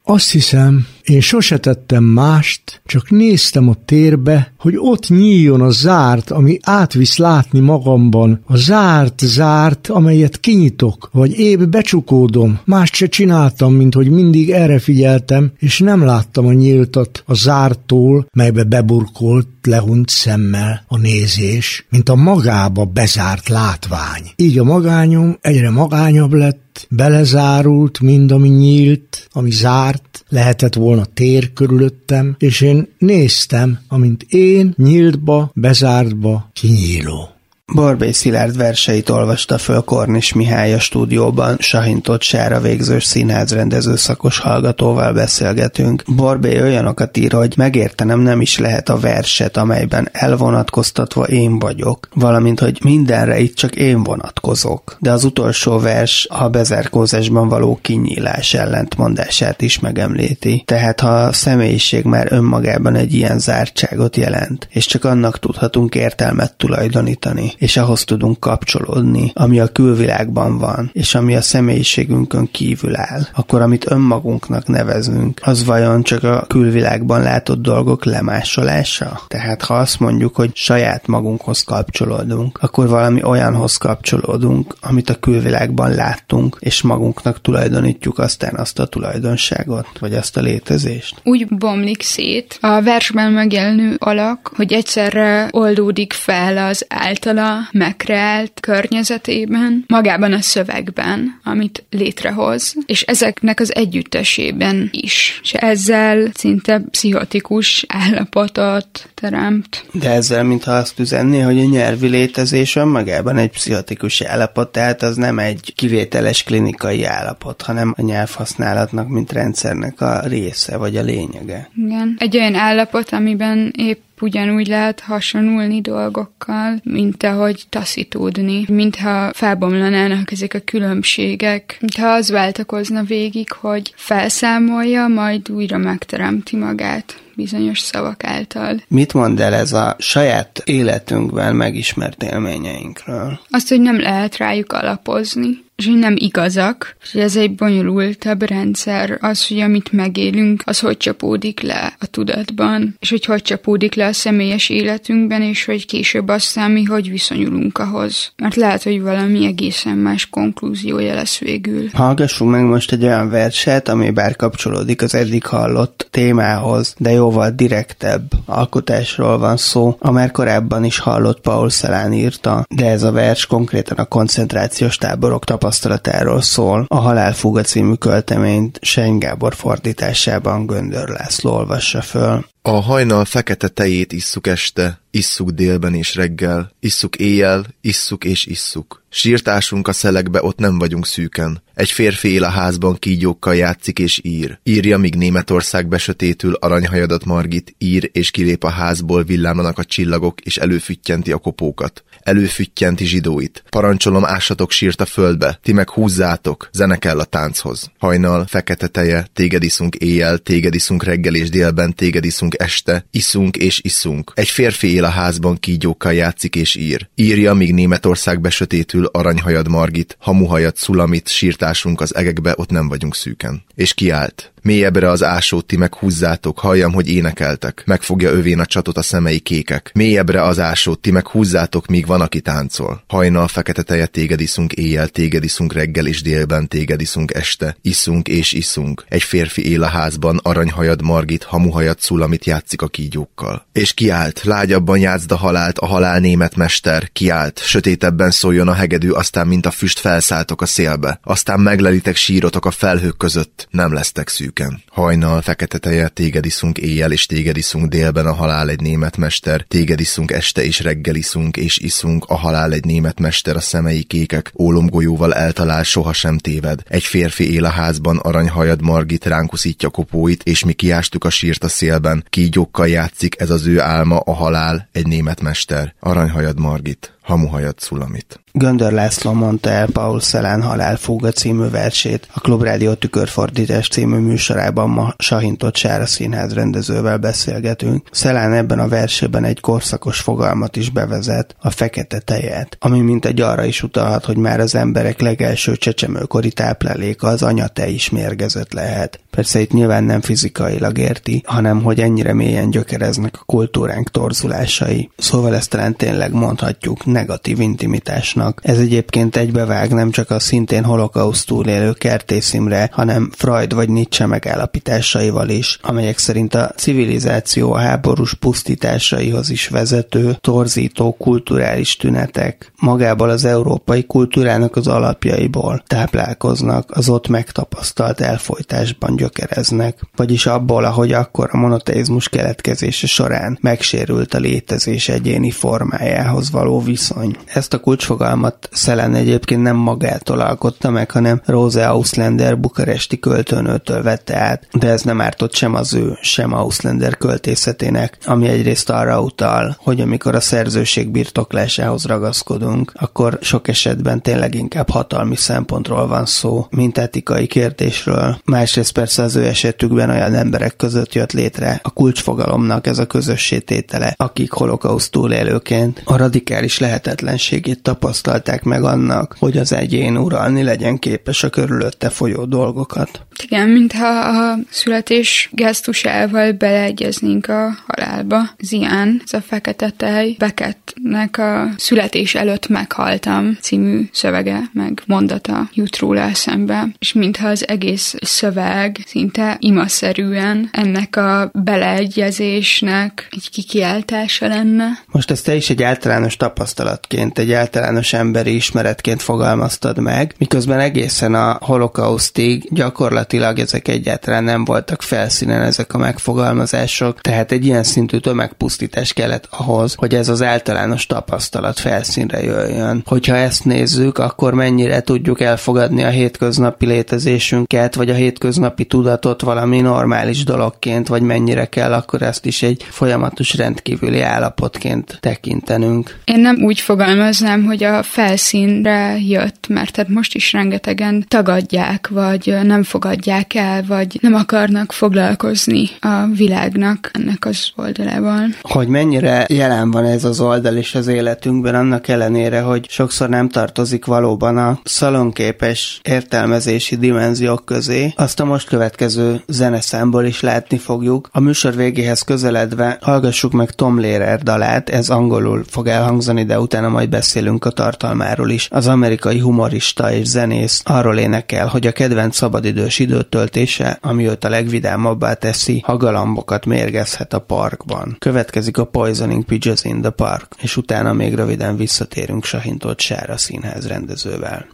Azt 0.03 0.31
hiszem, 0.31 0.87
én 1.05 1.21
sose 1.21 1.57
tettem 1.57 2.03
mást, 2.03 2.81
csak 2.85 3.09
néztem 3.09 3.69
a 3.69 3.75
térbe, 3.85 4.53
hogy 4.57 4.73
ott 4.77 5.09
nyíljon 5.09 5.61
a 5.61 5.69
zárt, 5.69 6.31
ami 6.31 6.57
átvisz 6.61 7.17
látni 7.17 7.59
magamban, 7.59 8.41
a 8.45 8.57
zárt 8.57 9.19
zárt, 9.19 9.87
amelyet 9.87 10.39
kinyitok, 10.39 11.09
vagy 11.11 11.39
épp 11.39 11.59
becsukódom. 11.59 12.59
Mást 12.65 12.95
se 12.95 13.07
csináltam, 13.07 13.73
mint 13.73 13.93
hogy 13.93 14.09
mindig 14.09 14.49
erre 14.49 14.79
figyeltem, 14.79 15.51
és 15.57 15.79
nem 15.79 16.05
láttam 16.05 16.45
a 16.45 16.53
nyíltat 16.53 17.23
a 17.25 17.33
zártól, 17.33 18.27
melybe 18.33 18.63
beburkolt, 18.63 19.47
lehunyt 19.61 20.09
szemmel 20.09 20.83
a 20.87 20.97
nézés, 20.97 21.85
mint 21.89 22.09
a 22.09 22.15
magába 22.15 22.85
bezárt 22.85 23.49
látvány. 23.49 24.31
Így 24.35 24.57
a 24.57 24.63
magányom 24.63 25.37
egyre 25.41 25.69
magányabb 25.69 26.33
lett, 26.33 26.87
belezárult 26.89 27.99
mind, 27.99 28.31
ami 28.31 28.47
nyílt, 28.47 29.27
ami 29.31 29.51
zárt, 29.51 30.25
lehetett 30.29 30.73
volna 30.73 30.94
tér 31.03 31.53
körülöttem, 31.53 32.35
és 32.39 32.61
én 32.61 32.87
néztem, 32.97 33.79
amint 33.87 34.23
én 34.29 34.73
nyíltba, 34.77 35.51
bezártba 35.53 36.49
kinyíló. 36.53 37.34
Borbély 37.73 38.11
Szilárd 38.11 38.57
verseit 38.57 39.09
olvasta 39.09 39.57
föl 39.57 39.81
Kornis 39.81 40.33
Mihály 40.33 40.73
a 40.73 40.79
stúdióban, 40.79 41.57
Sahintott 41.59 42.21
Sára 42.21 42.59
végzős 42.59 43.03
színházrendező 43.03 43.95
szakos 43.95 44.39
hallgatóval 44.39 45.13
beszélgetünk. 45.13 46.03
Borbély 46.15 46.61
olyanokat 46.61 47.17
ír, 47.17 47.31
hogy 47.31 47.53
megértenem 47.57 48.19
nem 48.19 48.41
is 48.41 48.57
lehet 48.57 48.89
a 48.89 48.97
verset, 48.97 49.57
amelyben 49.57 50.09
elvonatkoztatva 50.11 51.23
én 51.23 51.59
vagyok, 51.59 52.07
valamint, 52.13 52.59
hogy 52.59 52.79
mindenre 52.83 53.39
itt 53.39 53.55
csak 53.55 53.75
én 53.75 54.03
vonatkozok. 54.03 54.97
De 54.99 55.11
az 55.11 55.23
utolsó 55.23 55.79
vers 55.79 56.27
a 56.29 56.49
bezárkózásban 56.49 57.47
való 57.47 57.79
kinyílás 57.81 58.53
ellentmondását 58.53 59.61
is 59.61 59.79
megemlíti. 59.79 60.63
Tehát 60.65 60.99
ha 60.99 61.09
a 61.09 61.33
személyiség 61.33 62.03
már 62.03 62.27
önmagában 62.31 62.95
egy 62.95 63.13
ilyen 63.13 63.39
zártságot 63.39 64.15
jelent, 64.15 64.67
és 64.71 64.85
csak 64.85 65.03
annak 65.03 65.39
tudhatunk 65.39 65.95
értelmet 65.95 66.53
tulajdonítani, 66.57 67.53
és 67.57 67.77
ahhoz 67.77 68.03
tudunk 68.03 68.39
kapcsolódni, 68.39 69.31
ami 69.33 69.59
a 69.59 69.67
külvilágban 69.67 70.57
van, 70.57 70.89
és 70.93 71.15
ami 71.15 71.35
a 71.35 71.41
személyiségünkön 71.41 72.51
kívül 72.51 72.95
áll, 72.95 73.21
akkor 73.33 73.61
amit 73.61 73.91
önmagunknak 73.91 74.67
nevezünk, 74.67 75.39
az 75.43 75.65
vajon 75.65 76.03
csak 76.03 76.23
a 76.23 76.45
külvilágban 76.47 77.21
látott 77.21 77.61
dolgok 77.61 78.05
lemásolása? 78.05 79.21
Tehát 79.27 79.61
ha 79.61 79.73
azt 79.73 79.99
mondjuk, 79.99 80.35
hogy 80.35 80.51
saját 80.53 81.07
magunkhoz 81.07 81.63
kapcsolódunk, 81.63 82.57
akkor 82.61 82.87
valami 82.87 83.23
olyanhoz 83.23 83.77
kapcsolódunk, 83.77 84.75
amit 84.81 85.09
a 85.09 85.19
külvilágban 85.19 85.93
láttunk, 85.93 86.57
és 86.59 86.81
magunknak 86.81 87.41
tulajdonítjuk 87.41 88.19
aztán 88.19 88.55
azt 88.55 88.79
a 88.79 88.85
tulajdonságot, 88.85 89.87
vagy 89.99 90.13
azt 90.13 90.37
a 90.37 90.41
létezést. 90.41 91.21
Úgy 91.23 91.47
bomlik 91.47 92.01
szét 92.01 92.57
a 92.61 92.81
versben 92.81 93.31
megjelenő 93.31 93.95
alak, 93.99 94.51
hogy 94.55 94.73
egyszerre 94.73 95.47
oldódik 95.51 96.13
fel 96.13 96.57
az 96.57 96.85
általa 96.89 97.44
megkreált 97.71 98.59
környezetében, 98.59 99.83
magában 99.87 100.33
a 100.33 100.41
szövegben, 100.41 101.39
amit 101.43 101.83
létrehoz, 101.89 102.75
és 102.85 103.01
ezeknek 103.01 103.59
az 103.59 103.75
együttesében 103.75 104.89
is. 104.91 105.39
És 105.43 105.53
ezzel 105.53 106.29
szinte 106.33 106.81
pszichotikus 106.91 107.85
állapotot 107.87 109.09
teremt. 109.13 109.85
De 109.91 110.09
ezzel, 110.09 110.43
mintha 110.43 110.71
azt 110.71 110.99
üzenné, 110.99 111.39
hogy 111.39 111.59
a 111.59 111.69
nyelvi 111.69 112.07
létezés 112.07 112.75
önmagában 112.75 113.37
egy 113.37 113.49
pszichotikus 113.49 114.21
állapot, 114.21 114.71
tehát 114.71 115.01
az 115.01 115.15
nem 115.15 115.39
egy 115.39 115.73
kivételes 115.75 116.43
klinikai 116.43 117.03
állapot, 117.03 117.61
hanem 117.61 117.93
a 117.97 118.01
nyelvhasználatnak, 118.01 119.07
mint 119.07 119.31
rendszernek 119.31 120.01
a 120.01 120.19
része, 120.27 120.77
vagy 120.77 120.97
a 120.97 121.01
lényege. 121.01 121.69
Igen. 121.75 122.15
Egy 122.19 122.37
olyan 122.37 122.55
állapot, 122.55 123.09
amiben 123.09 123.73
épp 123.77 123.99
ugyanúgy 124.21 124.67
lehet 124.67 124.99
hasonulni 124.99 125.81
dolgokkal, 125.81 126.79
mint 126.83 127.23
ahogy 127.23 127.63
taszítódni, 127.69 128.65
mintha 128.67 129.33
felbomlanának 129.33 130.31
ezek 130.31 130.53
a 130.53 130.59
különbségek, 130.65 131.77
mintha 131.79 132.07
az 132.07 132.29
váltakozna 132.29 133.03
végig, 133.03 133.51
hogy 133.51 133.93
felszámolja, 133.95 135.07
majd 135.07 135.49
újra 135.49 135.77
megteremti 135.77 136.55
magát 136.55 137.23
bizonyos 137.35 137.79
szavak 137.79 138.23
által. 138.23 138.81
Mit 138.87 139.13
mond 139.13 139.39
el 139.39 139.53
ez 139.53 139.73
a 139.73 139.95
saját 139.99 140.61
életünkben 140.65 141.55
megismert 141.55 142.23
élményeinkről? 142.23 143.39
Azt, 143.49 143.69
hogy 143.69 143.81
nem 143.81 143.99
lehet 143.99 144.37
rájuk 144.37 144.73
alapozni 144.73 145.64
és 145.75 145.85
hogy 145.85 145.97
nem 145.97 146.15
igazak, 146.17 146.95
és 147.03 147.13
ez 147.13 147.35
egy 147.35 147.55
bonyolultabb 147.55 148.41
rendszer, 148.41 149.17
az, 149.21 149.47
hogy 149.47 149.59
amit 149.59 149.91
megélünk, 149.91 150.61
az 150.65 150.79
hogy 150.79 150.97
csapódik 150.97 151.61
le 151.61 151.95
a 151.99 152.05
tudatban, 152.05 152.95
és 152.99 153.09
hogy 153.09 153.25
hogy 153.25 153.41
csapódik 153.41 153.95
le 153.95 154.05
a 154.05 154.13
személyes 154.13 154.69
életünkben, 154.69 155.41
és 155.41 155.65
hogy 155.65 155.85
később 155.85 156.27
aztán 156.27 156.71
mi 156.71 156.83
hogy 156.83 157.09
viszonyulunk 157.09 157.77
ahhoz. 157.77 158.31
Mert 158.37 158.55
lehet, 158.55 158.83
hogy 158.83 159.01
valami 159.01 159.45
egészen 159.45 159.97
más 159.97 160.29
konklúziója 160.29 161.13
lesz 161.13 161.37
végül. 161.37 161.89
Hallgassunk 161.93 162.51
meg 162.51 162.63
most 162.63 162.91
egy 162.91 163.03
olyan 163.03 163.29
verset, 163.29 163.89
ami 163.89 164.09
bár 164.09 164.35
kapcsolódik 164.35 165.01
az 165.01 165.15
eddig 165.15 165.45
hallott 165.45 166.07
témához, 166.11 166.95
de 166.97 167.11
jóval 167.11 167.49
direktebb 167.49 168.31
alkotásról 168.45 169.37
van 169.37 169.57
szó, 169.57 169.95
a 169.99 170.11
már 170.11 170.31
korábban 170.31 170.83
is 170.83 170.99
hallott 170.99 171.41
Paul 171.41 171.69
Szelán 171.69 172.13
írta, 172.13 172.65
de 172.75 172.89
ez 172.89 173.03
a 173.03 173.11
vers 173.11 173.45
konkrétan 173.45 173.97
a 173.97 174.05
koncentrációs 174.05 174.97
táborok 174.97 175.43
tapasztalat 175.43 175.64
tapasztalatáról 175.65 176.41
szól 176.41 176.85
a 176.87 176.95
Halálfuga 176.95 177.61
című 177.61 177.93
költeményt 177.93 178.79
Sein 178.81 179.19
Gábor 179.19 179.55
fordításában 179.55 180.65
Göndör 180.65 181.09
László 181.09 181.51
olvassa 181.51 182.01
föl. 182.01 182.45
A 182.67 182.81
hajnal 182.81 183.25
fekete 183.25 183.67
tejét 183.67 184.13
isszuk 184.13 184.47
este, 184.47 184.99
isszuk 185.11 185.49
délben 185.49 185.93
és 185.93 186.15
reggel, 186.15 186.71
isszuk 186.79 187.15
éjjel, 187.15 187.65
isszuk 187.81 188.23
és 188.23 188.45
isszuk. 188.45 189.03
Sírtásunk 189.09 189.87
a 189.87 189.93
szelekbe, 189.93 190.43
ott 190.43 190.57
nem 190.57 190.77
vagyunk 190.77 191.05
szűken. 191.05 191.63
Egy 191.73 191.91
férfi 191.91 192.31
él 192.33 192.43
a 192.43 192.49
házban, 192.49 192.95
kígyókkal 192.95 193.55
játszik 193.55 193.99
és 193.99 194.19
ír. 194.23 194.59
Írja, 194.63 194.97
míg 194.97 195.15
Németország 195.15 195.87
besötétül, 195.87 196.53
aranyhajadat 196.53 197.25
Margit, 197.25 197.75
ír 197.77 198.09
és 198.13 198.31
kilép 198.31 198.63
a 198.63 198.69
házból, 198.69 199.23
villámanak 199.23 199.77
a 199.77 199.83
csillagok, 199.83 200.41
és 200.41 200.57
előfüttyenti 200.57 201.31
a 201.31 201.37
kopókat. 201.37 202.03
Előfüttyenti 202.21 203.05
zsidóit. 203.05 203.63
Parancsolom, 203.69 204.25
ássatok 204.25 204.71
sírt 204.71 205.01
a 205.01 205.05
földbe, 205.05 205.59
ti 205.63 205.73
meg 205.73 205.89
húzzátok, 205.89 206.69
zene 206.71 206.97
kell 206.97 207.19
a 207.19 207.23
tánchoz. 207.23 207.91
Hajnal, 207.97 208.45
fekete 208.45 208.87
teje, 208.87 209.27
téged 209.33 209.63
iszunk 209.63 209.95
éjjel, 209.95 210.37
téged 210.37 210.75
iszunk 210.75 211.03
reggel 211.03 211.35
és 211.35 211.49
délben, 211.49 211.93
téged 211.93 212.25
iszunk 212.25 212.54
este, 212.57 213.05
iszunk 213.11 213.57
és 213.57 213.79
iszunk. 213.83 214.31
Egy 214.35 214.49
férfi 214.49 214.93
él 214.93 215.03
a 215.03 215.09
házban, 215.09 215.59
kígyókkal 215.59 216.13
játszik 216.13 216.55
és 216.55 216.75
ír. 216.75 217.09
Írja, 217.15 217.53
míg 217.53 217.73
Németország 217.73 218.41
besötétül, 218.41 219.05
aranyhajad 219.05 219.67
Margit, 219.67 220.17
hamuhajad 220.19 220.75
Szulamit, 220.75 221.27
sírtásunk 221.27 222.01
az 222.01 222.15
egekbe, 222.15 222.53
ott 222.57 222.69
nem 222.69 222.87
vagyunk 222.87 223.15
szűken. 223.15 223.63
És 223.75 223.93
kiállt. 223.93 224.53
Mélyebbre 224.65 225.09
az 225.09 225.23
ásót 225.23 225.65
ti 225.65 225.77
meghúzzátok, 225.77 226.59
halljam, 226.59 226.93
hogy 226.93 227.09
énekeltek. 227.09 227.83
Megfogja 227.85 228.31
övén 228.31 228.59
a 228.59 228.65
csatot 228.65 228.97
a 228.97 229.01
szemei 229.01 229.39
kékek. 229.39 229.91
Mélyebbre 229.93 230.43
az 230.43 230.59
ásót 230.59 230.99
ti 230.99 231.11
meghúzzátok, 231.11 231.87
míg 231.87 232.05
van, 232.05 232.21
aki 232.21 232.41
táncol. 232.41 233.03
Hajnal 233.07 233.47
fekete 233.47 233.81
tejet 233.81 234.11
téged 234.11 234.41
iszunk 234.41 234.73
éjjel, 234.73 235.07
téged 235.07 235.43
iszunk 235.43 235.73
reggel 235.73 236.07
és 236.07 236.21
délben, 236.21 236.67
téged 236.67 237.01
iszunk 237.01 237.33
este. 237.33 237.77
Iszunk 237.81 238.27
és 238.27 238.51
iszunk. 238.53 239.05
Egy 239.07 239.23
férfi 239.23 239.71
él 239.71 239.83
a 239.83 239.87
házban, 239.87 240.39
aranyhajad 240.43 241.01
Margit, 241.01 241.43
hamuhajad 241.43 241.99
Szulamit 241.99 242.45
játszik 242.45 242.81
a 242.81 242.87
kígyókkal. 242.87 243.67
És 243.71 243.93
kiállt, 243.93 244.43
lágyabban 244.43 244.99
játszd 244.99 245.31
a 245.31 245.35
halált, 245.35 245.77
a 245.77 245.85
halál 245.85 246.19
német 246.19 246.55
mester, 246.55 247.09
kiállt, 247.13 247.59
sötétebben 247.59 248.31
szóljon 248.31 248.67
a 248.67 248.73
hegedű, 248.73 249.09
aztán 249.09 249.47
mint 249.47 249.65
a 249.65 249.71
füst 249.71 249.99
felszálltok 249.99 250.61
a 250.61 250.65
szélbe, 250.65 251.19
aztán 251.23 251.59
meglelitek 251.59 252.15
sírotok 252.15 252.65
a 252.65 252.71
felhők 252.71 253.17
között, 253.17 253.67
nem 253.71 253.93
lesztek 253.93 254.27
szűken. 254.55 254.83
Hajnal, 254.91 255.41
fekete 255.41 255.77
tejet, 255.77 256.13
téged 256.13 256.45
iszunk 256.45 256.77
éjjel, 256.77 257.11
és 257.11 257.25
téged 257.25 257.57
iszunk 257.57 257.89
délben, 257.89 258.25
a 258.25 258.33
halál 258.33 258.69
egy 258.69 258.79
német 258.79 259.17
mester, 259.17 259.65
téged 259.67 259.99
iszunk 259.99 260.31
este, 260.31 260.63
és 260.63 260.79
reggel 260.79 261.15
iszunk, 261.15 261.57
és 261.57 261.77
iszunk, 261.77 262.25
a 262.27 262.35
halál 262.35 262.73
egy 262.73 262.85
német 262.85 263.19
mester, 263.19 263.55
a 263.55 263.59
szemei 263.59 264.03
kékek, 264.03 264.51
ólomgolyóval 264.59 265.33
eltalál, 265.33 265.83
sohasem 265.83 266.37
téved. 266.37 266.81
Egy 266.87 267.03
férfi 267.03 267.53
él 267.53 267.65
a 267.65 267.69
házban, 267.69 268.17
aranyhajad 268.17 268.81
Margit 268.81 269.25
ránk 269.25 269.53
uszítja 269.53 269.89
kopóit, 269.89 270.43
és 270.43 270.63
mi 270.63 270.73
kiástuk 270.73 271.23
a 271.23 271.29
sírt 271.29 271.63
a 271.63 271.69
szélben, 271.69 272.25
kígyókkal 272.29 272.87
játszik, 272.87 273.39
ez 273.39 273.49
az 273.49 273.65
ő 273.65 273.79
álma, 273.79 274.17
a 274.17 274.33
halál, 274.33 274.89
egy 274.91 275.07
német 275.07 275.41
mester, 275.41 275.93
aranyhajad 275.99 276.59
Margit 276.59 277.14
hamuhajat 277.25 277.79
szulamit. 277.79 278.39
Göndör 278.57 278.91
László 278.91 279.31
mondta 279.31 279.69
el 279.69 279.87
Paul 279.87 280.19
Szelán 280.19 280.61
Halálfúga 280.61 281.31
című 281.31 281.69
versét. 281.69 282.27
A 282.33 282.39
Klubrádió 282.39 282.93
tükörfordítás 282.93 283.87
című 283.87 284.17
műsorában 284.17 284.89
ma 284.89 285.13
Sahintott 285.17 285.75
Sára 285.75 286.05
színház 286.05 286.53
rendezővel 286.53 287.17
beszélgetünk. 287.17 288.07
Szelán 288.11 288.53
ebben 288.53 288.79
a 288.79 288.87
versében 288.87 289.43
egy 289.43 289.59
korszakos 289.59 290.19
fogalmat 290.19 290.75
is 290.75 290.89
bevezet, 290.89 291.55
a 291.59 291.69
fekete 291.69 292.19
tejet, 292.19 292.77
ami 292.79 292.99
mint 292.99 293.25
egy 293.25 293.41
arra 293.41 293.65
is 293.65 293.83
utalhat, 293.83 294.25
hogy 294.25 294.37
már 294.37 294.59
az 294.59 294.75
emberek 294.75 295.19
legelső 295.19 295.75
csecsemőkori 295.75 296.51
tápláléka 296.51 297.27
az 297.27 297.43
anyatej 297.43 297.93
is 297.93 298.09
mérgezett 298.09 298.73
lehet. 298.73 299.19
Persze 299.31 299.59
itt 299.59 299.71
nyilván 299.71 300.03
nem 300.03 300.21
fizikailag 300.21 300.97
érti, 300.97 301.43
hanem 301.45 301.83
hogy 301.83 301.99
ennyire 301.99 302.33
mélyen 302.33 302.69
gyökereznek 302.69 303.35
a 303.39 303.43
kultúránk 303.45 304.11
torzulásai. 304.11 305.09
Szóval 305.17 305.55
ezt 305.55 305.69
talán 305.69 305.95
tényleg 305.95 306.33
mondhatjuk 306.33 307.05
negatív 307.15 307.59
intimitásnak. 307.59 308.59
Ez 308.63 308.79
egyébként 308.79 309.35
egybevág 309.35 309.93
nem 309.93 310.11
csak 310.11 310.29
a 310.29 310.39
szintén 310.39 310.83
holokauszt 310.83 311.47
túlélő 311.47 311.91
kertészimre, 311.91 312.89
hanem 312.91 313.29
Freud 313.35 313.73
vagy 313.73 313.89
Nietzsche 313.89 314.25
megállapításaival 314.25 315.49
is, 315.49 315.79
amelyek 315.81 316.17
szerint 316.17 316.53
a 316.53 316.71
civilizáció 316.75 317.73
a 317.73 317.79
háborús 317.79 318.33
pusztításaihoz 318.33 319.49
is 319.49 319.67
vezető, 319.67 320.37
torzító 320.41 321.13
kulturális 321.13 321.95
tünetek 321.95 322.71
magából 322.79 323.29
az 323.29 323.45
európai 323.45 324.03
kultúrának 324.03 324.75
az 324.75 324.87
alapjaiból 324.87 325.83
táplálkoznak, 325.87 326.91
az 326.91 327.09
ott 327.09 327.27
megtapasztalt 327.27 328.21
elfolytásban 328.21 329.15
gyökereznek, 329.15 329.99
vagyis 330.15 330.45
abból, 330.45 330.83
ahogy 330.83 331.11
akkor 331.11 331.49
a 331.51 331.57
monoteizmus 331.57 332.29
keletkezése 332.29 333.07
során 333.07 333.57
megsérült 333.61 334.33
a 334.33 334.39
létezés 334.39 335.09
egyéni 335.09 335.51
formájához 335.51 336.51
való 336.51 336.81
viszony. 336.81 337.04
Ezt 337.45 337.73
a 337.73 337.79
kulcsfogalmat 337.79 338.69
Szelen 338.71 339.15
egyébként 339.15 339.61
nem 339.61 339.75
magától 339.75 340.39
alkotta 340.39 340.89
meg, 340.89 341.11
hanem 341.11 341.41
Rose 341.45 341.87
Auslander 341.87 342.59
bukaresti 342.59 343.19
költőnőtől 343.19 344.03
vette 344.03 344.37
át, 344.37 344.67
de 344.71 344.87
ez 344.87 345.01
nem 345.01 345.21
ártott 345.21 345.53
sem 345.53 345.75
az 345.75 345.93
ő, 345.93 346.17
sem 346.21 346.53
Auslander 346.53 347.17
költészetének, 347.17 348.17
ami 348.25 348.47
egyrészt 348.47 348.89
arra 348.89 349.21
utal, 349.21 349.77
hogy 349.79 350.01
amikor 350.01 350.35
a 350.35 350.39
szerzőség 350.39 351.09
birtoklásához 351.09 352.05
ragaszkodunk, 352.05 352.91
akkor 352.95 353.37
sok 353.41 353.67
esetben 353.67 354.21
tényleg 354.21 354.55
inkább 354.55 354.89
hatalmi 354.89 355.35
szempontról 355.35 356.07
van 356.07 356.25
szó, 356.25 356.67
mint 356.69 356.97
etikai 356.97 357.47
kérdésről. 357.47 358.37
Másrészt 358.45 358.91
persze 358.91 359.23
az 359.23 359.35
ő 359.35 359.45
esetükben 359.45 360.09
olyan 360.09 360.33
emberek 360.33 360.75
között 360.75 361.13
jött 361.13 361.31
létre 361.31 361.79
a 361.83 361.89
kulcsfogalomnak 361.89 362.87
ez 362.87 362.99
a 362.99 363.05
közössététele, 363.05 364.13
akik 364.17 364.51
holokauszt 364.51 365.11
túlélőként 365.11 366.01
a 366.05 366.17
radikális 366.17 366.79
lehetetlenségét 366.95 367.81
tapasztalták 367.81 368.63
meg 368.63 368.83
annak, 368.83 369.35
hogy 369.39 369.57
az 369.57 369.73
egyén 369.73 370.17
uralni 370.17 370.63
legyen 370.63 370.97
képes 370.97 371.43
a 371.43 371.49
körülötte 371.49 372.09
folyó 372.09 372.45
dolgokat. 372.45 373.25
Igen, 373.43 373.69
mintha 373.69 374.19
a 374.19 374.57
születés 374.69 375.49
gesztusával 375.51 376.51
beleegyeznénk 376.51 377.47
a 377.47 377.77
halálba. 377.87 378.41
Zián, 378.59 379.21
ez 379.25 379.33
a 379.33 379.41
fekete 379.41 379.89
tej, 379.89 380.35
Beckettnek 380.39 381.37
a 381.37 381.69
születés 381.77 382.35
előtt 382.35 382.67
meghaltam 382.67 383.57
című 383.61 384.09
szövege, 384.11 384.61
meg 384.73 385.01
mondata 385.05 385.69
jut 385.73 385.97
róla 385.97 386.21
eszembe, 386.21 386.87
és 386.99 387.13
mintha 387.13 387.47
az 387.47 387.67
egész 387.67 388.15
szöveg 388.21 388.97
szinte 389.05 389.57
imaszerűen 389.59 390.69
ennek 390.71 391.15
a 391.15 391.51
beleegyezésnek 391.53 393.27
egy 393.31 393.49
kikiáltása 393.49 394.47
lenne. 394.47 394.87
Most 395.11 395.31
ezt 395.31 395.45
te 395.45 395.55
is 395.55 395.69
egy 395.69 395.83
általános 395.83 396.37
tapasztalatként, 396.37 397.39
egy 397.39 397.51
általános 397.51 398.13
emberi 398.13 398.55
ismeretként 398.55 399.21
fogalmaztad 399.21 399.99
meg, 399.99 400.35
miközben 400.37 400.79
egészen 400.79 401.33
a 401.33 401.57
holokausztig 401.61 402.67
gyakorlatilag 402.69 403.24
ezek 403.33 403.87
egyáltalán 403.87 404.43
nem 404.43 404.65
voltak 404.65 405.01
felszínen 405.01 405.61
ezek 405.61 405.93
a 405.93 405.97
megfogalmazások, 405.97 407.21
tehát 407.21 407.51
egy 407.51 407.65
ilyen 407.65 407.83
szintű 407.83 408.17
tömegpusztítás 408.17 409.13
kellett 409.13 409.47
ahhoz, 409.49 409.93
hogy 409.97 410.15
ez 410.15 410.29
az 410.29 410.41
általános 410.41 411.05
tapasztalat 411.05 411.79
felszínre 411.79 412.43
jöjjön. 412.43 413.03
Hogyha 413.05 413.35
ezt 413.35 413.65
nézzük, 413.65 414.17
akkor 414.17 414.53
mennyire 414.53 415.01
tudjuk 415.01 415.41
elfogadni 415.41 416.03
a 416.03 416.09
hétköznapi 416.09 416.85
létezésünket, 416.85 417.95
vagy 417.95 418.09
a 418.09 418.13
hétköznapi 418.13 418.85
tudatot 418.85 419.41
valami 419.41 419.81
normális 419.81 420.43
dologként, 420.43 421.07
vagy 421.07 421.21
mennyire 421.21 421.65
kell 421.65 421.93
akkor 421.93 422.21
ezt 422.21 422.45
is 422.45 422.63
egy 422.63 422.85
folyamatos 422.89 423.55
rendkívüli 423.55 424.21
állapotként 424.21 425.17
tekintenünk. 425.19 426.19
Én 426.25 426.39
nem 426.39 426.57
úgy 426.63 426.79
fogalmaznám, 426.79 427.63
hogy 427.63 427.83
a 427.83 428.03
felszínre 428.03 429.17
jött, 429.19 429.67
mert 429.67 429.91
tehát 429.91 430.09
most 430.09 430.35
is 430.35 430.51
rengetegen 430.51 431.25
tagadják, 431.27 432.07
vagy 432.07 432.57
nem 432.63 432.83
fogadják 432.83 433.14
el, 433.53 433.83
vagy 433.87 434.17
nem 434.21 434.33
akarnak 434.33 434.91
foglalkozni 434.91 435.89
a 435.99 436.25
világnak 436.35 437.11
ennek 437.13 437.45
az 437.45 437.71
oldalával. 437.75 438.47
Hogy 438.61 438.87
mennyire 438.87 439.45
jelen 439.49 439.91
van 439.91 440.05
ez 440.05 440.23
az 440.23 440.39
oldal 440.39 440.75
is 440.75 440.95
az 440.95 441.07
életünkben, 441.07 441.75
annak 441.75 442.07
ellenére, 442.07 442.61
hogy 442.61 442.89
sokszor 442.89 443.29
nem 443.29 443.49
tartozik 443.49 444.05
valóban 444.05 444.57
a 444.57 444.79
szalonképes 444.83 445.99
értelmezési 446.03 446.95
dimenziók 446.95 447.65
közé, 447.65 448.13
azt 448.15 448.39
a 448.39 448.45
most 448.45 448.67
következő 448.67 449.41
zeneszámból 449.47 450.25
is 450.25 450.41
látni 450.41 450.77
fogjuk. 450.77 451.29
A 451.31 451.39
műsor 451.39 451.75
végéhez 451.75 452.21
közeledve 452.21 452.97
hallgassuk 453.01 453.51
meg 453.51 453.71
Tom 453.71 453.99
Lehrer 453.99 454.43
dalát, 454.43 454.89
ez 454.89 455.09
angolul 455.09 455.63
fog 455.69 455.87
elhangzani, 455.87 456.43
de 456.45 456.59
utána 456.59 456.89
majd 456.89 457.09
beszélünk 457.09 457.65
a 457.65 457.69
tartalmáról 457.69 458.49
is. 458.49 458.67
Az 458.71 458.87
amerikai 458.87 459.39
humorista 459.39 460.11
és 460.11 460.27
zenész 460.27 460.81
arról 460.85 461.17
énekel, 461.17 461.67
hogy 461.67 461.87
a 461.87 461.91
kedvenc 461.91 462.35
szabadidős 462.35 462.99
időtöltése, 463.05 463.97
ami 464.01 464.27
őt 464.27 464.43
a 464.43 464.49
legvidámabbá 464.49 465.33
teszi, 465.33 465.79
hagalambokat 465.85 466.65
mérgezhet 466.65 467.33
a 467.33 467.39
parkban. 467.39 468.15
Következik 468.19 468.77
a 468.77 468.85
Poisoning 468.85 469.43
Pigeons 469.43 469.83
in 469.83 470.01
the 470.01 470.09
Park, 470.09 470.55
és 470.61 470.77
utána 470.77 471.13
még 471.13 471.35
röviden 471.35 471.77
visszatérünk 471.77 472.45
Sahintott 472.45 472.99
Sára 472.99 473.37
színház 473.37 473.87
rendezővel. 473.87 474.67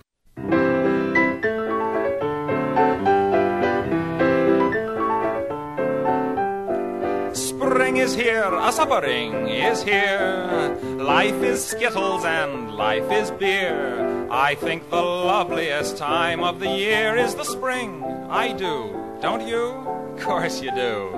The 8.71 8.77
suppering 8.77 9.49
is 9.49 9.83
here. 9.83 10.77
Life 10.81 11.43
is 11.43 11.61
skittles 11.61 12.23
and 12.23 12.71
life 12.71 13.11
is 13.11 13.29
beer. 13.31 14.29
I 14.31 14.55
think 14.55 14.89
the 14.89 15.01
loveliest 15.01 15.97
time 15.97 16.41
of 16.41 16.61
the 16.61 16.69
year 16.69 17.17
is 17.17 17.35
the 17.35 17.43
spring. 17.43 18.01
I 18.29 18.53
do, 18.53 18.95
don't 19.21 19.45
you? 19.45 19.65
Of 20.13 20.21
course 20.21 20.61
you 20.61 20.73
do. 20.73 21.09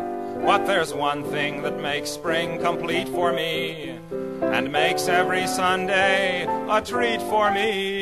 But 0.43 0.66
there's 0.66 0.95
one 0.95 1.24
thing 1.26 1.62
that 1.62 1.80
makes 1.80 2.10
spring 2.10 2.60
complete 2.60 3.08
for 3.10 3.32
me 3.32 3.99
and 4.41 4.72
makes 4.72 5.08
every 5.08 5.45
Sunday 5.45 6.47
a 6.47 6.82
treat 6.82 7.22
for 7.22 7.51
me. 7.51 8.01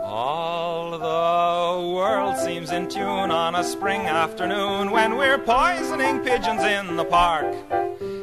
All 0.00 0.98
the 0.98 1.45
in 2.70 2.88
tune 2.88 3.30
on 3.30 3.54
a 3.54 3.62
spring 3.62 4.02
afternoon 4.02 4.90
when 4.90 5.16
we're 5.16 5.38
poisoning 5.38 6.20
pigeons 6.20 6.62
in 6.62 6.96
the 6.96 7.04
park. 7.04 7.54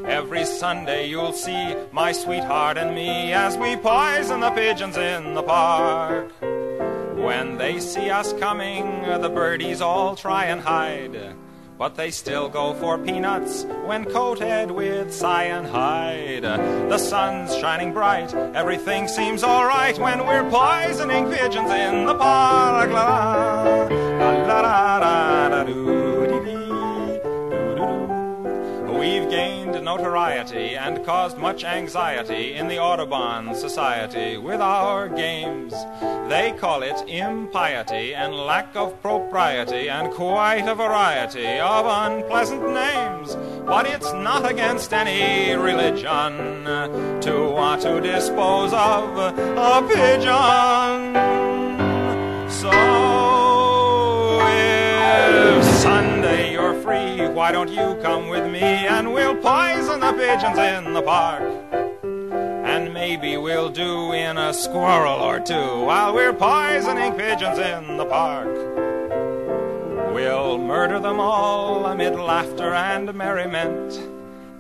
Every 0.05 0.45
Sunday 0.45 1.07
you'll 1.07 1.33
see 1.33 1.75
my 1.91 2.11
sweetheart 2.11 2.77
and 2.77 2.95
me 2.95 3.33
as 3.33 3.57
we 3.57 3.75
poison 3.75 4.39
the 4.39 4.51
pigeons 4.51 4.97
in 4.97 5.33
the 5.33 5.43
park. 5.43 6.31
When 6.41 7.57
they 7.57 7.79
see 7.79 8.09
us 8.09 8.33
coming, 8.33 9.03
the 9.21 9.29
birdies 9.29 9.81
all 9.81 10.15
try 10.15 10.45
and 10.45 10.61
hide 10.61 11.35
but 11.77 11.95
they 11.95 12.11
still 12.11 12.47
go 12.47 12.73
for 12.75 12.97
peanuts 12.97 13.65
when 13.85 14.05
coated 14.05 14.71
with 14.71 15.13
cyanide. 15.13 16.43
The 16.43 16.97
sun's 16.97 17.55
shining 17.57 17.91
bright, 17.93 18.33
everything 18.33 19.07
seems 19.07 19.43
alright 19.43 19.97
when 19.99 20.25
we're 20.25 20.49
poisoning 20.49 21.29
pigeons 21.29 21.71
in 21.71 22.05
the 22.05 22.15
park. 22.15 22.89
La 24.47 25.63
doo 25.63 26.27
dee 26.27 26.39
dee. 26.45 26.63
We've 28.99 29.29
gained 29.29 29.81
notoriety 29.83 30.75
and 30.75 31.05
caused 31.05 31.37
much 31.37 31.63
anxiety 31.63 32.53
in 32.53 32.67
the 32.67 32.79
Audubon 32.79 33.53
Society 33.53 34.37
with 34.37 34.61
our 34.61 35.09
games. 35.09 35.73
They 36.29 36.53
call 36.57 36.83
it 36.83 37.07
impiety 37.07 38.15
and 38.15 38.33
lack 38.33 38.75
of 38.75 39.01
propriety 39.01 39.89
and 39.89 40.11
quite 40.13 40.67
a 40.67 40.75
variety 40.75 41.59
of 41.59 41.85
unpleasant 41.85 42.63
names. 42.73 43.35
But 43.65 43.85
it's 43.85 44.13
not 44.13 44.49
against 44.49 44.93
any 44.93 45.53
religion 45.55 46.65
to 47.21 47.49
want 47.51 47.81
to 47.81 47.99
dispose 48.01 48.73
of 48.73 49.17
a 49.17 49.87
pigeon. 49.87 51.42
Why 57.33 57.51
don't 57.51 57.69
you 57.69 57.97
come 58.03 58.29
with 58.29 58.49
me 58.51 58.59
and 58.61 59.11
we'll 59.11 59.35
poison 59.35 59.99
the 59.99 60.13
pigeons 60.13 60.57
in 60.59 60.93
the 60.93 61.01
park? 61.01 61.41
And 62.63 62.93
maybe 62.93 63.37
we'll 63.37 63.69
do 63.69 64.11
in 64.11 64.37
a 64.37 64.53
squirrel 64.53 65.19
or 65.19 65.39
two 65.39 65.85
while 65.85 66.13
we're 66.13 66.33
poisoning 66.33 67.13
pigeons 67.13 67.57
in 67.57 67.97
the 67.97 68.05
park. 68.05 68.53
We'll 70.13 70.59
murder 70.59 70.99
them 70.99 71.19
all 71.19 71.87
amid 71.87 72.15
laughter 72.15 72.71
and 72.75 73.11
merriment. 73.15 73.99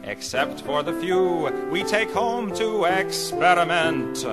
Except 0.05 0.59
for 0.61 0.83
the 0.83 0.93
few 0.99 1.49
we 1.71 1.83
take 1.83 2.11
home 2.11 2.53
to 2.55 2.83
experiment. 2.83 4.25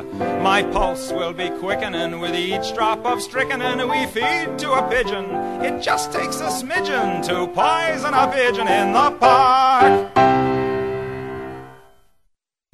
My 0.42 0.64
pulse 0.64 1.12
will 1.12 1.32
be 1.32 1.48
quickening 1.48 2.18
with 2.18 2.34
each 2.34 2.74
drop 2.74 3.06
of 3.06 3.22
strychnine 3.22 3.88
we 3.88 4.06
feed 4.06 4.58
to 4.58 4.72
a 4.72 4.88
pigeon. 4.90 5.26
It 5.62 5.80
just 5.80 6.12
takes 6.12 6.40
a 6.40 6.48
smidgen 6.48 7.24
to 7.26 7.46
poison 7.46 8.14
a 8.14 8.30
pigeon 8.32 8.66
in 8.66 8.92
the 8.92 9.12
park. 9.12 10.59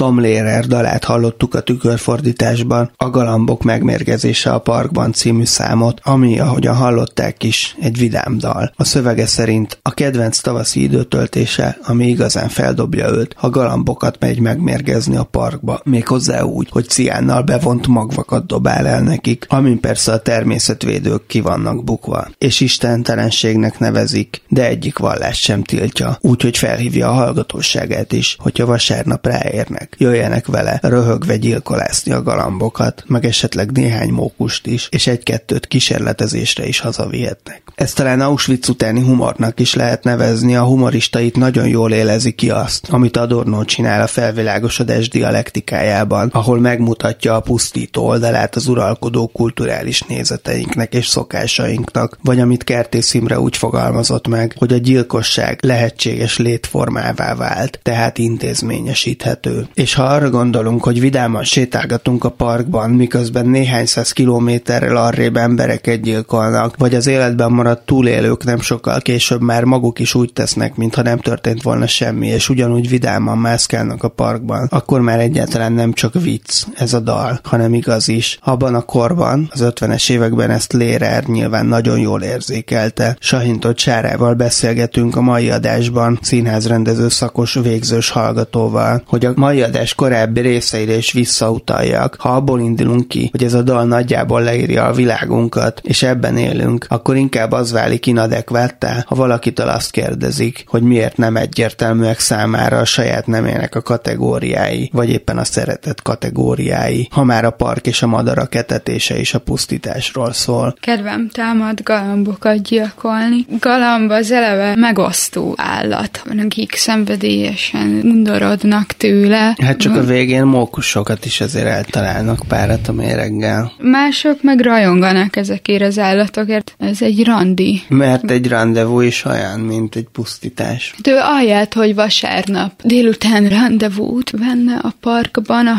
Tom 0.03 0.21
Lehrer 0.21 0.67
dalát 0.67 1.05
hallottuk 1.05 1.55
a 1.55 1.61
tükörfordításban, 1.61 2.91
a 2.97 3.11
Galambok 3.11 3.63
megmérgezése 3.63 4.51
a 4.53 4.59
parkban 4.59 5.13
című 5.13 5.45
számot, 5.45 6.01
ami, 6.03 6.41
ahogyan 6.41 6.75
hallották 6.75 7.43
is, 7.43 7.77
egy 7.81 7.99
vidám 7.99 8.39
dal. 8.39 8.73
A 8.77 8.85
szövege 8.85 9.27
szerint 9.27 9.79
a 9.83 9.91
kedvenc 9.91 10.39
tavaszi 10.39 10.83
időtöltése, 10.83 11.79
ami 11.83 12.07
igazán 12.07 12.49
feldobja 12.49 13.11
őt, 13.11 13.35
ha 13.37 13.51
galambokat 13.51 14.17
megy 14.21 14.41
megmérgezni 14.41 15.17
a 15.17 15.25
parkba, 15.25 15.81
méghozzá 15.85 16.43
úgy, 16.43 16.69
hogy 16.71 16.89
ciánnal 16.89 17.43
bevont 17.43 17.87
magvakat 17.87 18.47
dobál 18.47 18.87
el 18.87 19.01
nekik, 19.01 19.47
amin 19.49 19.81
persze 19.81 20.13
a 20.13 20.23
természetvédők 20.23 21.27
ki 21.27 21.41
vannak 21.41 21.85
bukva, 21.85 22.29
és 22.39 22.61
istentelenségnek 22.61 23.79
nevezik, 23.79 24.43
de 24.49 24.67
egyik 24.67 24.99
vallás 24.99 25.41
sem 25.41 25.63
tiltja, 25.63 26.19
úgyhogy 26.21 26.57
felhívja 26.57 27.09
a 27.09 27.13
hallgatóságát 27.13 28.13
is, 28.13 28.37
hogyha 28.41 28.67
vasárnap 28.67 29.27
ráérnek 29.27 29.85
jöjjenek 29.99 30.47
vele 30.47 30.79
röhögve 30.83 31.37
gyilkolászni 31.37 32.13
a 32.13 32.23
galambokat, 32.23 33.05
meg 33.07 33.25
esetleg 33.25 33.73
néhány 33.73 34.11
mókust 34.11 34.67
is, 34.67 34.89
és 34.91 35.07
egy-kettőt 35.07 35.67
kísérletezésre 35.67 36.67
is 36.67 36.81
hazavihetnek. 36.81 37.63
Ezt 37.75 37.97
talán 37.97 38.21
Auschwitz 38.21 38.69
utáni 38.69 39.01
humornak 39.01 39.61
is 39.61 39.75
lehet 39.75 40.05
nevezni, 40.05 40.57
a 40.57 40.65
humorista 40.65 41.21
itt 41.21 41.37
nagyon 41.37 41.69
jól 41.69 41.93
élezi 41.93 42.33
ki 42.33 42.51
azt, 42.51 42.89
amit 42.91 43.17
Adorno 43.17 43.65
csinál 43.65 44.03
a 44.03 44.07
felvilágosodás 44.07 45.09
dialektikájában, 45.09 46.29
ahol 46.33 46.61
megmutatja 46.61 47.35
a 47.35 47.41
pusztító 47.41 48.07
oldalát 48.07 48.57
az 48.57 48.67
uralkodó 48.67 49.27
kulturális 49.27 50.03
nézeteinknek 50.03 50.95
és 50.95 51.07
szokásainknak, 51.07 52.19
vagy 52.23 52.41
amit 52.41 52.65
Kertész 52.65 53.15
Imre 53.15 53.41
úgy 53.41 53.57
fogalmazott 53.57 54.29
meg, 54.29 54.55
hogy 54.59 54.73
a 54.73 54.77
gyilkosság 54.77 55.59
lehetséges 55.63 56.39
létformává 56.39 57.35
vált, 57.35 57.81
tehát 57.83 58.19
intézményesíthető. 58.19 59.69
És 59.77 59.95
ha 59.95 60.03
arra 60.03 60.31
gondolunk, 60.31 60.85
hogy 60.85 61.01
vidáman 61.01 61.45
sétálgatunk 61.45 62.25
a 62.25 62.29
parkban, 62.31 62.91
miközben 62.91 63.47
néhány 63.47 63.87
száz 63.87 64.13
kilométerrel 64.13 64.97
arrébb 64.97 65.37
embereket 65.37 66.01
gyilkolnak, 66.01 66.77
vagy 66.77 66.95
az 66.95 67.07
életben 67.07 67.53
maradt 67.53 67.87
túlélők 67.87 68.45
nem 68.45 68.61
sokkal 68.61 69.01
később 69.01 69.41
már 69.41 69.65
maguk 69.65 69.99
is 69.99 70.15
úgy 70.15 70.33
tesznek, 70.33 70.77
mintha 70.77 71.03
nem 71.03 71.19
történt 71.19 71.63
volna 71.63 71.87
semmi, 71.87 72.27
és 72.27 72.49
ugyanúgy 72.49 72.89
vidáman 72.89 73.39
mászkálnak 73.39 74.03
a 74.03 74.09
parkban, 74.09 74.67
akkor 74.71 75.01
már 75.01 75.21
egyáltalán 75.21 75.73
nem 75.73 75.93
csak 75.93 76.23
vicc 76.23 76.65
ez 76.75 76.93
a 76.93 77.01
dal, 77.01 77.41
hanem 77.43 77.75
igaz 77.75 78.09
is. 78.09 78.39
Abban 78.43 78.75
a 78.75 78.83
korban, 78.83 79.49
az 79.53 79.65
50-es 79.65 80.11
években 80.11 80.51
ezt 80.51 80.73
Lérer 80.73 81.25
nyilván 81.25 81.67
nagyon 81.67 81.99
jól 81.99 82.23
érzékelte. 82.23 83.17
Sahintott 83.21 83.79
Sárával 83.79 84.35
beszélgetünk 84.35 85.17
a 85.17 85.21
mai 85.21 85.51
adásban 85.51 86.19
színházrendező 86.23 87.09
szakos 87.09 87.55
végzős 87.55 88.11
hallgatóval, 88.11 89.03
hogy 89.07 89.25
a 89.25 89.33
mai 89.35 89.65
adás 89.67 89.95
korábbi 89.95 90.41
részeire 90.41 90.97
is 90.97 91.13
visszautaljak. 91.13 92.17
Ha 92.19 92.29
abból 92.29 92.61
indulunk 92.61 93.09
ki, 93.09 93.29
hogy 93.33 93.45
ez 93.45 93.55
a 93.55 93.63
dal 93.63 93.85
nagyjából 93.85 94.43
leírja 94.43 94.85
a 94.85 94.93
világunkat, 94.93 95.81
és 95.85 96.03
ebben 96.03 96.37
élünk, 96.37 96.87
akkor 96.89 97.17
inkább 97.17 97.53
az 97.53 97.73
válik 97.73 98.07
inadekváttá, 98.07 99.05
ha 99.07 99.15
valakitől 99.15 99.69
azt 99.69 99.91
kérdezik, 99.91 100.65
hogy 100.67 100.83
miért 100.83 101.17
nem 101.17 101.37
egyértelműek 101.37 102.19
számára 102.19 102.79
a 102.79 102.85
saját 102.85 103.27
nemének 103.27 103.75
a 103.75 103.83
kategóriái, 103.83 104.91
vagy 104.93 105.11
éppen 105.11 105.39
a 105.39 105.45
szeretet 105.45 106.03
kategóriái, 106.03 107.09
ha 107.11 107.25
már 107.25 107.45
a 107.45 107.51
park 107.51 107.87
és 107.87 108.03
a 108.03 108.07
madarak 108.07 108.55
etetése 108.55 109.19
is 109.19 109.35
a 109.35 109.39
pusztításról 109.39 110.33
szól. 110.33 110.77
Kedvem 110.81 111.29
támad 111.29 111.83
galambokat 111.83 112.63
gyilkolni. 112.63 113.47
Galamb 113.61 114.11
az 114.11 114.31
eleve 114.31 114.77
megosztó 114.77 115.55
állat, 115.57 116.23
akik 116.45 116.75
szenvedélyesen 116.75 118.01
undorodnak 118.05 118.87
tőle, 118.87 119.56
Hát 119.63 119.79
csak 119.79 119.97
a 119.97 120.05
végén 120.05 120.45
mókusokat 120.45 121.25
is 121.25 121.41
azért 121.41 121.67
eltalálnak 121.67 122.39
párat 122.49 122.89
a 122.89 122.93
méreggel. 122.93 123.73
Mások 123.79 124.43
meg 124.43 124.61
rajonganak 124.61 125.37
ezekért 125.37 125.83
az 125.83 125.99
állatokért. 125.99 126.75
Ez 126.79 127.03
egy 127.03 127.25
randi. 127.25 127.83
Mert 127.89 128.31
egy 128.31 128.49
rendezvú 128.49 129.01
is 129.01 129.25
olyan, 129.25 129.61
mint 129.61 129.97
egy 129.97 130.07
pusztítás. 130.13 130.93
Hát 130.97 131.07
ő 131.07 131.17
ahelyett, 131.19 131.73
hogy 131.73 131.95
vasárnap 131.95 132.73
délután 132.83 133.49
rendezvút 133.49 134.31
venne 134.31 134.79
a 134.83 134.95
parkban, 135.01 135.67
a 135.67 135.75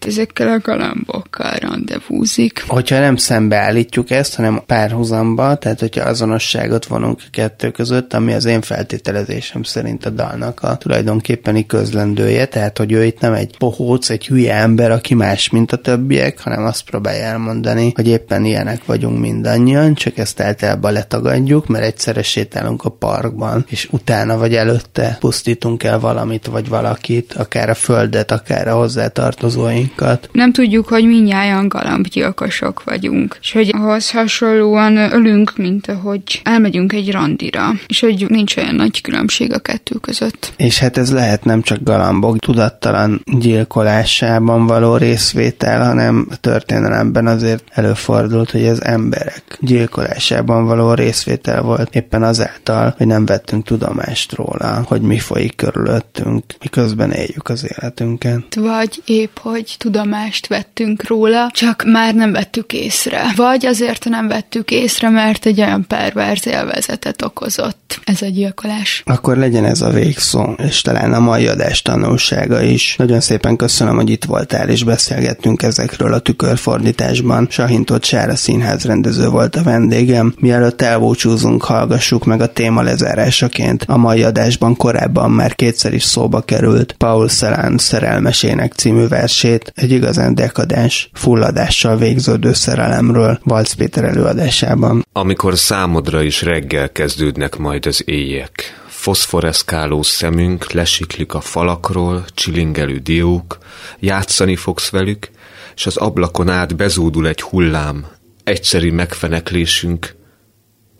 helyett 0.00 0.18
ezekkel 0.18 0.48
a 0.48 0.58
galambokkal 0.58 1.52
rendezvúzik. 1.52 2.64
Hogyha 2.66 2.98
nem 2.98 3.16
szembeállítjuk 3.16 4.10
ezt, 4.10 4.34
hanem 4.34 4.62
párhuzamba, 4.66 5.56
tehát 5.56 5.80
hogyha 5.80 6.04
azonosságot 6.04 6.86
vonunk 6.86 7.20
a 7.20 7.28
kettő 7.30 7.70
között, 7.70 8.12
ami 8.12 8.32
az 8.32 8.44
én 8.44 8.60
feltételezésem 8.60 9.62
szerint 9.62 10.06
a 10.06 10.10
dalnak 10.10 10.60
a 10.62 10.76
tulajdonképpeni 10.76 11.66
közlendője, 11.66 12.46
tehát 12.46 12.78
hogy 12.78 12.92
ő 12.92 13.04
itt 13.04 13.20
nem 13.20 13.32
egy 13.32 13.56
pohóc, 13.58 14.10
egy 14.10 14.26
hülye 14.26 14.54
ember, 14.54 14.90
aki 14.90 15.14
más, 15.14 15.50
mint 15.50 15.72
a 15.72 15.76
többiek, 15.76 16.40
hanem 16.40 16.64
azt 16.64 16.84
próbálja 16.84 17.24
elmondani, 17.24 17.92
hogy 17.94 18.08
éppen 18.08 18.44
ilyenek 18.44 18.84
vagyunk 18.84 19.18
mindannyian, 19.18 19.94
csak 19.94 20.18
ezt 20.18 20.40
általában 20.40 20.92
letagadjuk, 20.92 21.66
mert 21.66 21.84
egyszerre 21.84 22.22
sétálunk 22.22 22.84
a 22.84 22.90
parkban, 22.90 23.64
és 23.68 23.88
utána 23.90 24.38
vagy 24.38 24.54
előtte 24.54 25.16
pusztítunk 25.20 25.82
el 25.82 26.00
valamit 26.00 26.46
vagy 26.46 26.68
valakit, 26.68 27.32
akár 27.32 27.70
a 27.70 27.74
földet, 27.74 28.30
akár 28.30 28.68
a 28.68 28.74
hozzátartozóink 28.74 29.87
társaikat. 29.94 30.28
Nem 30.32 30.52
tudjuk, 30.52 30.88
hogy 30.88 31.04
minnyáján 31.04 31.68
galambgyilkosok 31.68 32.84
vagyunk, 32.84 33.36
és 33.40 33.52
hogy 33.52 33.70
ahhoz 33.74 34.10
hasonlóan 34.10 34.96
ölünk, 34.96 35.56
mint 35.56 35.88
ahogy 35.88 36.40
elmegyünk 36.44 36.92
egy 36.92 37.12
randira, 37.12 37.70
és 37.86 38.00
hogy 38.00 38.26
nincs 38.28 38.56
olyan 38.56 38.74
nagy 38.74 39.00
különbség 39.00 39.52
a 39.52 39.58
kettő 39.58 39.94
között. 39.94 40.52
És 40.56 40.78
hát 40.78 40.96
ez 40.96 41.12
lehet 41.12 41.44
nem 41.44 41.62
csak 41.62 41.82
galambok 41.82 42.38
tudattalan 42.38 43.22
gyilkolásában 43.24 44.66
való 44.66 44.96
részvétel, 44.96 45.84
hanem 45.84 46.26
a 46.30 46.36
történelemben 46.36 47.26
azért 47.26 47.64
előfordult, 47.70 48.50
hogy 48.50 48.66
az 48.66 48.84
emberek 48.84 49.42
gyilkolásában 49.60 50.66
való 50.66 50.94
részvétel 50.94 51.62
volt 51.62 51.94
éppen 51.94 52.22
azáltal, 52.22 52.94
hogy 52.96 53.06
nem 53.06 53.26
vettünk 53.26 53.64
tudomást 53.64 54.34
róla, 54.34 54.82
hogy 54.86 55.00
mi 55.00 55.18
folyik 55.18 55.56
körülöttünk, 55.56 56.44
miközben 56.60 57.10
éljük 57.10 57.48
az 57.48 57.66
életünket. 57.76 58.54
Vagy 58.54 59.02
épp, 59.04 59.38
hogy 59.38 59.74
tudomást 59.78 60.46
vettünk 60.46 61.06
róla, 61.08 61.50
csak 61.52 61.84
már 61.86 62.14
nem 62.14 62.32
vettük 62.32 62.72
észre. 62.72 63.22
Vagy 63.36 63.66
azért 63.66 64.04
nem 64.04 64.28
vettük 64.28 64.70
észre, 64.70 65.08
mert 65.08 65.46
egy 65.46 65.60
olyan 65.60 65.84
perverz 65.86 66.46
élvezetet 66.46 67.22
okozott 67.22 68.00
ez 68.04 68.22
a 68.22 68.26
gyilkolás. 68.26 69.02
Akkor 69.06 69.36
legyen 69.36 69.64
ez 69.64 69.80
a 69.80 69.90
végszó, 69.90 70.52
és 70.56 70.80
talán 70.80 71.12
a 71.12 71.20
mai 71.20 71.46
adás 71.46 71.82
tanulsága 71.82 72.62
is. 72.62 72.94
Nagyon 72.96 73.20
szépen 73.20 73.56
köszönöm, 73.56 73.96
hogy 73.96 74.10
itt 74.10 74.24
voltál, 74.24 74.68
és 74.68 74.84
beszélgettünk 74.84 75.62
ezekről 75.62 76.12
a 76.12 76.18
tükörfordításban. 76.18 77.46
Sahintott 77.50 78.04
Sára 78.04 78.36
színház 78.36 78.84
rendező 78.84 79.28
volt 79.28 79.56
a 79.56 79.62
vendégem. 79.62 80.34
Mielőtt 80.38 80.82
elbúcsúzunk, 80.82 81.64
hallgassuk 81.64 82.24
meg 82.24 82.40
a 82.40 82.52
téma 82.52 82.82
lezárásaként. 82.82 83.84
A 83.86 83.96
mai 83.96 84.22
adásban 84.22 84.76
korábban 84.76 85.30
már 85.30 85.54
kétszer 85.54 85.92
is 85.92 86.02
szóba 86.02 86.40
került 86.40 86.92
Paul 86.92 87.28
Celan 87.28 87.78
szerelmesének 87.78 88.72
című 88.72 89.06
versét, 89.08 89.67
egy 89.74 89.90
igazán 89.90 90.34
dekadens, 90.34 91.10
fulladással 91.12 91.96
végződő 91.96 92.52
szerelemről 92.52 93.40
Valc 93.42 93.72
Péter 93.72 94.04
előadásában. 94.04 95.06
Amikor 95.12 95.58
számodra 95.58 96.22
is 96.22 96.42
reggel 96.42 96.92
kezdődnek 96.92 97.56
majd 97.56 97.86
az 97.86 98.02
éjek, 98.06 98.82
foszforeszkáló 98.86 100.02
szemünk 100.02 100.72
lesiklik 100.72 101.34
a 101.34 101.40
falakról, 101.40 102.24
csilingelő 102.34 102.98
diók, 102.98 103.58
játszani 103.98 104.56
fogsz 104.56 104.90
velük, 104.90 105.30
és 105.74 105.86
az 105.86 105.96
ablakon 105.96 106.48
át 106.48 106.76
bezúdul 106.76 107.28
egy 107.28 107.40
hullám, 107.40 108.06
egyszeri 108.44 108.90
megfeneklésünk, 108.90 110.16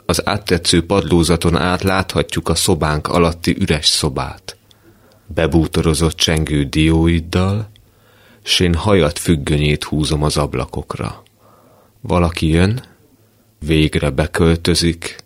az 0.06 0.26
áttetsző 0.26 0.86
padlózaton 0.86 1.56
át 1.56 1.82
láthatjuk 1.82 2.48
a 2.48 2.54
szobánk 2.54 3.08
alatti 3.08 3.56
üres 3.60 3.86
szobát. 3.86 4.56
Bebútorozott 5.26 6.16
csengő 6.16 6.64
dióiddal, 6.64 7.70
s 8.48 8.60
én 8.60 8.74
hajat 8.74 9.18
függönyét 9.18 9.84
húzom 9.84 10.22
az 10.22 10.36
ablakokra. 10.36 11.22
Valaki 12.00 12.48
jön, 12.48 12.82
végre 13.58 14.10
beköltözik, 14.10 15.16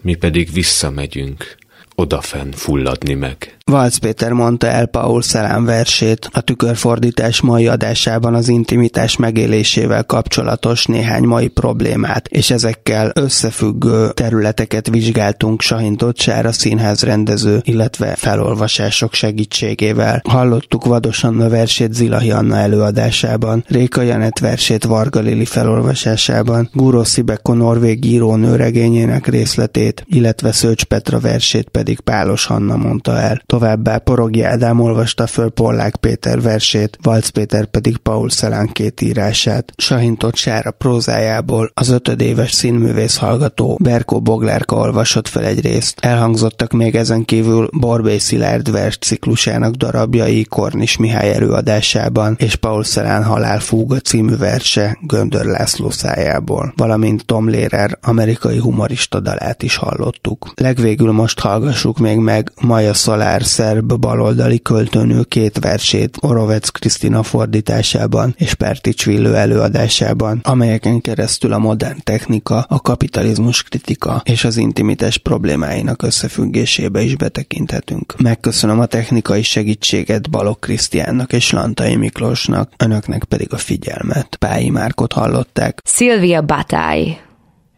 mi 0.00 0.14
pedig 0.14 0.52
visszamegyünk, 0.52 1.56
odafenn 1.94 2.50
fulladni 2.50 3.14
meg. 3.14 3.56
Valc 3.70 3.96
Péter 3.96 4.32
mondta 4.32 4.66
el 4.66 4.86
Paul 4.86 5.22
Szelán 5.22 5.64
versét 5.64 6.28
a 6.32 6.40
tükörfordítás 6.40 7.40
mai 7.40 7.66
adásában 7.66 8.34
az 8.34 8.48
intimitás 8.48 9.16
megélésével 9.16 10.04
kapcsolatos 10.04 10.86
néhány 10.86 11.22
mai 11.22 11.48
problémát, 11.48 12.28
és 12.28 12.50
ezekkel 12.50 13.10
összefüggő 13.14 14.10
területeket 14.10 14.88
vizsgáltunk 14.88 15.60
Sahintott 15.60 16.18
Sára 16.18 16.52
színház 16.52 17.02
rendező, 17.02 17.60
illetve 17.62 18.14
felolvasások 18.16 19.12
segítségével. 19.12 20.22
Hallottuk 20.28 20.84
Vadosan 20.84 21.40
a 21.40 21.48
versét 21.48 21.92
Zilahi 21.92 22.30
Anna 22.30 22.56
előadásában, 22.56 23.64
Réka 23.68 24.02
Janet 24.02 24.38
versét 24.38 24.84
Varga 24.84 25.20
Lili 25.20 25.44
felolvasásában, 25.44 26.68
Gúró 26.72 27.04
Szibeko 27.04 27.54
norvég 27.54 28.04
írónő 28.04 28.56
regényének 28.56 29.26
részletét, 29.26 30.04
illetve 30.06 30.52
Szőcs 30.52 30.84
Petra 30.84 31.18
versét 31.20 31.68
pedig 31.68 31.83
Pálos 32.04 32.46
Hanna 32.46 32.76
mondta 32.76 33.18
el. 33.18 33.42
Továbbá 33.46 33.98
Porogi 33.98 34.42
Ádám 34.42 34.80
olvasta 34.80 35.26
föl 35.26 35.50
Pollák 35.50 35.96
Péter 35.96 36.40
versét, 36.40 36.98
Valc 37.02 37.28
Péter 37.28 37.66
pedig 37.66 37.96
Paul 37.96 38.30
Szelán 38.30 38.68
két 38.72 39.00
írását. 39.00 39.72
Sahintott 39.76 40.36
Sára 40.36 40.70
prózájából 40.70 41.70
az 41.74 41.88
ötödéves 41.88 42.52
színművész 42.52 43.16
hallgató 43.16 43.78
Berkó 43.82 44.20
Boglárka 44.20 44.76
olvasott 44.76 45.28
fel 45.28 45.44
egy 45.44 45.60
részt. 45.60 45.98
Elhangzottak 46.00 46.72
még 46.72 46.94
ezen 46.94 47.24
kívül 47.24 47.68
Borbély 47.72 48.18
Szilárd 48.18 48.70
vers 48.70 48.98
ciklusának 48.98 49.74
darabjai 49.74 50.44
Kornis 50.44 50.96
Mihály 50.96 51.34
előadásában, 51.34 52.36
és 52.38 52.54
Paul 52.56 52.84
Szelán 52.84 53.24
Halálfúga 53.24 53.98
című 53.98 54.36
verse 54.36 54.98
Göndör 55.00 55.44
László 55.44 55.90
szájából, 55.90 56.72
valamint 56.76 57.26
Tom 57.26 57.48
Lehrer 57.50 57.98
amerikai 58.02 58.58
humorista 58.58 59.20
dalát 59.20 59.62
is 59.62 59.76
hallottuk. 59.76 60.52
Legvégül 60.54 61.12
most 61.12 61.40
hallgassuk 61.74 61.98
még 61.98 62.18
meg 62.18 62.52
Maja 62.60 62.94
Szalár 62.94 63.44
szerb 63.44 63.98
baloldali 63.98 64.62
költőnő 64.62 65.22
két 65.22 65.58
versét 65.58 66.16
Orovec 66.20 66.68
Krisztina 66.68 67.22
fordításában 67.22 68.34
és 68.38 68.54
Pertics 68.54 69.04
Villő 69.04 69.36
előadásában, 69.36 70.40
amelyeken 70.42 71.00
keresztül 71.00 71.52
a 71.52 71.58
modern 71.58 71.98
technika, 72.04 72.64
a 72.68 72.80
kapitalizmus 72.80 73.62
kritika 73.62 74.22
és 74.24 74.44
az 74.44 74.56
intimitás 74.56 75.18
problémáinak 75.18 76.02
összefüggésébe 76.02 77.02
is 77.02 77.16
betekinthetünk. 77.16 78.14
Megköszönöm 78.18 78.80
a 78.80 78.86
technikai 78.86 79.42
segítséget 79.42 80.30
Balok 80.30 80.60
Krisztiánnak 80.60 81.32
és 81.32 81.50
Lantai 81.50 81.96
Miklósnak, 81.96 82.72
önöknek 82.76 83.24
pedig 83.24 83.52
a 83.52 83.56
figyelmet. 83.56 84.36
Pályi 84.36 84.70
Márkot 84.70 85.12
hallották. 85.12 85.80
Szilvia 85.84 86.42
Batály, 86.42 87.20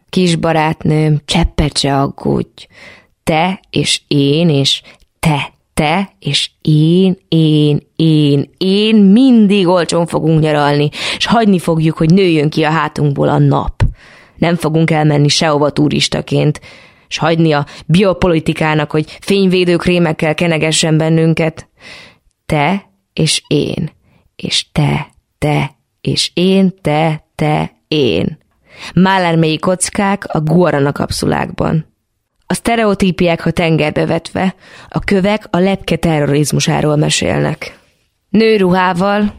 kis 0.09 0.35
barátnőm, 0.35 1.21
cseppet 1.25 1.77
se 1.77 1.99
aggódj. 1.99 2.67
Te 3.27 3.59
és 3.69 4.01
én 4.07 4.49
és 4.49 4.81
te 5.19 5.51
te 5.73 6.13
és 6.19 6.49
én, 6.61 7.17
én, 7.27 7.79
én, 7.95 8.49
én 8.57 8.95
mindig 8.95 9.67
olcsón 9.67 10.05
fogunk 10.05 10.39
nyaralni, 10.39 10.89
és 11.17 11.25
hagyni 11.25 11.59
fogjuk, 11.59 11.97
hogy 11.97 12.13
nőjön 12.13 12.49
ki 12.49 12.63
a 12.63 12.69
hátunkból 12.69 13.29
a 13.29 13.37
nap. 13.37 13.83
Nem 14.35 14.55
fogunk 14.55 14.91
elmenni 14.91 15.27
sehova 15.27 15.69
turistaként, 15.69 16.61
és 17.07 17.17
hagyni 17.17 17.51
a 17.51 17.65
biopolitikának, 17.85 18.91
hogy 18.91 19.17
fényvédőkrémekkel 19.21 20.33
kenegessen 20.33 20.97
bennünket. 20.97 21.69
Te 22.45 22.89
és 23.13 23.43
én, 23.47 23.91
és 24.35 24.71
te, 24.71 25.07
te, 25.37 25.71
és 26.01 26.31
én, 26.33 26.73
te, 26.81 27.27
te, 27.35 27.71
én. 27.87 28.37
Málermei 28.93 29.57
kockák 29.57 30.25
a 30.33 30.39
guarana 30.41 30.91
kapszulákban. 30.91 31.96
A 32.49 32.53
sztereotípiák, 32.53 33.41
ha 33.41 33.51
tengerbe 33.51 34.05
vetve, 34.05 34.55
a 34.89 34.99
kövek 34.99 35.47
a 35.49 35.57
lepke 35.57 35.95
terrorizmusáról 35.95 36.95
mesélnek. 36.95 37.79
Nőruhával, 38.29 39.33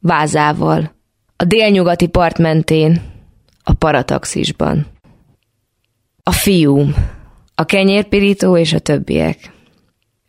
vázával, 0.00 0.94
a 1.36 1.44
délnyugati 1.44 2.06
part 2.06 2.38
mentén, 2.38 3.02
a 3.62 3.72
parataxisban. 3.72 4.86
A 6.22 6.30
fiúm, 6.30 6.94
a 7.54 7.64
kenyérpirító 7.64 8.56
és 8.56 8.72
a 8.72 8.78
többiek. 8.78 9.52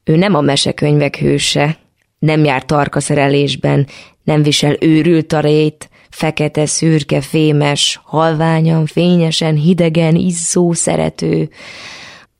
Ő 0.03 0.15
nem 0.15 0.35
a 0.35 0.41
mesekönyvek 0.41 1.17
hőse, 1.17 1.77
nem 2.19 2.43
jár 2.43 2.65
tarka 2.65 2.99
szerelésben, 2.99 3.87
nem 4.23 4.43
visel 4.43 4.75
őrült 4.79 5.27
tarét, 5.27 5.89
fekete, 6.09 6.65
szürke, 6.65 7.21
fémes, 7.21 7.99
halványan, 8.03 8.85
fényesen, 8.85 9.55
hidegen, 9.55 10.15
izzó, 10.15 10.73
szerető, 10.73 11.49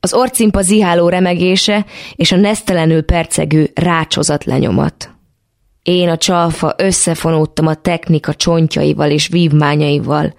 az 0.04 0.14
orcimpa 0.14 0.62
ziháló 0.62 1.08
remegése 1.08 1.84
és 2.14 2.32
a 2.32 2.36
nesztelenül 2.36 3.02
percegő 3.02 3.70
rácsozat 3.74 4.44
lenyomat. 4.44 5.10
Én 5.82 6.08
a 6.08 6.16
csalfa 6.16 6.74
összefonódtam 6.78 7.66
a 7.66 7.74
technika 7.74 8.34
csontjaival 8.34 9.10
és 9.10 9.28
vívmányaival. 9.28 10.34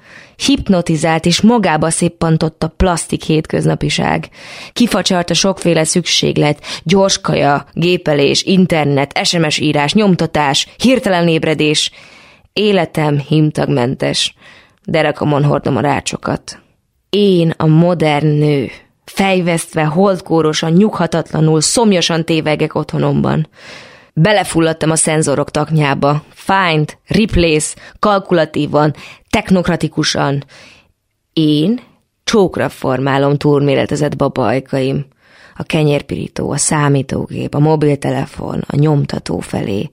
Hipnotizált 0.45 1.25
és 1.25 1.41
magába 1.41 1.89
széppantott 1.89 2.63
a 2.63 2.67
plastik 2.67 3.23
hétköznapiság. 3.23 4.29
Kifacsart 4.73 5.29
a 5.29 5.33
sokféle 5.33 5.83
szükséglet, 5.83 6.61
gyorskaja, 6.83 7.65
gépelés, 7.73 8.43
internet, 8.43 9.19
SMS 9.23 9.57
írás, 9.57 9.93
nyomtatás, 9.93 10.67
hirtelen 10.77 11.27
ébredés. 11.27 11.91
Életem 12.53 13.19
himtagmentes. 13.19 14.35
Derekamon 14.83 15.43
hordom 15.43 15.77
a 15.77 15.81
rácsokat. 15.81 16.59
Én 17.09 17.53
a 17.57 17.65
modern 17.65 18.27
nő 18.27 18.69
fejvesztve, 19.05 19.83
holdkórosan, 19.83 20.71
nyughatatlanul, 20.71 21.61
szomjasan 21.61 22.25
tévegek 22.25 22.75
otthonomban. 22.75 23.47
Belefulladtam 24.13 24.91
a 24.91 24.95
szenzorok 24.95 25.51
taknyába. 25.51 26.23
Find, 26.29 26.97
replace, 27.07 27.75
kalkulatívan, 27.99 28.93
technokratikusan. 29.29 30.43
Én 31.33 31.79
csókra 32.23 32.69
formálom 32.69 33.37
túlméretezett 33.37 34.15
babajkaim. 34.15 35.05
A 35.57 35.63
kenyérpirító, 35.63 36.51
a 36.51 36.57
számítógép, 36.57 37.55
a 37.55 37.59
mobiltelefon, 37.59 38.63
a 38.67 38.75
nyomtató 38.75 39.39
felé. 39.39 39.89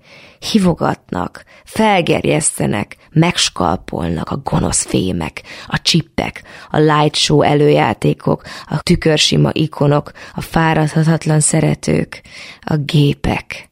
Hivogatnak, 0.50 1.44
felgerjesztenek, 1.64 2.96
megskalpolnak 3.10 4.30
a 4.30 4.36
gonosz 4.36 4.84
fémek, 4.84 5.42
a 5.66 5.82
csippek, 5.82 6.42
a 6.70 6.78
light 6.78 7.14
show 7.14 7.42
előjátékok, 7.42 8.42
a 8.66 8.82
tükörsima 8.82 9.50
ikonok, 9.52 10.12
a 10.34 10.40
fáradhatatlan 10.40 11.40
szeretők, 11.40 12.20
a 12.60 12.76
gépek 12.76 13.71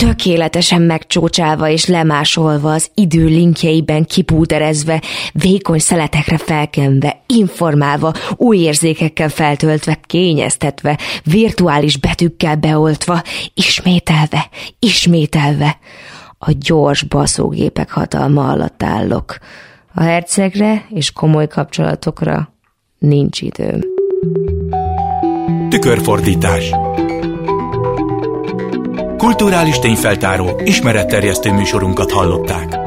tökéletesen 0.00 0.82
megcsócsálva 0.82 1.68
és 1.68 1.86
lemásolva, 1.86 2.72
az 2.72 2.90
idő 2.94 3.24
linkjeiben 3.24 4.04
kipúderezve, 4.04 5.02
vékony 5.32 5.78
szeletekre 5.78 6.38
felkenve, 6.38 7.22
informálva, 7.26 8.12
új 8.36 8.58
érzékekkel 8.58 9.28
feltöltve, 9.28 9.98
kényeztetve, 10.06 10.98
virtuális 11.24 11.96
betűkkel 11.96 12.56
beoltva, 12.56 13.22
ismételve, 13.54 14.48
ismételve. 14.78 15.78
A 16.38 16.50
gyors 16.58 17.02
baszógépek 17.02 17.90
hatalma 17.90 18.48
alatt 18.48 18.82
állok. 18.82 19.38
A 19.94 20.02
hercegre 20.02 20.86
és 20.90 21.12
komoly 21.12 21.46
kapcsolatokra 21.46 22.52
nincs 22.98 23.40
időm. 23.40 23.80
Tükörfordítás 25.68 26.72
Kulturális 29.20 29.78
tényfeltáró, 29.78 30.60
ismeretterjesztő 30.64 31.52
műsorunkat 31.52 32.12
hallották. 32.12 32.79